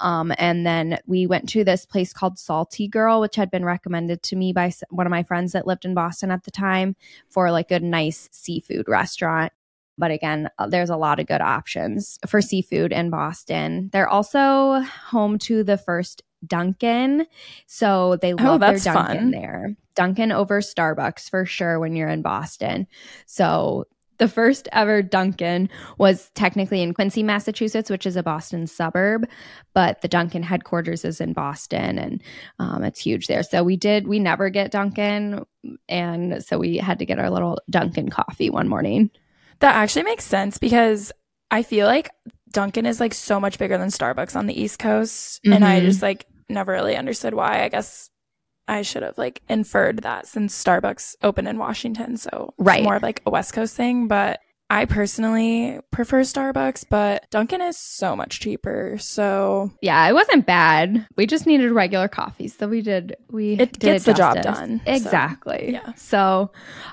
Um, 0.00 0.32
and 0.38 0.66
then 0.66 0.98
we 1.06 1.26
went 1.26 1.48
to 1.50 1.64
this 1.64 1.84
place 1.86 2.12
called 2.12 2.36
Saltie 2.36 2.90
Girl, 2.90 3.20
which 3.20 3.36
had 3.36 3.50
been 3.50 3.64
recommended 3.64 4.22
to 4.24 4.36
me 4.36 4.52
by 4.52 4.72
one 4.90 5.06
of 5.06 5.10
my 5.10 5.22
friends 5.22 5.52
that 5.52 5.66
lived 5.66 5.84
in 5.84 5.94
Boston 5.94 6.30
at 6.30 6.44
the 6.44 6.50
time 6.50 6.96
for 7.28 7.50
like 7.50 7.70
a 7.70 7.80
nice 7.80 8.28
seafood 8.32 8.88
restaurant. 8.88 9.52
But 9.96 10.12
again, 10.12 10.48
uh, 10.58 10.68
there's 10.68 10.90
a 10.90 10.96
lot 10.96 11.18
of 11.18 11.26
good 11.26 11.40
options 11.40 12.18
for 12.26 12.40
seafood 12.40 12.92
in 12.92 13.10
Boston. 13.10 13.90
They're 13.92 14.08
also 14.08 14.80
home 14.80 15.38
to 15.40 15.64
the 15.64 15.76
first 15.76 16.22
Dunkin'. 16.46 17.26
So 17.66 18.16
they 18.16 18.32
love 18.32 18.60
their 18.60 18.72
that's 18.72 18.84
Dunkin' 18.84 19.18
fun. 19.18 19.30
there. 19.32 19.76
Dunkin' 19.96 20.30
over 20.30 20.60
Starbucks 20.60 21.28
for 21.28 21.44
sure 21.44 21.80
when 21.80 21.96
you're 21.96 22.08
in 22.08 22.22
Boston. 22.22 22.86
So 23.26 23.86
the 24.18 24.28
first 24.28 24.68
ever 24.72 25.02
Dunkin' 25.02 25.68
was 25.98 26.30
technically 26.34 26.82
in 26.82 26.94
Quincy, 26.94 27.22
Massachusetts, 27.22 27.88
which 27.90 28.06
is 28.06 28.16
a 28.16 28.22
Boston 28.22 28.66
suburb, 28.66 29.28
but 29.74 30.00
the 30.02 30.08
Dunkin' 30.08 30.42
headquarters 30.42 31.04
is 31.04 31.20
in 31.20 31.32
Boston 31.32 31.98
and 31.98 32.22
um, 32.58 32.84
it's 32.84 33.00
huge 33.00 33.26
there. 33.28 33.42
So 33.42 33.62
we 33.64 33.76
did, 33.76 34.06
we 34.06 34.18
never 34.18 34.50
get 34.50 34.70
Dunkin'. 34.70 35.44
And 35.88 36.44
so 36.44 36.58
we 36.58 36.76
had 36.76 36.98
to 36.98 37.06
get 37.06 37.18
our 37.18 37.30
little 37.30 37.58
Dunkin' 37.70 38.10
coffee 38.10 38.50
one 38.50 38.68
morning. 38.68 39.10
That 39.60 39.74
actually 39.76 40.04
makes 40.04 40.24
sense 40.24 40.58
because 40.58 41.12
I 41.50 41.62
feel 41.62 41.86
like 41.86 42.10
Dunkin' 42.50 42.86
is 42.86 43.00
like 43.00 43.14
so 43.14 43.40
much 43.40 43.58
bigger 43.58 43.78
than 43.78 43.88
Starbucks 43.88 44.36
on 44.36 44.46
the 44.46 44.60
East 44.60 44.78
Coast. 44.78 45.40
And 45.44 45.64
I 45.64 45.80
Mhm. 45.80 45.84
just 45.84 46.02
like 46.02 46.26
never 46.48 46.72
really 46.72 46.96
understood 46.96 47.34
why. 47.34 47.62
I 47.64 47.68
guess 47.68 48.10
I 48.68 48.82
should 48.82 49.02
have 49.02 49.18
like 49.18 49.42
inferred 49.48 50.00
that 50.02 50.26
since 50.26 50.62
Starbucks 50.62 51.16
opened 51.22 51.48
in 51.48 51.58
Washington. 51.58 52.16
So 52.16 52.54
it's 52.58 52.66
Right. 52.66 52.82
more 52.84 52.96
of 52.96 53.02
like 53.02 53.22
a 53.26 53.30
West 53.30 53.52
Coast 53.54 53.74
thing. 53.74 54.06
But 54.08 54.40
I 54.70 54.84
personally 54.84 55.80
prefer 55.90 56.20
Starbucks, 56.20 56.84
but 56.90 57.24
Dunkin' 57.30 57.62
is 57.62 57.78
so 57.78 58.14
much 58.14 58.38
cheaper. 58.38 58.98
So 59.00 59.72
Yeah, 59.80 60.06
it 60.06 60.12
wasn't 60.12 60.44
bad. 60.44 61.06
We 61.16 61.26
just 61.26 61.46
needed 61.46 61.72
regular 61.72 62.06
coffee. 62.06 62.48
So 62.48 62.68
we 62.68 62.82
did, 62.82 63.16
we 63.30 63.54
It 63.54 63.72
did 63.72 63.80
gets 63.80 64.04
the 64.04 64.12
job 64.12 64.42
done, 64.42 64.82
so, 64.84 64.92
Exactly. 64.92 65.70
yeah. 65.72 65.94
So, 65.96 66.50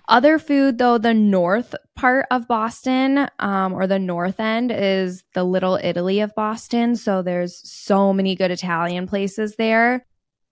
other 0.08 0.40
food 0.40 0.78
though, 0.78 0.98
the 0.98 1.14
north 1.14 1.76
part 1.98 2.28
of 2.32 2.48
Boston, 2.48 3.28
um, 3.40 3.74
or 3.74 3.88
the 3.88 4.00
north 4.00 4.40
end 4.40 4.72
is 4.72 5.26
the 5.34 5.44
Little 5.44 5.78
Italy 5.84 6.22
of 6.22 6.34
Boston. 6.34 6.96
So 6.96 7.22
there's 7.22 7.60
so 7.70 8.14
many 8.14 8.36
good 8.36 8.52
Italian 8.52 9.06
places 9.06 9.58
there. 9.58 10.06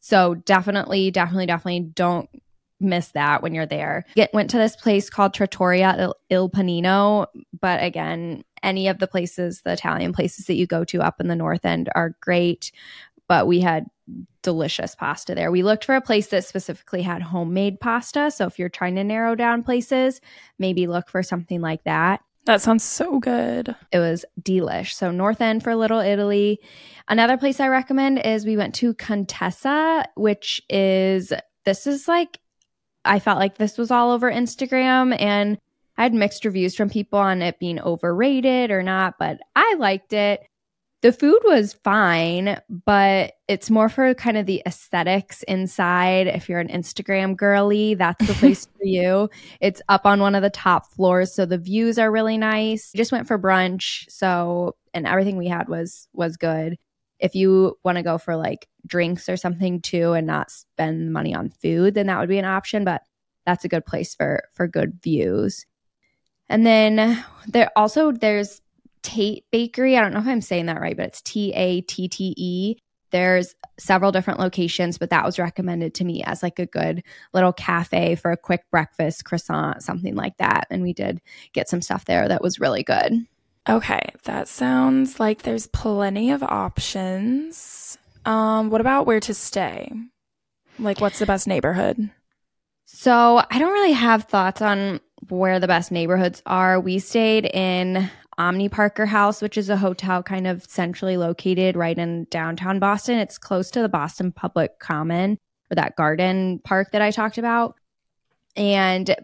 So 0.04 0.36
definitely, 0.36 1.12
definitely, 1.12 1.46
definitely 1.46 1.80
don't 1.80 2.30
miss 2.82 3.08
that 3.12 3.42
when 3.42 3.54
you're 3.54 3.66
there. 3.66 4.04
Get 4.16 4.34
went 4.34 4.50
to 4.50 4.58
this 4.58 4.76
place 4.76 5.10
called 5.10 5.34
Trattoria 5.34 5.96
Il, 5.98 6.16
Il 6.30 6.50
Panino, 6.50 7.28
but 7.62 7.82
again, 7.82 8.44
any 8.62 8.90
of 8.90 9.00
the 9.00 9.08
places, 9.08 9.62
the 9.62 9.72
Italian 9.72 10.12
places 10.12 10.48
that 10.48 10.56
you 10.56 10.68
go 10.68 10.84
to 10.84 11.02
up 11.02 11.22
in 11.22 11.30
the 11.30 11.38
north 11.38 11.64
end 11.64 11.90
are 11.96 12.18
great. 12.20 12.74
But 13.30 13.48
we 13.48 13.62
had 13.62 13.86
delicious 14.42 14.94
pasta 14.94 15.36
there. 15.36 15.52
We 15.52 15.64
looked 15.64 15.86
for 15.86 15.96
a 15.96 16.02
place 16.02 16.28
that 16.28 16.44
specifically 16.44 17.02
had 17.02 17.22
homemade 17.22 17.80
pasta. 17.80 18.30
So 18.30 18.46
if 18.46 18.60
you're 18.60 18.68
trying 18.68 18.96
to 18.96 19.06
narrow 19.06 19.36
down 19.36 19.64
places, 19.64 20.20
maybe 20.60 20.86
look 20.86 21.08
for 21.08 21.24
something 21.24 21.62
like 21.62 21.86
that. 21.86 22.20
That 22.46 22.62
sounds 22.62 22.84
so 22.84 23.20
good. 23.20 23.76
It 23.92 24.00
was 24.00 24.26
delish. 24.42 24.94
So 24.94 25.12
North 25.12 25.42
End 25.42 25.64
for 25.64 25.76
Little 25.76 26.00
Italy. 26.00 26.60
Another 27.08 27.38
place 27.38 27.60
I 27.60 27.68
recommend 27.68 28.20
is 28.20 28.46
we 28.46 28.58
went 28.58 28.76
to 28.76 28.94
Contessa, 28.94 30.06
which 30.16 30.62
is 30.70 31.32
this 31.66 31.88
is 31.88 32.08
like 32.08 32.40
I 33.06 33.20
felt 33.20 33.40
like 33.40 33.58
this 33.58 33.78
was 33.78 33.92
all 33.92 34.12
over 34.12 34.32
Instagram 34.32 35.20
and 35.20 35.58
I 35.98 36.04
had 36.04 36.14
mixed 36.14 36.46
reviews 36.46 36.76
from 36.76 36.90
people 36.90 37.20
on 37.20 37.42
it 37.42 37.60
being 37.60 37.80
overrated 37.80 38.72
or 38.72 38.82
not, 38.82 39.16
but 39.20 39.40
I 39.56 39.76
liked 39.78 40.14
it. 40.14 40.42
The 41.04 41.12
food 41.12 41.40
was 41.44 41.74
fine, 41.74 42.62
but 42.70 43.34
it's 43.50 43.70
more 43.70 43.90
for 43.90 44.14
kind 44.14 44.38
of 44.38 44.46
the 44.46 44.64
aesthetics 44.66 45.44
inside. 45.44 46.28
If 46.28 46.48
you're 46.48 46.62
an 46.62 46.70
Instagram 46.70 47.36
girly, 47.36 47.96
that's 47.96 48.26
the 48.26 48.34
place 48.40 48.66
for 48.68 48.86
you. 48.86 49.30
It's 49.60 49.82
up 49.90 50.06
on 50.06 50.22
one 50.22 50.34
of 50.34 50.44
the 50.44 50.50
top 50.50 50.94
floors, 50.94 51.34
so 51.34 51.46
the 51.46 51.58
views 51.58 52.00
are 52.00 52.10
really 52.10 52.38
nice. 52.38 52.94
Just 52.96 53.12
went 53.12 53.28
for 53.28 53.38
brunch, 53.38 54.10
so 54.10 54.78
and 54.94 55.06
everything 55.06 55.36
we 55.36 55.50
had 55.50 55.68
was 55.68 56.08
was 56.14 56.38
good. 56.38 56.78
If 57.20 57.36
you 57.36 57.78
want 57.84 57.98
to 57.98 58.04
go 58.04 58.18
for 58.18 58.38
like 58.38 58.70
drinks 58.88 59.28
or 59.28 59.36
something 59.36 59.82
too 59.82 60.14
and 60.14 60.26
not 60.26 60.52
spend 60.52 61.12
money 61.12 61.36
on 61.36 61.50
food, 61.50 61.96
then 61.96 62.08
that 62.08 62.20
would 62.22 62.30
be 62.30 62.40
an 62.40 62.46
option, 62.46 62.86
but 62.86 63.02
that's 63.46 63.66
a 63.66 63.70
good 63.70 63.86
place 63.86 64.16
for 64.16 64.48
for 64.54 64.70
good 64.70 65.02
views. 65.04 65.66
And 66.48 66.66
then 66.66 67.22
there 67.46 67.72
also 67.76 68.14
there's 68.14 68.62
Tatte 69.04 69.44
Bakery. 69.52 69.98
I 69.98 70.02
don't 70.02 70.14
know 70.14 70.20
if 70.20 70.28
I'm 70.28 70.42
saying 70.42 70.66
that 70.68 70.82
right, 70.82 70.98
but 70.98 71.08
it's 71.08 71.22
T 71.22 71.54
A 71.54 71.82
T 71.82 72.08
T 72.08 72.34
E. 72.38 72.78
there's 73.12 73.54
several 73.80 74.12
different 74.12 74.40
locations, 74.40 74.98
but 74.98 75.12
that 75.12 75.24
was 75.24 75.38
recommended 75.38 75.94
to 75.96 76.04
me 76.04 76.24
as 76.24 76.42
like 76.42 76.58
a 76.58 76.66
good 76.66 77.04
little 77.34 77.54
cafe 77.54 78.16
for 78.16 78.32
a 78.32 78.38
quick 78.38 78.64
breakfast, 78.72 79.24
croissant, 79.24 79.84
something 79.84 80.16
like 80.16 80.36
that. 80.38 80.66
And 80.72 80.82
we 80.82 80.94
did 80.94 81.22
get 81.54 81.70
some 81.70 81.82
stuff 81.82 82.06
there 82.06 82.28
that 82.28 82.42
was 82.42 82.60
really 82.60 82.84
good. 82.84 83.26
Okay, 83.70 84.02
that 84.24 84.48
sounds 84.48 85.20
like 85.20 85.44
there's 85.44 85.68
plenty 85.68 86.32
of 86.32 86.44
options. 86.44 87.98
Um, 88.26 88.70
what 88.70 88.82
about 88.82 89.06
where 89.06 89.20
to 89.22 89.34
stay? 89.34 89.92
Like, 90.80 91.00
what's 91.00 91.20
the 91.20 91.26
best 91.26 91.48
neighborhood? 91.48 92.10
So 92.86 93.42
I 93.50 93.60
don't 93.60 93.74
really 93.74 93.94
have 93.94 94.26
thoughts 94.26 94.62
on 94.62 95.00
where 95.30 95.60
the 95.60 95.68
best 95.68 95.92
neighborhoods 95.92 96.42
are. 96.46 96.80
We 96.80 97.00
stayed 97.00 97.46
in 97.46 98.10
Omni 98.38 98.70
Parker 98.70 99.06
House, 99.06 99.42
which 99.42 99.58
is 99.58 99.70
a 99.70 99.78
hotel 99.78 100.24
kind 100.24 100.48
of 100.48 100.64
centrally 100.70 101.18
located 101.18 101.76
right 101.76 101.98
in 101.98 102.26
downtown 102.30 102.80
Boston. 102.80 103.20
It's 103.20 103.38
close 103.38 103.72
to 103.72 103.82
the 103.82 103.90
Boston 103.90 104.32
Public 104.32 104.80
Common 104.80 105.38
or 105.72 105.76
that 105.76 105.96
garden 105.96 106.60
park 106.64 106.92
that 106.92 107.02
I 107.02 107.12
talked 107.12 107.38
about. 107.38 107.76
And 108.56 109.16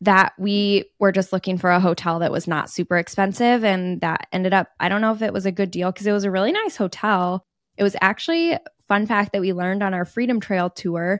that 0.00 0.32
we 0.36 0.84
were 0.98 1.12
just 1.12 1.32
looking 1.32 1.58
for 1.58 1.70
a 1.70 1.80
hotel 1.80 2.18
that 2.18 2.32
was 2.32 2.48
not 2.48 2.70
super 2.70 2.98
expensive. 2.98 3.64
And 3.64 4.00
that 4.00 4.26
ended 4.32 4.52
up, 4.52 4.68
I 4.80 4.88
don't 4.88 5.00
know 5.00 5.12
if 5.12 5.22
it 5.22 5.32
was 5.32 5.46
a 5.46 5.52
good 5.52 5.70
deal 5.70 5.92
because 5.92 6.06
it 6.06 6.12
was 6.12 6.24
a 6.24 6.30
really 6.30 6.50
nice 6.52 6.76
hotel. 6.76 7.44
It 7.76 7.84
was 7.84 7.96
actually, 8.00 8.58
fun 8.88 9.06
fact 9.06 9.32
that 9.32 9.40
we 9.40 9.54
learned 9.54 9.82
on 9.82 9.94
our 9.94 10.04
Freedom 10.04 10.38
Trail 10.38 10.68
tour. 10.68 11.18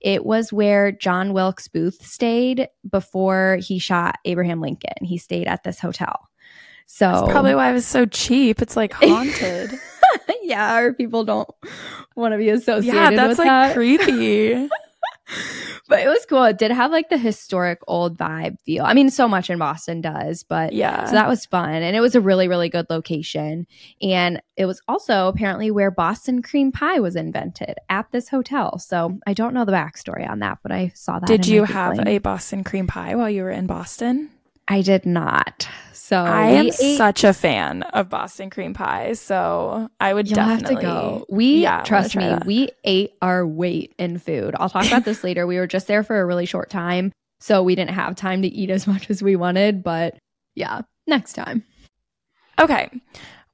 It 0.00 0.24
was 0.24 0.52
where 0.52 0.90
John 0.90 1.34
Wilkes 1.34 1.68
Booth 1.68 2.02
stayed 2.02 2.68
before 2.88 3.58
he 3.60 3.78
shot 3.78 4.16
Abraham 4.24 4.62
Lincoln. 4.62 5.04
He 5.04 5.18
stayed 5.18 5.46
at 5.46 5.62
this 5.62 5.80
hotel. 5.80 6.29
So 6.92 7.06
That's 7.08 7.30
probably 7.30 7.54
why 7.54 7.70
it 7.70 7.72
was 7.72 7.86
so 7.86 8.04
cheap. 8.04 8.60
It's 8.60 8.76
like 8.76 8.92
haunted. 9.00 9.70
yeah, 10.42 10.76
or 10.76 10.92
people 10.92 11.24
don't 11.24 11.48
want 12.16 12.32
to 12.32 12.38
be 12.38 12.48
associated. 12.50 12.94
With 12.94 13.12
it. 13.12 13.14
Yeah, 13.14 13.26
that's 13.26 13.38
like 13.38 13.46
that. 13.46 13.74
creepy. 13.74 14.68
but 15.88 16.00
it 16.00 16.08
was 16.08 16.26
cool. 16.28 16.42
It 16.44 16.58
did 16.58 16.72
have 16.72 16.90
like 16.90 17.08
the 17.08 17.16
historic 17.16 17.78
old 17.86 18.18
vibe 18.18 18.60
feel. 18.66 18.84
I 18.84 18.94
mean, 18.94 19.08
so 19.08 19.28
much 19.28 19.48
in 19.48 19.58
Boston 19.58 20.00
does, 20.00 20.42
but 20.42 20.72
yeah. 20.72 21.04
So 21.04 21.12
that 21.12 21.28
was 21.28 21.46
fun. 21.46 21.70
And 21.70 21.94
it 21.94 22.00
was 22.00 22.16
a 22.16 22.20
really, 22.20 22.48
really 22.48 22.68
good 22.68 22.86
location. 22.90 23.68
And 24.02 24.42
it 24.56 24.66
was 24.66 24.82
also 24.88 25.28
apparently 25.28 25.70
where 25.70 25.92
Boston 25.92 26.42
cream 26.42 26.72
pie 26.72 26.98
was 26.98 27.14
invented 27.14 27.76
at 27.88 28.10
this 28.10 28.28
hotel. 28.28 28.80
So 28.80 29.20
I 29.28 29.32
don't 29.32 29.54
know 29.54 29.64
the 29.64 29.72
backstory 29.72 30.28
on 30.28 30.40
that, 30.40 30.58
but 30.64 30.72
I 30.72 30.90
saw 30.96 31.20
that. 31.20 31.28
Did 31.28 31.46
you 31.46 31.62
have 31.62 32.00
a 32.04 32.18
Boston 32.18 32.64
cream 32.64 32.88
pie 32.88 33.14
while 33.14 33.30
you 33.30 33.44
were 33.44 33.50
in 33.52 33.68
Boston? 33.68 34.30
I 34.66 34.82
did 34.82 35.06
not. 35.06 35.68
So 36.10 36.16
I 36.16 36.46
am 36.46 36.66
ate- 36.66 36.96
such 36.96 37.22
a 37.22 37.32
fan 37.32 37.84
of 37.84 38.08
Boston 38.08 38.50
cream 38.50 38.74
pie, 38.74 39.12
so 39.12 39.88
I 40.00 40.12
would 40.12 40.28
You'll 40.28 40.34
definitely 40.34 40.74
have 40.74 40.82
to 40.82 40.86
go. 41.20 41.26
We 41.28 41.62
Yeah, 41.62 41.84
trust 41.84 42.16
me, 42.16 42.24
that. 42.24 42.44
we 42.44 42.70
ate 42.82 43.12
our 43.22 43.46
weight 43.46 43.94
in 43.96 44.18
food. 44.18 44.56
I'll 44.58 44.68
talk 44.68 44.88
about 44.88 45.04
this 45.04 45.22
later. 45.24 45.46
We 45.46 45.58
were 45.58 45.68
just 45.68 45.86
there 45.86 46.02
for 46.02 46.20
a 46.20 46.26
really 46.26 46.46
short 46.46 46.68
time, 46.68 47.12
so 47.38 47.62
we 47.62 47.76
didn't 47.76 47.92
have 47.94 48.16
time 48.16 48.42
to 48.42 48.48
eat 48.48 48.70
as 48.70 48.88
much 48.88 49.08
as 49.08 49.22
we 49.22 49.36
wanted, 49.36 49.84
but 49.84 50.18
yeah, 50.56 50.80
next 51.06 51.34
time. 51.34 51.62
Okay. 52.58 52.90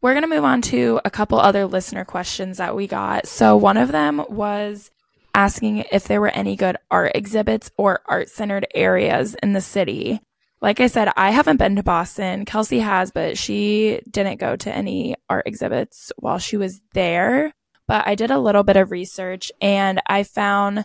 We're 0.00 0.14
going 0.14 0.22
to 0.22 0.34
move 0.34 0.44
on 0.44 0.62
to 0.62 0.98
a 1.04 1.10
couple 1.10 1.38
other 1.38 1.66
listener 1.66 2.06
questions 2.06 2.56
that 2.56 2.74
we 2.74 2.86
got. 2.86 3.28
So, 3.28 3.54
one 3.54 3.76
of 3.76 3.92
them 3.92 4.24
was 4.30 4.90
asking 5.34 5.84
if 5.92 6.08
there 6.08 6.22
were 6.22 6.28
any 6.28 6.56
good 6.56 6.78
art 6.90 7.12
exhibits 7.14 7.70
or 7.76 8.00
art 8.06 8.30
centered 8.30 8.66
areas 8.74 9.36
in 9.42 9.52
the 9.52 9.60
city. 9.60 10.22
Like 10.60 10.80
I 10.80 10.86
said, 10.86 11.10
I 11.16 11.30
haven't 11.30 11.58
been 11.58 11.76
to 11.76 11.82
Boston. 11.82 12.44
Kelsey 12.44 12.80
has, 12.80 13.10
but 13.10 13.36
she 13.36 14.00
didn't 14.10 14.40
go 14.40 14.56
to 14.56 14.74
any 14.74 15.14
art 15.28 15.46
exhibits 15.46 16.12
while 16.16 16.38
she 16.38 16.56
was 16.56 16.80
there. 16.94 17.52
But 17.86 18.08
I 18.08 18.14
did 18.14 18.30
a 18.30 18.38
little 18.38 18.64
bit 18.64 18.76
of 18.76 18.90
research 18.90 19.52
and 19.60 20.00
I 20.06 20.24
found 20.24 20.84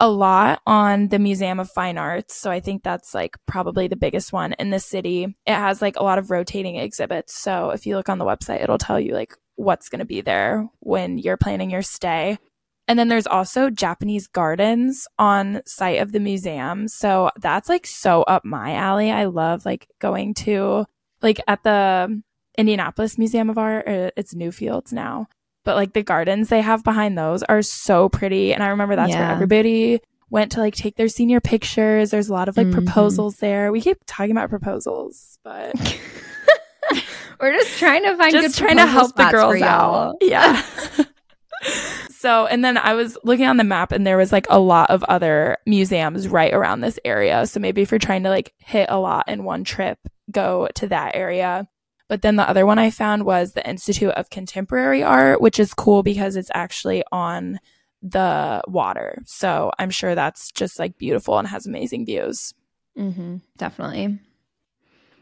a 0.00 0.08
lot 0.08 0.60
on 0.66 1.08
the 1.08 1.18
Museum 1.18 1.58
of 1.58 1.70
Fine 1.70 1.98
Arts. 1.98 2.36
So 2.36 2.50
I 2.50 2.60
think 2.60 2.82
that's 2.82 3.14
like 3.14 3.36
probably 3.46 3.88
the 3.88 3.96
biggest 3.96 4.32
one 4.32 4.52
in 4.52 4.70
the 4.70 4.78
city. 4.78 5.36
It 5.46 5.54
has 5.54 5.82
like 5.82 5.96
a 5.96 6.04
lot 6.04 6.18
of 6.18 6.30
rotating 6.30 6.76
exhibits. 6.76 7.34
So 7.34 7.70
if 7.70 7.86
you 7.86 7.96
look 7.96 8.08
on 8.08 8.18
the 8.18 8.24
website, 8.24 8.62
it'll 8.62 8.78
tell 8.78 9.00
you 9.00 9.14
like 9.14 9.34
what's 9.56 9.88
going 9.88 9.98
to 9.98 10.04
be 10.04 10.20
there 10.20 10.68
when 10.78 11.18
you're 11.18 11.36
planning 11.36 11.70
your 11.70 11.82
stay. 11.82 12.38
And 12.88 12.98
then 12.98 13.08
there's 13.08 13.26
also 13.26 13.68
Japanese 13.70 14.26
gardens 14.26 15.06
on 15.18 15.60
site 15.66 16.00
of 16.00 16.12
the 16.12 16.20
museum. 16.20 16.88
So 16.88 17.30
that's 17.38 17.68
like 17.68 17.86
so 17.86 18.22
up 18.22 18.44
my 18.44 18.72
alley. 18.74 19.10
I 19.10 19.26
love 19.26 19.64
like 19.66 19.86
going 20.00 20.32
to 20.34 20.86
like 21.22 21.38
at 21.46 21.62
the 21.62 22.22
Indianapolis 22.56 23.18
Museum 23.18 23.50
of 23.50 23.58
Art, 23.58 23.84
it's 23.86 24.34
Newfields 24.34 24.92
now. 24.92 25.28
But 25.64 25.76
like 25.76 25.92
the 25.92 26.02
gardens 26.02 26.48
they 26.48 26.62
have 26.62 26.82
behind 26.82 27.18
those 27.18 27.42
are 27.42 27.60
so 27.62 28.08
pretty. 28.08 28.54
And 28.54 28.62
I 28.62 28.68
remember 28.68 28.96
that's 28.96 29.12
where 29.12 29.30
everybody 29.32 30.00
went 30.30 30.52
to 30.52 30.60
like 30.60 30.74
take 30.74 30.96
their 30.96 31.08
senior 31.08 31.40
pictures. 31.40 32.10
There's 32.10 32.28
a 32.30 32.32
lot 32.32 32.48
of 32.48 32.56
like 32.56 32.68
Mhm. 32.68 32.72
proposals 32.72 33.36
there. 33.36 33.70
We 33.70 33.80
keep 33.82 33.98
talking 34.06 34.30
about 34.30 34.48
proposals, 34.48 35.38
but 35.44 35.74
We're 37.40 37.52
just 37.52 37.78
trying 37.78 38.02
to 38.04 38.16
find 38.16 38.32
just 38.32 38.58
trying 38.58 38.78
to 38.78 38.86
help 38.86 39.14
the 39.14 39.28
girls 39.30 39.60
out. 39.62 40.16
Yeah. 40.22 40.62
so, 42.10 42.46
and 42.46 42.64
then 42.64 42.76
I 42.76 42.94
was 42.94 43.16
looking 43.24 43.46
on 43.46 43.56
the 43.56 43.64
map 43.64 43.92
and 43.92 44.06
there 44.06 44.16
was 44.16 44.32
like 44.32 44.46
a 44.50 44.58
lot 44.58 44.90
of 44.90 45.02
other 45.04 45.58
museums 45.66 46.28
right 46.28 46.52
around 46.52 46.80
this 46.80 46.98
area. 47.04 47.46
So 47.46 47.60
maybe 47.60 47.82
if 47.82 47.90
you're 47.90 47.98
trying 47.98 48.24
to 48.24 48.30
like 48.30 48.54
hit 48.58 48.88
a 48.90 48.98
lot 48.98 49.28
in 49.28 49.44
one 49.44 49.64
trip, 49.64 49.98
go 50.30 50.68
to 50.74 50.86
that 50.88 51.14
area. 51.14 51.68
But 52.08 52.22
then 52.22 52.36
the 52.36 52.48
other 52.48 52.64
one 52.64 52.78
I 52.78 52.90
found 52.90 53.24
was 53.24 53.52
the 53.52 53.68
Institute 53.68 54.12
of 54.12 54.30
Contemporary 54.30 55.02
Art, 55.02 55.40
which 55.40 55.60
is 55.60 55.74
cool 55.74 56.02
because 56.02 56.36
it's 56.36 56.50
actually 56.54 57.04
on 57.12 57.60
the 58.02 58.62
water. 58.66 59.22
So 59.26 59.72
I'm 59.78 59.90
sure 59.90 60.14
that's 60.14 60.50
just 60.50 60.78
like 60.78 60.98
beautiful 60.98 61.38
and 61.38 61.48
has 61.48 61.66
amazing 61.66 62.06
views. 62.06 62.54
Mm-hmm, 62.96 63.36
definitely. 63.58 64.18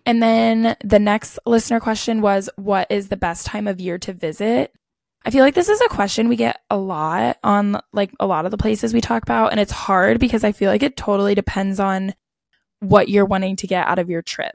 And 0.04 0.22
then 0.22 0.76
the 0.84 1.00
next 1.00 1.38
listener 1.44 1.80
question 1.80 2.20
was 2.22 2.48
What 2.56 2.86
is 2.90 3.08
the 3.08 3.16
best 3.16 3.46
time 3.46 3.66
of 3.66 3.80
year 3.80 3.98
to 3.98 4.12
visit? 4.12 4.72
I 5.26 5.30
feel 5.30 5.42
like 5.44 5.54
this 5.54 5.68
is 5.68 5.80
a 5.80 5.88
question 5.88 6.28
we 6.28 6.36
get 6.36 6.60
a 6.70 6.76
lot 6.76 7.36
on 7.42 7.80
like 7.92 8.12
a 8.20 8.26
lot 8.28 8.44
of 8.44 8.52
the 8.52 8.56
places 8.56 8.94
we 8.94 9.00
talk 9.00 9.24
about. 9.24 9.50
And 9.50 9.58
it's 9.58 9.72
hard 9.72 10.20
because 10.20 10.44
I 10.44 10.52
feel 10.52 10.70
like 10.70 10.84
it 10.84 10.96
totally 10.96 11.34
depends 11.34 11.80
on 11.80 12.14
what 12.78 13.08
you're 13.08 13.24
wanting 13.24 13.56
to 13.56 13.66
get 13.66 13.88
out 13.88 13.98
of 13.98 14.08
your 14.08 14.22
trip. 14.22 14.54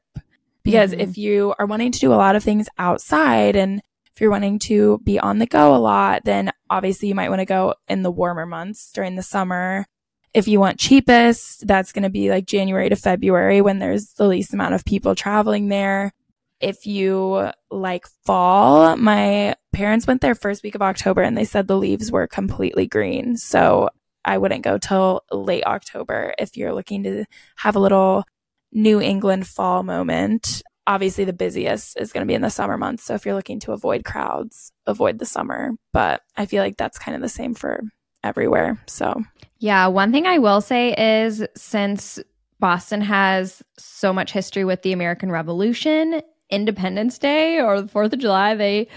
Because 0.63 0.93
Mhm. 0.93 0.99
if 1.01 1.17
you 1.17 1.53
are 1.59 1.65
wanting 1.65 1.91
to 1.91 1.99
do 1.99 2.13
a 2.13 2.15
lot 2.15 2.37
of 2.37 2.43
things 2.43 2.69
outside 2.77 3.57
and 3.57 3.81
if 4.15 4.21
you're 4.21 4.31
wanting 4.31 4.59
to 4.59 4.99
be 5.03 5.19
on 5.19 5.39
the 5.39 5.45
go 5.45 5.75
a 5.75 5.77
lot, 5.77 6.21
then 6.23 6.51
obviously 6.69 7.09
you 7.09 7.15
might 7.15 7.29
want 7.29 7.39
to 7.39 7.45
go 7.45 7.73
in 7.89 8.03
the 8.03 8.11
warmer 8.11 8.45
months 8.45 8.91
during 8.93 9.15
the 9.15 9.23
summer. 9.23 9.85
If 10.33 10.47
you 10.47 10.61
want 10.61 10.79
cheapest, 10.79 11.67
that's 11.67 11.91
going 11.91 12.03
to 12.03 12.09
be 12.09 12.29
like 12.29 12.45
January 12.45 12.87
to 12.87 12.95
February 12.95 13.59
when 13.59 13.79
there's 13.79 14.13
the 14.13 14.27
least 14.27 14.53
amount 14.53 14.73
of 14.73 14.85
people 14.85 15.15
traveling 15.15 15.67
there. 15.67 16.13
If 16.61 16.85
you 16.85 17.49
like 17.69 18.05
fall, 18.25 18.95
my 18.97 19.55
parents 19.73 20.07
went 20.07 20.21
there 20.21 20.35
first 20.35 20.63
week 20.63 20.75
of 20.75 20.81
October 20.81 21.21
and 21.21 21.37
they 21.37 21.45
said 21.45 21.67
the 21.67 21.77
leaves 21.77 22.11
were 22.11 22.27
completely 22.27 22.87
green. 22.87 23.37
So 23.37 23.89
I 24.23 24.37
wouldn't 24.37 24.63
go 24.63 24.77
till 24.77 25.23
late 25.31 25.65
October 25.65 26.33
if 26.37 26.57
you're 26.57 26.73
looking 26.73 27.03
to 27.03 27.25
have 27.57 27.75
a 27.75 27.79
little 27.79 28.23
New 28.71 29.01
England 29.01 29.47
fall 29.47 29.83
moment. 29.83 30.61
Obviously, 30.87 31.25
the 31.25 31.33
busiest 31.33 31.99
is 31.99 32.11
going 32.11 32.25
to 32.25 32.27
be 32.27 32.33
in 32.33 32.41
the 32.41 32.49
summer 32.49 32.77
months. 32.77 33.03
So 33.03 33.13
if 33.13 33.25
you're 33.25 33.35
looking 33.35 33.59
to 33.61 33.71
avoid 33.71 34.03
crowds, 34.03 34.71
avoid 34.87 35.19
the 35.19 35.25
summer. 35.25 35.71
But 35.93 36.21
I 36.35 36.45
feel 36.45 36.63
like 36.63 36.77
that's 36.77 36.97
kind 36.97 37.15
of 37.15 37.21
the 37.21 37.29
same 37.29 37.53
for 37.53 37.81
everywhere. 38.23 38.81
So 38.87 39.23
Yeah, 39.59 39.87
one 39.87 40.11
thing 40.11 40.25
I 40.25 40.39
will 40.39 40.61
say 40.61 40.93
is 40.97 41.43
since 41.55 42.19
Boston 42.59 43.01
has 43.01 43.61
so 43.77 44.13
much 44.13 44.31
history 44.31 44.63
with 44.63 44.81
the 44.83 44.93
American 44.93 45.31
Revolution, 45.31 46.21
Independence 46.51 47.17
Day 47.17 47.59
or 47.59 47.81
the 47.81 47.87
4th 47.87 48.13
of 48.13 48.19
July, 48.19 48.55
they 48.55 48.87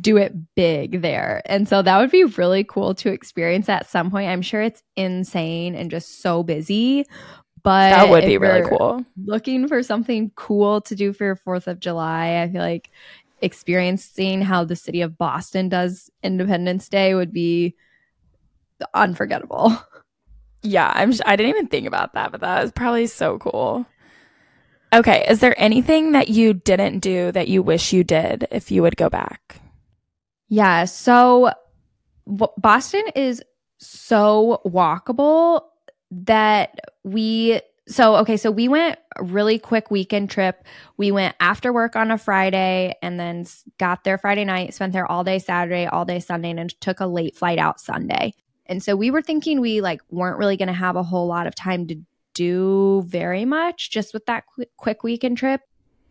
do 0.00 0.16
it 0.16 0.34
big 0.54 1.02
there. 1.02 1.40
And 1.46 1.68
so 1.68 1.80
that 1.82 1.98
would 1.98 2.10
be 2.10 2.24
really 2.24 2.64
cool 2.64 2.94
to 2.96 3.10
experience 3.10 3.68
at 3.68 3.88
some 3.88 4.10
point. 4.10 4.28
I'm 4.28 4.42
sure 4.42 4.60
it's 4.60 4.82
insane 4.96 5.74
and 5.74 5.90
just 5.90 6.20
so 6.20 6.42
busy. 6.42 7.06
But 7.62 7.90
that 7.90 8.10
would 8.10 8.26
be 8.26 8.36
really 8.36 8.68
cool. 8.68 9.04
Looking 9.24 9.68
for 9.68 9.82
something 9.82 10.30
cool 10.34 10.82
to 10.82 10.94
do 10.94 11.12
for 11.12 11.24
your 11.24 11.36
4th 11.36 11.66
of 11.66 11.80
July, 11.80 12.42
I 12.42 12.50
feel 12.50 12.60
like 12.60 12.90
experiencing 13.40 14.42
how 14.42 14.64
the 14.64 14.76
city 14.76 15.00
of 15.00 15.16
Boston 15.16 15.68
does 15.68 16.10
Independence 16.22 16.88
Day 16.88 17.14
would 17.14 17.32
be 17.32 17.74
unforgettable. 18.92 19.76
Yeah, 20.66 20.90
I'm. 20.94 21.12
I 21.26 21.36
didn't 21.36 21.50
even 21.50 21.66
think 21.66 21.86
about 21.86 22.14
that, 22.14 22.32
but 22.32 22.40
that 22.40 22.62
was 22.62 22.72
probably 22.72 23.06
so 23.06 23.38
cool. 23.38 23.84
Okay, 24.94 25.26
is 25.28 25.40
there 25.40 25.60
anything 25.60 26.12
that 26.12 26.28
you 26.28 26.54
didn't 26.54 27.00
do 27.00 27.32
that 27.32 27.48
you 27.48 27.62
wish 27.62 27.92
you 27.92 28.04
did 28.04 28.46
if 28.52 28.70
you 28.70 28.80
would 28.82 28.96
go 28.96 29.10
back? 29.10 29.60
Yeah. 30.48 30.84
So 30.84 31.50
w- 32.26 32.52
Boston 32.58 33.02
is 33.16 33.42
so 33.78 34.62
walkable 34.64 35.62
that 36.12 36.78
we 37.02 37.60
So, 37.86 38.16
okay, 38.16 38.36
so 38.38 38.50
we 38.50 38.68
went 38.68 38.98
really 39.20 39.58
quick 39.58 39.90
weekend 39.90 40.30
trip. 40.30 40.64
We 40.96 41.12
went 41.12 41.34
after 41.40 41.72
work 41.72 41.96
on 41.96 42.10
a 42.10 42.16
Friday 42.16 42.94
and 43.02 43.20
then 43.20 43.44
got 43.78 44.04
there 44.04 44.16
Friday 44.16 44.44
night, 44.44 44.74
spent 44.74 44.92
there 44.92 45.10
all 45.10 45.24
day 45.24 45.38
Saturday, 45.38 45.86
all 45.86 46.04
day 46.06 46.20
Sunday, 46.20 46.50
and 46.50 46.80
took 46.80 47.00
a 47.00 47.06
late 47.06 47.36
flight 47.36 47.58
out 47.58 47.80
Sunday. 47.80 48.32
And 48.66 48.82
so 48.82 48.96
we 48.96 49.10
were 49.10 49.20
thinking 49.22 49.60
we 49.60 49.82
like 49.82 50.00
weren't 50.08 50.38
really 50.38 50.56
going 50.56 50.68
to 50.68 50.72
have 50.72 50.96
a 50.96 51.02
whole 51.02 51.26
lot 51.26 51.46
of 51.46 51.54
time 51.54 51.86
to 51.88 51.96
do 52.34 53.04
very 53.06 53.44
much 53.44 53.90
just 53.90 54.12
with 54.12 54.26
that 54.26 54.46
quick, 54.46 54.70
quick 54.76 55.02
weekend 55.02 55.38
trip. 55.38 55.60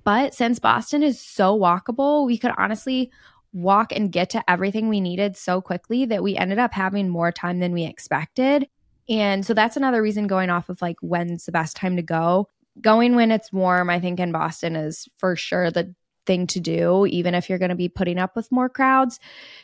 But 0.04 0.34
since 0.34 0.60
Boston 0.60 1.04
is 1.04 1.20
so 1.22 1.58
walkable, 1.58 2.26
we 2.26 2.38
could 2.38 2.52
honestly 2.58 3.12
walk 3.54 3.92
and 3.92 4.12
get 4.12 4.32
to 4.32 4.50
everything 4.50 4.90
we 4.90 5.00
needed 5.00 5.38
so 5.38 5.62
quickly 5.62 6.06
that 6.06 6.24
we 6.24 6.36
ended 6.36 6.60
up 6.60 6.74
having 6.74 7.08
more 7.08 7.32
time 7.32 7.60
than 7.60 7.72
we 7.72 7.86
expected. 7.86 8.68
And 9.08 9.46
so 9.46 9.54
that's 9.54 9.78
another 9.78 10.02
reason 10.02 10.28
going 10.28 10.50
off 10.50 10.70
of 10.70 10.82
like 10.82 10.98
when's 11.02 11.46
the 11.46 11.52
best 11.52 11.76
time 11.76 11.96
to 11.98 12.02
go. 12.02 12.48
Going 12.82 13.16
when 13.16 13.32
it's 13.32 13.54
warm, 13.54 13.90
I 13.90 14.00
think 14.00 14.20
in 14.20 14.32
Boston 14.32 14.76
is 14.76 15.08
for 15.18 15.36
sure 15.36 15.70
the 15.70 15.94
thing 16.26 16.48
to 16.48 16.60
do, 16.60 17.06
even 17.06 17.36
if 17.36 17.50
you're 17.50 17.60
going 17.60 17.70
to 17.70 17.76
be 17.76 17.90
putting 17.90 18.18
up 18.18 18.36
with 18.36 18.52
more 18.52 18.70
crowds, 18.70 19.20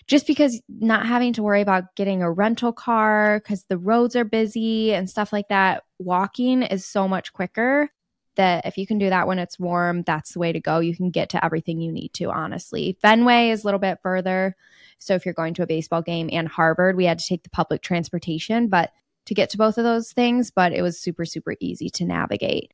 just 0.07 0.27
because 0.27 0.61
not 0.67 1.05
having 1.05 1.33
to 1.33 1.43
worry 1.43 1.61
about 1.61 1.95
getting 1.95 2.21
a 2.21 2.31
rental 2.31 2.73
car 2.73 3.39
because 3.39 3.63
the 3.65 3.77
roads 3.77 4.15
are 4.15 4.25
busy 4.25 4.93
and 4.93 5.09
stuff 5.09 5.33
like 5.33 5.47
that. 5.49 5.83
Walking 5.99 6.63
is 6.63 6.85
so 6.85 7.07
much 7.07 7.33
quicker 7.33 7.89
that 8.35 8.65
if 8.65 8.77
you 8.77 8.87
can 8.87 8.97
do 8.97 9.09
that 9.09 9.27
when 9.27 9.37
it's 9.37 9.59
warm, 9.59 10.03
that's 10.03 10.33
the 10.33 10.39
way 10.39 10.53
to 10.53 10.59
go. 10.61 10.79
You 10.79 10.95
can 10.95 11.11
get 11.11 11.29
to 11.29 11.43
everything 11.43 11.81
you 11.81 11.91
need 11.91 12.13
to, 12.13 12.31
honestly. 12.31 12.97
Fenway 13.01 13.49
is 13.49 13.63
a 13.63 13.67
little 13.67 13.79
bit 13.79 13.99
further. 14.01 14.55
So 14.97 15.13
if 15.13 15.25
you're 15.25 15.33
going 15.33 15.53
to 15.55 15.63
a 15.63 15.67
baseball 15.67 16.01
game 16.01 16.29
and 16.31 16.47
Harvard, 16.47 16.95
we 16.95 17.05
had 17.05 17.19
to 17.19 17.27
take 17.27 17.43
the 17.43 17.49
public 17.49 17.81
transportation, 17.81 18.67
but 18.67 18.91
to 19.25 19.33
get 19.33 19.49
to 19.49 19.57
both 19.57 19.77
of 19.77 19.83
those 19.83 20.11
things, 20.13 20.51
but 20.51 20.73
it 20.73 20.81
was 20.81 20.99
super, 20.99 21.25
super 21.25 21.55
easy 21.59 21.89
to 21.91 22.05
navigate. 22.05 22.73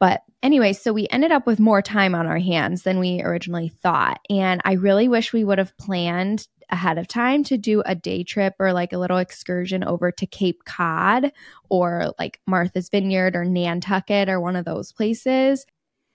But 0.00 0.22
anyway, 0.42 0.72
so 0.72 0.92
we 0.92 1.08
ended 1.10 1.32
up 1.32 1.46
with 1.46 1.58
more 1.58 1.82
time 1.82 2.14
on 2.14 2.26
our 2.26 2.38
hands 2.38 2.82
than 2.82 2.98
we 2.98 3.22
originally 3.22 3.68
thought. 3.68 4.20
And 4.30 4.60
I 4.64 4.72
really 4.72 5.08
wish 5.08 5.32
we 5.32 5.44
would 5.44 5.58
have 5.58 5.76
planned 5.76 6.46
ahead 6.70 6.98
of 6.98 7.08
time 7.08 7.42
to 7.44 7.56
do 7.56 7.82
a 7.86 7.94
day 7.94 8.22
trip 8.22 8.54
or 8.58 8.72
like 8.72 8.92
a 8.92 8.98
little 8.98 9.18
excursion 9.18 9.82
over 9.84 10.10
to 10.12 10.26
Cape 10.26 10.64
Cod 10.64 11.32
or 11.68 12.12
like 12.18 12.40
Martha's 12.46 12.88
Vineyard 12.88 13.34
or 13.36 13.44
Nantucket 13.44 14.28
or 14.28 14.40
one 14.40 14.56
of 14.56 14.64
those 14.64 14.92
places 14.92 15.64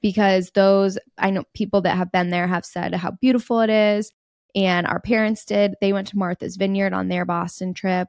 because 0.02 0.52
those 0.52 0.98
I 1.18 1.30
know 1.32 1.44
people 1.54 1.82
that 1.82 1.98
have 1.98 2.12
been 2.12 2.30
there 2.30 2.48
have 2.48 2.66
said 2.66 2.94
how 2.94 3.12
beautiful 3.12 3.62
it 3.62 3.70
is 3.70 4.12
and 4.56 4.86
our 4.86 5.00
parents 5.00 5.46
did 5.46 5.76
they 5.82 5.94
went 5.94 6.08
to 6.10 6.18
Martha's 6.18 6.56
Vineyard 6.58 6.94
on 6.94 7.08
their 7.08 7.26
Boston 7.26 7.74
trip 7.74 8.08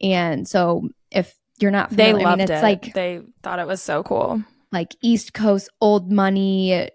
and 0.00 0.48
so 0.48 0.88
if 1.10 1.36
you're 1.60 1.70
not 1.70 1.90
They 1.90 2.10
familiar, 2.10 2.26
I 2.26 2.30
loved 2.30 2.38
mean, 2.38 2.50
it's 2.50 2.60
it. 2.60 2.62
like 2.62 2.94
they 2.94 3.20
thought 3.42 3.60
it 3.60 3.66
was 3.66 3.80
so 3.80 4.02
cool. 4.02 4.42
like 4.72 4.96
East 5.02 5.32
Coast 5.34 5.68
old 5.80 6.10
money 6.10 6.90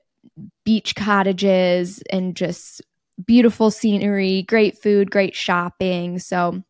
beach 0.66 0.96
cottages 0.96 2.04
and 2.12 2.36
just 2.36 2.82
beautiful 3.26 3.72
scenery, 3.72 4.44
great 4.44 4.78
food, 4.78 5.12
great 5.12 5.36
shopping. 5.36 6.20
So 6.20 6.64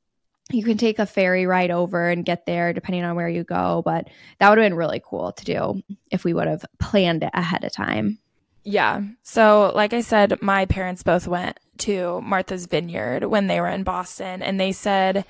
you 0.52 0.64
can 0.64 0.78
take 0.78 1.00
a 1.00 1.06
ferry 1.06 1.46
ride 1.46 1.72
over 1.72 2.10
and 2.10 2.26
get 2.26 2.46
there 2.46 2.74
depending 2.74 3.04
on 3.04 3.16
where 3.16 3.30
you 3.30 3.44
go. 3.44 3.82
But 3.86 4.10
that 4.40 4.50
would 4.50 4.58
have 4.58 4.66
been 4.66 4.78
really 4.78 5.02
cool 5.04 5.32
to 5.34 5.46
do 5.46 5.84
if 6.12 6.24
we 6.24 6.34
would 6.34 6.48
have 6.48 6.66
planned 6.80 7.24
it 7.24 7.32
ahead 7.34 7.64
of 7.64 7.72
time. 7.72 8.20
Yeah. 8.64 9.02
So, 9.24 9.72
like 9.74 9.94
I 9.94 10.02
said, 10.02 10.42
my 10.42 10.66
parents 10.66 11.02
both 11.04 11.28
went 11.28 11.60
to 11.80 12.22
Martha's 12.22 12.66
Vineyard 12.66 13.24
when 13.26 13.48
they 13.48 13.62
were 13.62 13.70
in 13.70 13.84
Boston, 13.84 14.42
and 14.42 14.60
they 14.60 14.74
said 14.74 15.26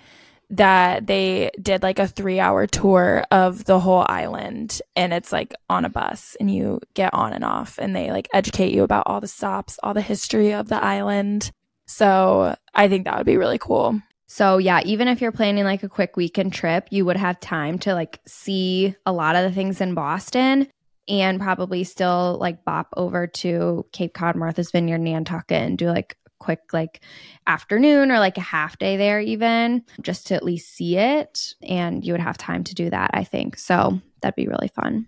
that 0.51 1.05
they 1.07 1.51
did 1.61 1.83
like 1.83 1.99
a 1.99 2.07
three 2.07 2.39
hour 2.39 2.65
tour 2.67 3.23
of 3.31 3.65
the 3.65 3.79
whole 3.79 4.05
island, 4.07 4.81
and 4.95 5.13
it's 5.13 5.31
like 5.31 5.53
on 5.69 5.85
a 5.85 5.89
bus, 5.89 6.35
and 6.39 6.53
you 6.53 6.79
get 6.93 7.13
on 7.13 7.33
and 7.33 7.43
off, 7.43 7.77
and 7.77 7.95
they 7.95 8.11
like 8.11 8.27
educate 8.33 8.73
you 8.73 8.83
about 8.83 9.03
all 9.05 9.21
the 9.21 9.27
stops, 9.27 9.79
all 9.83 9.93
the 9.93 10.01
history 10.01 10.53
of 10.53 10.69
the 10.69 10.83
island. 10.83 11.51
So, 11.87 12.55
I 12.73 12.87
think 12.87 13.05
that 13.05 13.17
would 13.17 13.25
be 13.25 13.37
really 13.37 13.57
cool. 13.57 13.99
So 14.31 14.59
yeah, 14.59 14.81
even 14.85 15.07
if 15.07 15.21
you're 15.21 15.31
planning 15.31 15.63
like 15.63 15.81
a 15.81 15.89
quick 15.89 16.15
weekend 16.15 16.53
trip, 16.53 16.87
you 16.91 17.03
would 17.03 17.17
have 17.17 17.39
time 17.39 17.79
to 17.79 17.95
like 17.95 18.19
see 18.27 18.95
a 19.03 19.11
lot 19.11 19.35
of 19.35 19.43
the 19.43 19.51
things 19.51 19.81
in 19.81 19.95
Boston 19.95 20.67
and 21.07 21.41
probably 21.41 21.83
still 21.83 22.37
like 22.39 22.63
bop 22.63 22.89
over 22.95 23.25
to 23.25 23.87
Cape 23.91 24.13
Cod, 24.13 24.35
Martha's 24.35 24.69
Vineyard, 24.69 24.99
Nantucket 24.99 25.63
and 25.63 25.79
do 25.79 25.87
like 25.87 26.15
quick 26.39 26.73
like 26.73 27.01
afternoon 27.47 28.11
or 28.11 28.19
like 28.19 28.37
a 28.37 28.41
half 28.41 28.77
day 28.79 28.97
there 28.97 29.19
even 29.19 29.83
just 30.01 30.27
to 30.27 30.35
at 30.35 30.43
least 30.43 30.73
see 30.73 30.97
it 30.97 31.53
and 31.61 32.05
you 32.05 32.13
would 32.13 32.21
have 32.21 32.37
time 32.37 32.63
to 32.63 32.75
do 32.75 32.89
that, 32.89 33.11
I 33.13 33.23
think. 33.23 33.57
So 33.57 34.01
that'd 34.21 34.35
be 34.35 34.47
really 34.47 34.69
fun. 34.69 35.07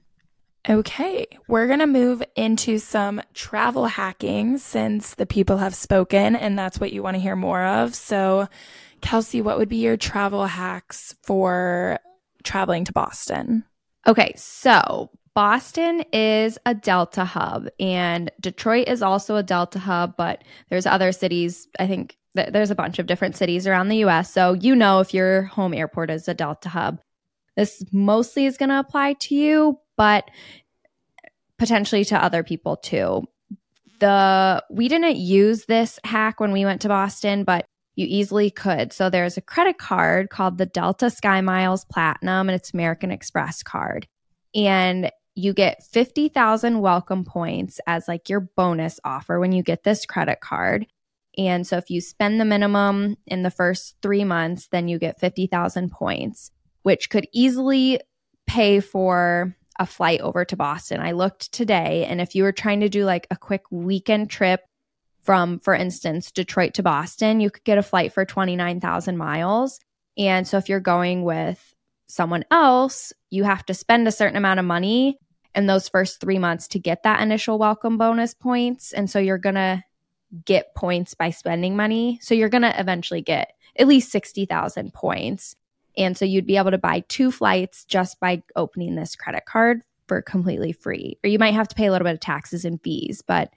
Okay, 0.70 1.26
we're 1.48 1.66
going 1.66 1.80
to 1.80 1.88
move 1.88 2.22
into 2.36 2.78
some 2.78 3.20
travel 3.34 3.88
hacking 3.88 4.60
since 4.60 5.16
the 5.16 5.26
people 5.26 5.58
have 5.58 5.74
spoken 5.74 6.36
and 6.36 6.58
that's 6.58 6.80
what 6.80 6.94
you 6.94 7.02
want 7.02 7.16
to 7.16 7.22
hear 7.22 7.36
more 7.36 7.64
of. 7.64 7.96
So, 7.96 8.48
Kelsey, 9.02 9.42
what 9.42 9.58
would 9.58 9.70
be 9.70 9.78
your 9.78 9.98
travel 9.98 10.46
hacks 10.46 11.16
for 11.24 11.98
traveling 12.44 12.86
to 12.86 12.94
Boston? 12.94 13.64
Okay, 14.06 14.34
so 14.36 15.10
Boston 15.34 16.04
is 16.12 16.58
a 16.66 16.76
Delta 16.76 17.24
hub, 17.24 17.68
and 17.80 18.30
Detroit 18.42 18.88
is 18.90 19.02
also 19.02 19.38
a 19.38 19.44
Delta 19.44 19.80
hub, 19.80 20.16
but 20.18 20.44
there's 20.70 20.86
other 20.86 21.12
cities. 21.12 21.68
I 21.80 21.88
think 21.88 22.18
th- 22.36 22.52
there's 22.52 22.72
a 22.72 22.76
bunch 22.76 23.00
of 23.00 23.06
different 23.06 23.38
cities 23.38 23.66
around 23.66 23.88
the 23.88 24.04
US. 24.06 24.32
So 24.32 24.54
you 24.54 24.76
know 24.76 25.00
if 25.00 25.14
your 25.14 25.44
home 25.44 25.74
airport 25.74 26.10
is 26.10 26.28
a 26.28 26.34
Delta 26.34 26.70
hub. 26.70 27.00
This 27.56 27.84
mostly 27.92 28.46
is 28.46 28.58
going 28.58 28.70
to 28.70 28.80
apply 28.80 29.14
to 29.14 29.36
you, 29.36 29.80
but 29.98 30.30
potentially 31.58 32.04
to 32.06 32.22
other 32.22 32.44
people 32.44 32.76
too. 32.76 33.24
The 34.00 34.64
we 34.70 34.88
didn't 34.88 35.18
use 35.18 35.66
this 35.66 36.00
hack 36.04 36.40
when 36.40 36.52
we 36.52 36.66
went 36.66 36.82
to 36.82 36.88
Boston, 36.88 37.44
but 37.44 37.66
you 37.96 38.08
easily 38.10 38.50
could. 38.50 38.92
So 38.92 39.10
there's 39.10 39.38
a 39.38 39.42
credit 39.42 39.78
card 39.78 40.30
called 40.30 40.58
the 40.58 40.66
Delta 40.66 41.06
SkyMiles 41.06 41.88
Platinum, 41.88 42.50
and 42.50 42.56
it's 42.56 42.74
American 42.74 43.12
Express 43.12 43.64
card. 43.64 44.08
And 44.56 45.12
you 45.42 45.54
get 45.54 45.84
50,000 45.84 46.80
welcome 46.80 47.26
points 47.26 47.80
as 47.88 48.08
like 48.08 48.30
your 48.30 48.42
bonus 48.42 49.00
offer 49.04 49.40
when 49.40 49.52
you 49.52 49.64
get 49.64 49.84
this 49.84 50.06
credit 50.06 50.40
card. 50.40 50.86
And 51.38 51.66
so 51.66 51.78
if 51.78 51.90
you 51.90 52.02
spend 52.02 52.40
the 52.40 52.46
minimum 52.46 53.18
in 53.26 53.42
the 53.42 53.50
first 53.50 53.96
three 54.02 54.24
months, 54.24 54.68
then 54.68 54.88
you 54.88 55.00
get 55.00 55.20
50,000 55.20 55.92
points, 55.92 56.52
which 56.84 57.10
could 57.10 57.28
easily 57.34 58.00
pay 58.46 58.82
for 58.82 59.56
a 59.80 59.86
flight 59.86 60.22
over 60.22 60.46
to 60.46 60.56
Boston. 60.56 61.00
I 61.00 61.14
looked 61.14 61.52
today, 61.52 62.06
and 62.06 62.22
if 62.22 62.36
you 62.36 62.44
were 62.44 62.52
trying 62.52 62.82
to 62.82 62.90
do 62.90 63.06
like 63.06 63.26
a 63.32 63.38
quick 63.38 63.64
weekend 63.72 64.30
trip 64.30 64.62
from, 65.24 65.60
for 65.60 65.74
instance, 65.74 66.32
Detroit 66.32 66.76
to 66.76 66.84
Boston, 66.84 67.40
you 67.40 67.50
could 67.50 67.64
get 67.64 67.78
a 67.78 67.84
flight 67.84 68.14
for 68.14 68.26
29,000 68.26 69.18
miles. 69.18 69.80
And 70.18 70.48
so 70.48 70.58
if 70.58 70.68
you're 70.68 70.80
going 70.80 71.24
with 71.24 71.74
someone 72.08 72.44
else, 72.52 73.14
you 73.30 73.44
have 73.46 73.66
to 73.68 73.74
spend 73.74 74.08
a 74.08 74.12
certain 74.12 74.36
amount 74.36 74.60
of 74.60 74.66
money 74.66 75.18
in 75.56 75.68
those 75.68 75.90
first 75.90 76.20
three 76.20 76.40
months 76.40 76.68
to 76.70 76.80
get 76.80 77.04
that 77.04 77.22
initial 77.22 77.58
welcome 77.58 77.98
bonus 77.98 78.34
points. 78.34 78.94
And 78.94 79.10
so 79.10 79.20
you're 79.20 79.38
going 79.38 79.56
to 79.56 79.84
get 80.46 80.74
points 80.76 81.14
by 81.14 81.30
spending 81.30 81.76
money. 81.76 82.20
So 82.22 82.34
you're 82.34 82.50
going 82.50 82.62
to 82.62 82.80
eventually 82.80 83.22
get 83.22 83.54
at 83.78 83.88
least 83.88 84.12
60,000 84.12 84.94
points. 84.94 85.56
And 85.98 86.18
so 86.18 86.24
you'd 86.24 86.46
be 86.46 86.58
able 86.58 86.72
to 86.72 86.78
buy 86.78 87.04
two 87.08 87.32
flights 87.32 87.84
just 87.86 88.20
by 88.20 88.44
opening 88.56 88.96
this 88.96 89.16
credit 89.16 89.46
card 89.46 89.82
for 90.08 90.22
completely 90.22 90.72
free. 90.72 91.18
Or 91.24 91.30
you 91.30 91.40
might 91.40 91.54
have 91.54 91.68
to 91.68 91.76
pay 91.76 91.88
a 91.88 91.92
little 91.92 92.06
bit 92.06 92.14
of 92.14 92.20
taxes 92.20 92.64
and 92.64 92.82
fees, 92.82 93.22
but 93.26 93.52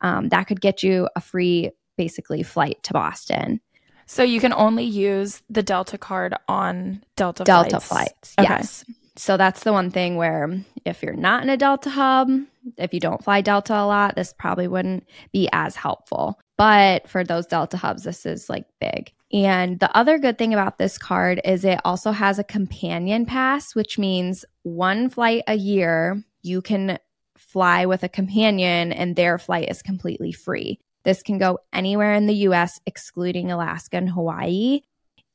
um, 0.00 0.28
that 0.30 0.44
could 0.44 0.60
get 0.60 0.82
you 0.82 1.08
a 1.14 1.20
free, 1.20 1.70
basically, 1.96 2.42
flight 2.42 2.82
to 2.84 2.92
Boston. 2.92 3.60
So 4.06 4.22
you 4.22 4.40
can 4.40 4.52
only 4.52 4.84
use 4.84 5.42
the 5.50 5.62
Delta 5.62 5.98
card 5.98 6.34
on 6.48 7.04
Delta 7.16 7.44
Delta 7.44 7.78
flights. 7.78 7.88
flights. 7.88 8.34
Okay. 8.38 8.48
Yes. 8.48 8.84
So 9.18 9.36
that's 9.36 9.64
the 9.64 9.72
one 9.72 9.90
thing 9.90 10.16
where 10.16 10.48
if 10.84 11.02
you're 11.02 11.14
not 11.14 11.42
in 11.42 11.50
a 11.50 11.56
Delta 11.56 11.90
hub, 11.90 12.30
if 12.76 12.94
you 12.94 13.00
don't 13.00 13.22
fly 13.22 13.40
Delta 13.40 13.74
a 13.74 13.84
lot, 13.84 14.14
this 14.14 14.32
probably 14.32 14.68
wouldn't 14.68 15.08
be 15.32 15.48
as 15.52 15.74
helpful. 15.74 16.38
But 16.56 17.08
for 17.08 17.24
those 17.24 17.46
Delta 17.46 17.76
hubs, 17.76 18.04
this 18.04 18.24
is 18.24 18.48
like 18.48 18.66
big. 18.80 19.12
And 19.32 19.78
the 19.80 19.94
other 19.96 20.18
good 20.18 20.38
thing 20.38 20.54
about 20.54 20.78
this 20.78 20.98
card 20.98 21.40
is 21.44 21.64
it 21.64 21.80
also 21.84 22.12
has 22.12 22.38
a 22.38 22.44
companion 22.44 23.26
pass, 23.26 23.74
which 23.74 23.98
means 23.98 24.44
one 24.62 25.10
flight 25.10 25.42
a 25.48 25.54
year 25.56 26.22
you 26.42 26.62
can 26.62 26.98
fly 27.36 27.86
with 27.86 28.04
a 28.04 28.08
companion 28.08 28.92
and 28.92 29.16
their 29.16 29.36
flight 29.38 29.68
is 29.68 29.82
completely 29.82 30.32
free. 30.32 30.78
This 31.04 31.22
can 31.22 31.38
go 31.38 31.58
anywhere 31.72 32.14
in 32.14 32.26
the 32.26 32.34
US 32.34 32.80
excluding 32.86 33.50
Alaska 33.50 33.96
and 33.96 34.10
Hawaii. 34.10 34.80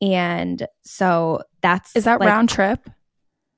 And 0.00 0.66
so 0.82 1.42
that's 1.60 1.94
Is 1.94 2.04
that 2.04 2.20
like- 2.20 2.28
round 2.28 2.48
trip? 2.48 2.88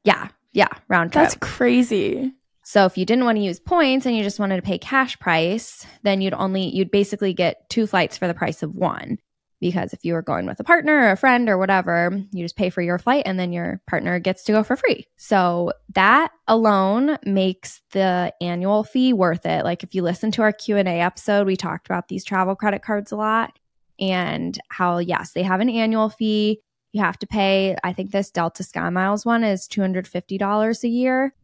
Yeah, 0.07 0.29
yeah, 0.53 0.69
round 0.89 1.13
trip. 1.13 1.25
That's 1.25 1.37
crazy. 1.41 2.33
so 2.63 2.87
if 2.87 2.97
you 2.97 3.05
didn't 3.05 3.27
want 3.27 3.37
to 3.37 3.45
use 3.45 3.61
points 3.61 4.07
and 4.07 4.17
you 4.17 4.23
just 4.23 4.41
wanted 4.41 4.57
to 4.57 4.63
pay 4.63 4.79
cash 4.79 5.19
price, 5.19 5.87
then 6.03 6.23
you'd 6.23 6.33
only 6.33 6.75
you'd 6.75 6.91
basically 6.91 7.35
get 7.35 7.69
two 7.69 7.87
flights 7.87 8.17
for 8.17 8.27
the 8.27 8.33
price 8.35 8.63
of 8.63 8.75
one. 8.75 9.19
because 9.61 9.95
if 9.95 10.05
you 10.05 10.13
were 10.13 10.23
going 10.23 10.45
with 10.47 10.61
a 10.61 10.65
partner 10.65 10.95
or 10.95 11.11
a 11.13 11.17
friend 11.17 11.49
or 11.49 11.57
whatever, 11.57 12.11
you 12.31 12.45
just 12.45 12.57
pay 12.57 12.69
for 12.71 12.83
your 12.83 12.99
flight 12.99 13.23
and 13.27 13.39
then 13.39 13.53
your 13.55 13.81
partner 13.87 14.19
gets 14.19 14.45
to 14.45 14.53
go 14.53 14.63
for 14.63 14.77
free. 14.77 15.07
So 15.17 15.73
that 15.95 16.31
alone 16.47 17.17
makes 17.25 17.81
the 17.93 18.33
annual 18.43 18.85
fee 18.85 19.15
worth 19.15 19.47
it. 19.47 19.65
Like 19.65 19.83
if 19.83 19.95
you 19.95 20.03
listen 20.03 20.31
to 20.33 20.43
our 20.43 20.53
Q&A 20.53 21.01
episode, 21.01 21.47
we 21.47 21.57
talked 21.57 21.87
about 21.87 22.09
these 22.09 22.23
travel 22.23 22.55
credit 22.55 22.83
cards 22.83 23.13
a 23.13 23.17
lot 23.17 23.59
and 23.99 24.59
how 24.69 24.99
yes, 24.99 25.33
they 25.33 25.43
have 25.43 25.61
an 25.61 25.71
annual 25.71 26.11
fee. 26.11 26.61
You 26.97 27.03
have 27.03 27.19
to 27.21 27.27
pay, 27.27 27.77
I 27.85 27.93
think 27.93 28.11
this 28.11 28.31
Delta 28.31 28.63
SkyMiles 28.63 29.25
one 29.25 29.45
is 29.45 29.69
$250 29.69 30.85
a 30.85 30.89
year. 30.89 31.35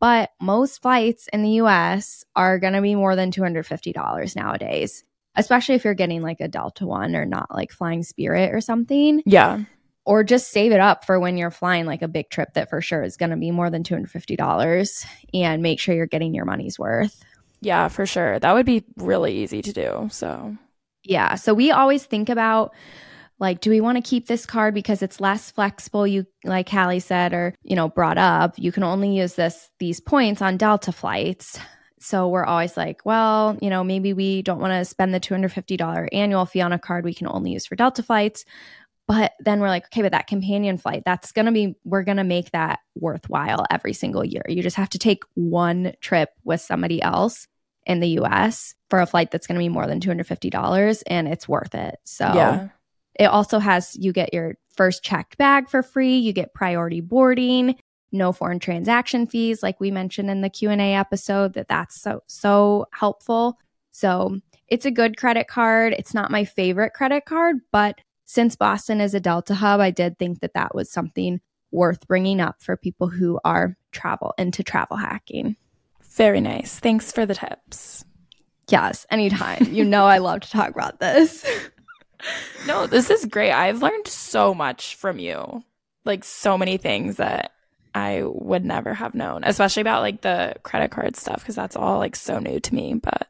But 0.00 0.30
most 0.40 0.82
flights 0.82 1.28
in 1.32 1.42
the 1.42 1.60
US 1.62 2.24
are 2.34 2.58
going 2.58 2.72
to 2.72 2.82
be 2.82 2.96
more 2.96 3.14
than 3.14 3.30
$250 3.30 4.34
nowadays 4.34 5.04
especially 5.34 5.74
if 5.74 5.84
you're 5.84 5.94
getting 5.94 6.22
like 6.22 6.40
a 6.40 6.48
Delta 6.48 6.86
one 6.86 7.16
or 7.16 7.24
not 7.24 7.54
like 7.54 7.72
flying 7.72 8.02
Spirit 8.02 8.54
or 8.54 8.60
something. 8.60 9.22
Yeah. 9.24 9.64
Or 10.04 10.24
just 10.24 10.50
save 10.50 10.72
it 10.72 10.80
up 10.80 11.04
for 11.04 11.20
when 11.20 11.36
you're 11.36 11.52
flying 11.52 11.86
like 11.86 12.02
a 12.02 12.08
big 12.08 12.28
trip 12.28 12.54
that 12.54 12.68
for 12.68 12.80
sure 12.80 13.02
is 13.02 13.16
going 13.16 13.30
to 13.30 13.36
be 13.36 13.52
more 13.52 13.70
than 13.70 13.84
$250 13.84 15.06
and 15.32 15.62
make 15.62 15.78
sure 15.78 15.94
you're 15.94 16.06
getting 16.06 16.34
your 16.34 16.44
money's 16.44 16.78
worth. 16.78 17.22
Yeah, 17.60 17.86
for 17.86 18.04
sure. 18.04 18.40
That 18.40 18.52
would 18.54 18.66
be 18.66 18.84
really 18.96 19.36
easy 19.36 19.62
to 19.62 19.72
do. 19.72 20.08
So, 20.10 20.56
yeah. 21.04 21.36
So 21.36 21.54
we 21.54 21.70
always 21.70 22.04
think 22.04 22.28
about 22.28 22.74
like 23.42 23.60
do 23.60 23.68
we 23.68 23.82
want 23.82 23.96
to 23.96 24.08
keep 24.08 24.26
this 24.26 24.46
card 24.46 24.72
because 24.72 25.02
it's 25.02 25.20
less 25.20 25.50
flexible 25.50 26.06
you 26.06 26.24
like 26.44 26.68
Hallie 26.68 27.00
said 27.00 27.34
or 27.34 27.54
you 27.62 27.76
know 27.76 27.88
brought 27.88 28.16
up 28.16 28.54
you 28.56 28.72
can 28.72 28.84
only 28.84 29.14
use 29.14 29.34
this 29.34 29.68
these 29.78 30.00
points 30.00 30.40
on 30.40 30.56
delta 30.56 30.92
flights 30.92 31.58
so 32.02 32.28
we're 32.28 32.44
always 32.44 32.76
like, 32.76 33.00
well, 33.04 33.56
you 33.62 33.70
know, 33.70 33.84
maybe 33.84 34.12
we 34.12 34.42
don't 34.42 34.58
want 34.58 34.72
to 34.72 34.84
spend 34.84 35.14
the 35.14 35.20
$250 35.20 36.08
annual 36.12 36.46
fee 36.46 36.60
on 36.60 36.72
a 36.72 36.78
card 36.78 37.04
we 37.04 37.14
can 37.14 37.28
only 37.28 37.52
use 37.52 37.64
for 37.64 37.76
Delta 37.76 38.02
flights. 38.02 38.44
But 39.06 39.32
then 39.38 39.60
we're 39.60 39.68
like, 39.68 39.84
okay, 39.86 40.02
but 40.02 40.12
that 40.12 40.26
companion 40.26 40.78
flight, 40.78 41.02
that's 41.04 41.30
going 41.30 41.46
to 41.46 41.52
be, 41.52 41.76
we're 41.84 42.02
going 42.02 42.16
to 42.16 42.24
make 42.24 42.50
that 42.50 42.80
worthwhile 42.96 43.66
every 43.70 43.92
single 43.92 44.24
year. 44.24 44.42
You 44.48 44.62
just 44.62 44.76
have 44.76 44.90
to 44.90 44.98
take 44.98 45.22
one 45.34 45.92
trip 46.00 46.30
with 46.44 46.60
somebody 46.60 47.00
else 47.00 47.46
in 47.86 48.00
the 48.00 48.20
US 48.20 48.74
for 48.90 49.00
a 49.00 49.06
flight 49.06 49.30
that's 49.30 49.46
going 49.46 49.56
to 49.56 49.64
be 49.64 49.68
more 49.68 49.86
than 49.86 50.00
$250 50.00 51.02
and 51.06 51.28
it's 51.28 51.48
worth 51.48 51.74
it. 51.74 51.96
So 52.04 52.24
yeah. 52.24 52.68
It 53.18 53.26
also 53.26 53.58
has, 53.58 53.96
you 53.96 54.12
get 54.12 54.32
your 54.32 54.56
first 54.74 55.02
checked 55.02 55.36
bag 55.38 55.68
for 55.68 55.82
free, 55.82 56.16
you 56.16 56.32
get 56.32 56.54
priority 56.54 57.00
boarding, 57.00 57.76
no 58.12 58.32
foreign 58.32 58.58
transaction 58.58 59.26
fees 59.26 59.62
like 59.62 59.80
we 59.80 59.90
mentioned 59.90 60.30
in 60.30 60.42
the 60.42 60.50
q&a 60.50 60.94
episode 60.94 61.54
that 61.54 61.68
that's 61.68 62.00
so 62.00 62.22
so 62.26 62.86
helpful. 62.92 63.58
So 63.90 64.38
it's 64.68 64.86
a 64.86 64.90
good 64.90 65.16
credit 65.16 65.48
card. 65.48 65.94
It's 65.98 66.14
not 66.14 66.30
my 66.30 66.44
favorite 66.44 66.92
credit 66.92 67.24
card 67.24 67.56
but 67.72 68.00
since 68.24 68.54
boston 68.54 69.00
is 69.00 69.14
a 69.14 69.20
delta 69.20 69.54
hub 69.54 69.80
i 69.80 69.90
did 69.90 70.18
think 70.18 70.40
that 70.40 70.54
that 70.54 70.74
was 70.74 70.90
something 70.90 71.40
worth 71.70 72.06
bringing 72.06 72.40
up 72.40 72.62
for 72.62 72.76
people 72.76 73.08
who 73.08 73.40
are 73.44 73.76
travel 73.90 74.34
into 74.38 74.62
travel 74.62 74.96
hacking. 74.96 75.56
Very 76.16 76.40
nice. 76.40 76.78
Thanks 76.78 77.10
for 77.10 77.24
the 77.24 77.34
tips. 77.34 78.04
Yes 78.68 79.06
anytime. 79.10 79.68
You 79.70 79.84
know 79.84 80.04
i 80.04 80.18
love 80.18 80.40
to 80.40 80.50
talk 80.50 80.70
about 80.70 81.00
this 81.00 81.44
no 82.66 82.86
this 82.86 83.10
is 83.10 83.24
great 83.26 83.52
i've 83.52 83.82
learned 83.82 84.06
so 84.06 84.54
much 84.54 84.94
from 84.94 85.18
you 85.18 85.62
like 86.04 86.24
so 86.24 86.58
many 86.58 86.76
things 86.76 87.16
that 87.16 87.52
I 87.94 88.22
would 88.24 88.64
never 88.64 88.94
have 88.94 89.14
known, 89.14 89.44
especially 89.44 89.82
about 89.82 90.02
like 90.02 90.22
the 90.22 90.54
credit 90.62 90.90
card 90.90 91.16
stuff 91.16 91.40
because 91.40 91.54
that's 91.54 91.76
all 91.76 91.98
like 91.98 92.16
so 92.16 92.38
new 92.38 92.58
to 92.60 92.74
me. 92.74 92.94
But 92.94 93.28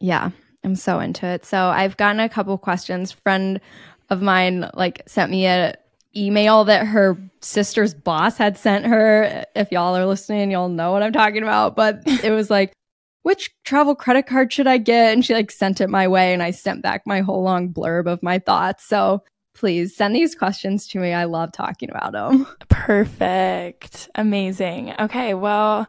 yeah, 0.00 0.30
I'm 0.64 0.74
so 0.74 0.98
into 1.00 1.26
it. 1.26 1.44
So 1.44 1.58
I've 1.58 1.96
gotten 1.96 2.20
a 2.20 2.28
couple 2.28 2.56
questions. 2.58 3.12
Friend 3.12 3.60
of 4.10 4.20
mine 4.20 4.70
like 4.74 5.02
sent 5.06 5.30
me 5.30 5.46
a 5.46 5.76
email 6.16 6.64
that 6.64 6.86
her 6.86 7.16
sister's 7.40 7.94
boss 7.94 8.36
had 8.36 8.58
sent 8.58 8.86
her. 8.86 9.44
If 9.54 9.70
y'all 9.70 9.96
are 9.96 10.06
listening, 10.06 10.50
y'all 10.50 10.68
know 10.68 10.92
what 10.92 11.02
I'm 11.02 11.12
talking 11.12 11.42
about. 11.42 11.76
But 11.76 12.02
it 12.06 12.30
was 12.30 12.50
like, 12.50 12.72
which 13.24 13.50
travel 13.64 13.94
credit 13.94 14.26
card 14.26 14.52
should 14.52 14.66
I 14.66 14.78
get? 14.78 15.12
And 15.12 15.24
she 15.24 15.34
like 15.34 15.50
sent 15.50 15.80
it 15.80 15.88
my 15.88 16.06
way 16.06 16.32
and 16.32 16.42
I 16.42 16.52
sent 16.52 16.82
back 16.82 17.02
my 17.06 17.20
whole 17.20 17.42
long 17.42 17.70
blurb 17.70 18.06
of 18.06 18.22
my 18.22 18.38
thoughts. 18.38 18.84
So 18.84 19.24
please 19.54 19.96
send 19.96 20.14
these 20.14 20.34
questions 20.34 20.86
to 20.88 21.00
me. 21.00 21.12
I 21.12 21.24
love 21.24 21.50
talking 21.52 21.90
about 21.90 22.12
them. 22.12 22.46
Perfect. 22.68 24.10
Amazing. 24.14 24.94
Okay, 25.00 25.32
well, 25.32 25.88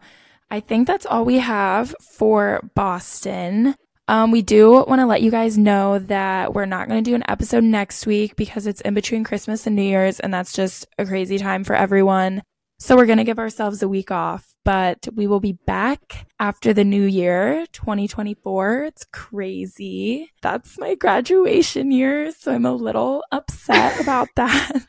I 0.49 0.61
think 0.61 0.87
that's 0.87 1.05
all 1.05 1.25
we 1.25 1.39
have 1.39 1.93
for 2.01 2.61
Boston. 2.73 3.75
Um, 4.07 4.31
we 4.31 4.41
do 4.41 4.71
want 4.71 5.01
to 5.01 5.05
let 5.05 5.21
you 5.21 5.31
guys 5.31 5.57
know 5.57 5.99
that 5.99 6.53
we're 6.53 6.65
not 6.65 6.87
going 6.87 7.03
to 7.03 7.09
do 7.09 7.15
an 7.15 7.23
episode 7.27 7.63
next 7.63 8.05
week 8.05 8.35
because 8.37 8.65
it's 8.65 8.81
in 8.81 8.93
between 8.93 9.23
Christmas 9.25 9.67
and 9.67 9.75
New 9.75 9.81
Year's, 9.81 10.21
and 10.21 10.33
that's 10.33 10.53
just 10.53 10.87
a 10.97 11.05
crazy 11.05 11.37
time 11.37 11.63
for 11.65 11.75
everyone. 11.75 12.43
So 12.77 12.97
we're 12.97 13.05
going 13.05 13.19
to 13.19 13.23
give 13.23 13.39
ourselves 13.39 13.81
a 13.81 13.87
week 13.87 14.11
off, 14.11 14.53
but 14.65 15.07
we 15.15 15.27
will 15.27 15.39
be 15.39 15.53
back 15.53 16.27
after 16.39 16.73
the 16.73 16.83
new 16.83 17.03
year, 17.03 17.65
2024. 17.71 18.83
It's 18.83 19.05
crazy. 19.13 20.29
That's 20.41 20.77
my 20.77 20.95
graduation 20.95 21.91
year. 21.91 22.31
So 22.31 22.53
I'm 22.53 22.65
a 22.65 22.73
little 22.73 23.23
upset 23.31 23.99
about 24.01 24.27
that. 24.35 24.85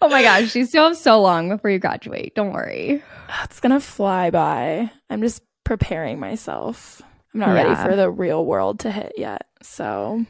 oh 0.00 0.08
my 0.08 0.22
gosh, 0.22 0.54
you 0.54 0.64
still 0.64 0.88
have 0.88 0.96
so 0.96 1.20
long 1.20 1.48
before 1.48 1.70
you 1.70 1.80
graduate. 1.80 2.36
Don't 2.36 2.52
worry. 2.52 3.02
It's 3.42 3.58
going 3.58 3.72
to 3.72 3.80
fly 3.80 4.30
by. 4.30 4.90
I'm 5.10 5.22
just 5.22 5.42
preparing 5.64 6.20
myself. 6.20 7.02
I'm 7.34 7.40
not 7.40 7.48
yeah. 7.48 7.62
ready 7.64 7.74
for 7.74 7.96
the 7.96 8.10
real 8.10 8.44
world 8.44 8.80
to 8.80 8.92
hit 8.92 9.14
yet. 9.16 9.46
So 9.62 10.24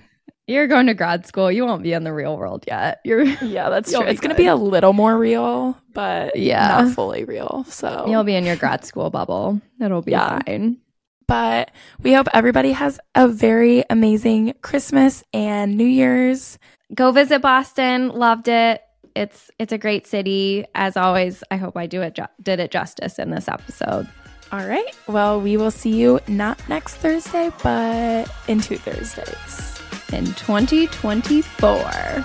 you're 0.51 0.66
going 0.66 0.86
to 0.86 0.94
grad 0.94 1.26
school. 1.26 1.51
You 1.51 1.64
won't 1.64 1.82
be 1.82 1.92
in 1.92 2.03
the 2.03 2.12
real 2.12 2.36
world 2.36 2.64
yet. 2.66 3.01
You're 3.05 3.22
Yeah, 3.42 3.70
that's 3.70 3.92
true. 3.92 4.03
It's 4.03 4.20
going 4.20 4.34
to 4.34 4.36
be 4.36 4.46
a 4.46 4.57
little 4.57 4.92
more 4.92 5.16
real, 5.16 5.78
but 5.94 6.36
yeah, 6.36 6.82
not 6.82 6.94
fully 6.94 7.24
real. 7.24 7.64
So 7.68 8.07
You'll 8.09 8.24
be 8.24 8.34
in 8.34 8.44
your 8.44 8.57
grad 8.57 8.84
school 8.84 9.11
bubble. 9.11 9.61
It'll 9.80 10.03
be 10.03 10.12
yeah. 10.12 10.40
fine. 10.44 10.78
But 11.26 11.70
we 12.03 12.12
hope 12.12 12.26
everybody 12.34 12.72
has 12.72 12.98
a 13.14 13.28
very 13.28 13.84
amazing 13.88 14.55
Christmas 14.62 15.22
and 15.32 15.76
New 15.76 15.86
Year's. 15.86 16.59
Go 16.92 17.12
visit 17.12 17.40
Boston. 17.40 18.09
Loved 18.09 18.48
it. 18.48 18.82
It's 19.14 19.51
it's 19.59 19.72
a 19.72 19.78
great 19.78 20.09
city. 20.09 20.64
As 20.74 20.96
always, 20.96 21.44
I 21.53 21.57
hope 21.57 21.76
I 21.76 21.86
do 21.86 22.03
it 22.03 22.14
ju- 22.14 22.26
did 22.42 22.59
it 22.59 22.72
justice 22.72 23.20
in 23.20 23.30
this 23.30 23.46
episode. 23.46 24.09
All 24.51 24.66
right. 24.66 24.96
Well, 25.07 25.40
we 25.40 25.57
will 25.57 25.70
see 25.70 25.94
you 25.94 26.18
not 26.26 26.61
next 26.68 26.96
Thursday, 26.96 27.53
but 27.62 28.28
in 28.48 28.61
two 28.61 28.76
Thursdays 28.76 29.80
in 30.12 30.26
2024. 30.34 32.22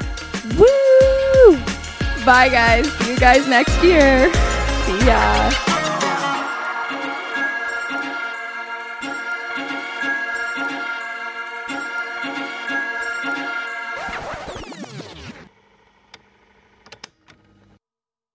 Woo! 0.57 1.57
Bye, 2.25 2.49
guys. 2.49 2.91
See 2.91 3.11
you 3.11 3.17
guys 3.19 3.47
next 3.47 3.83
year. 3.83 4.31
See 4.85 5.05
ya. 5.05 5.84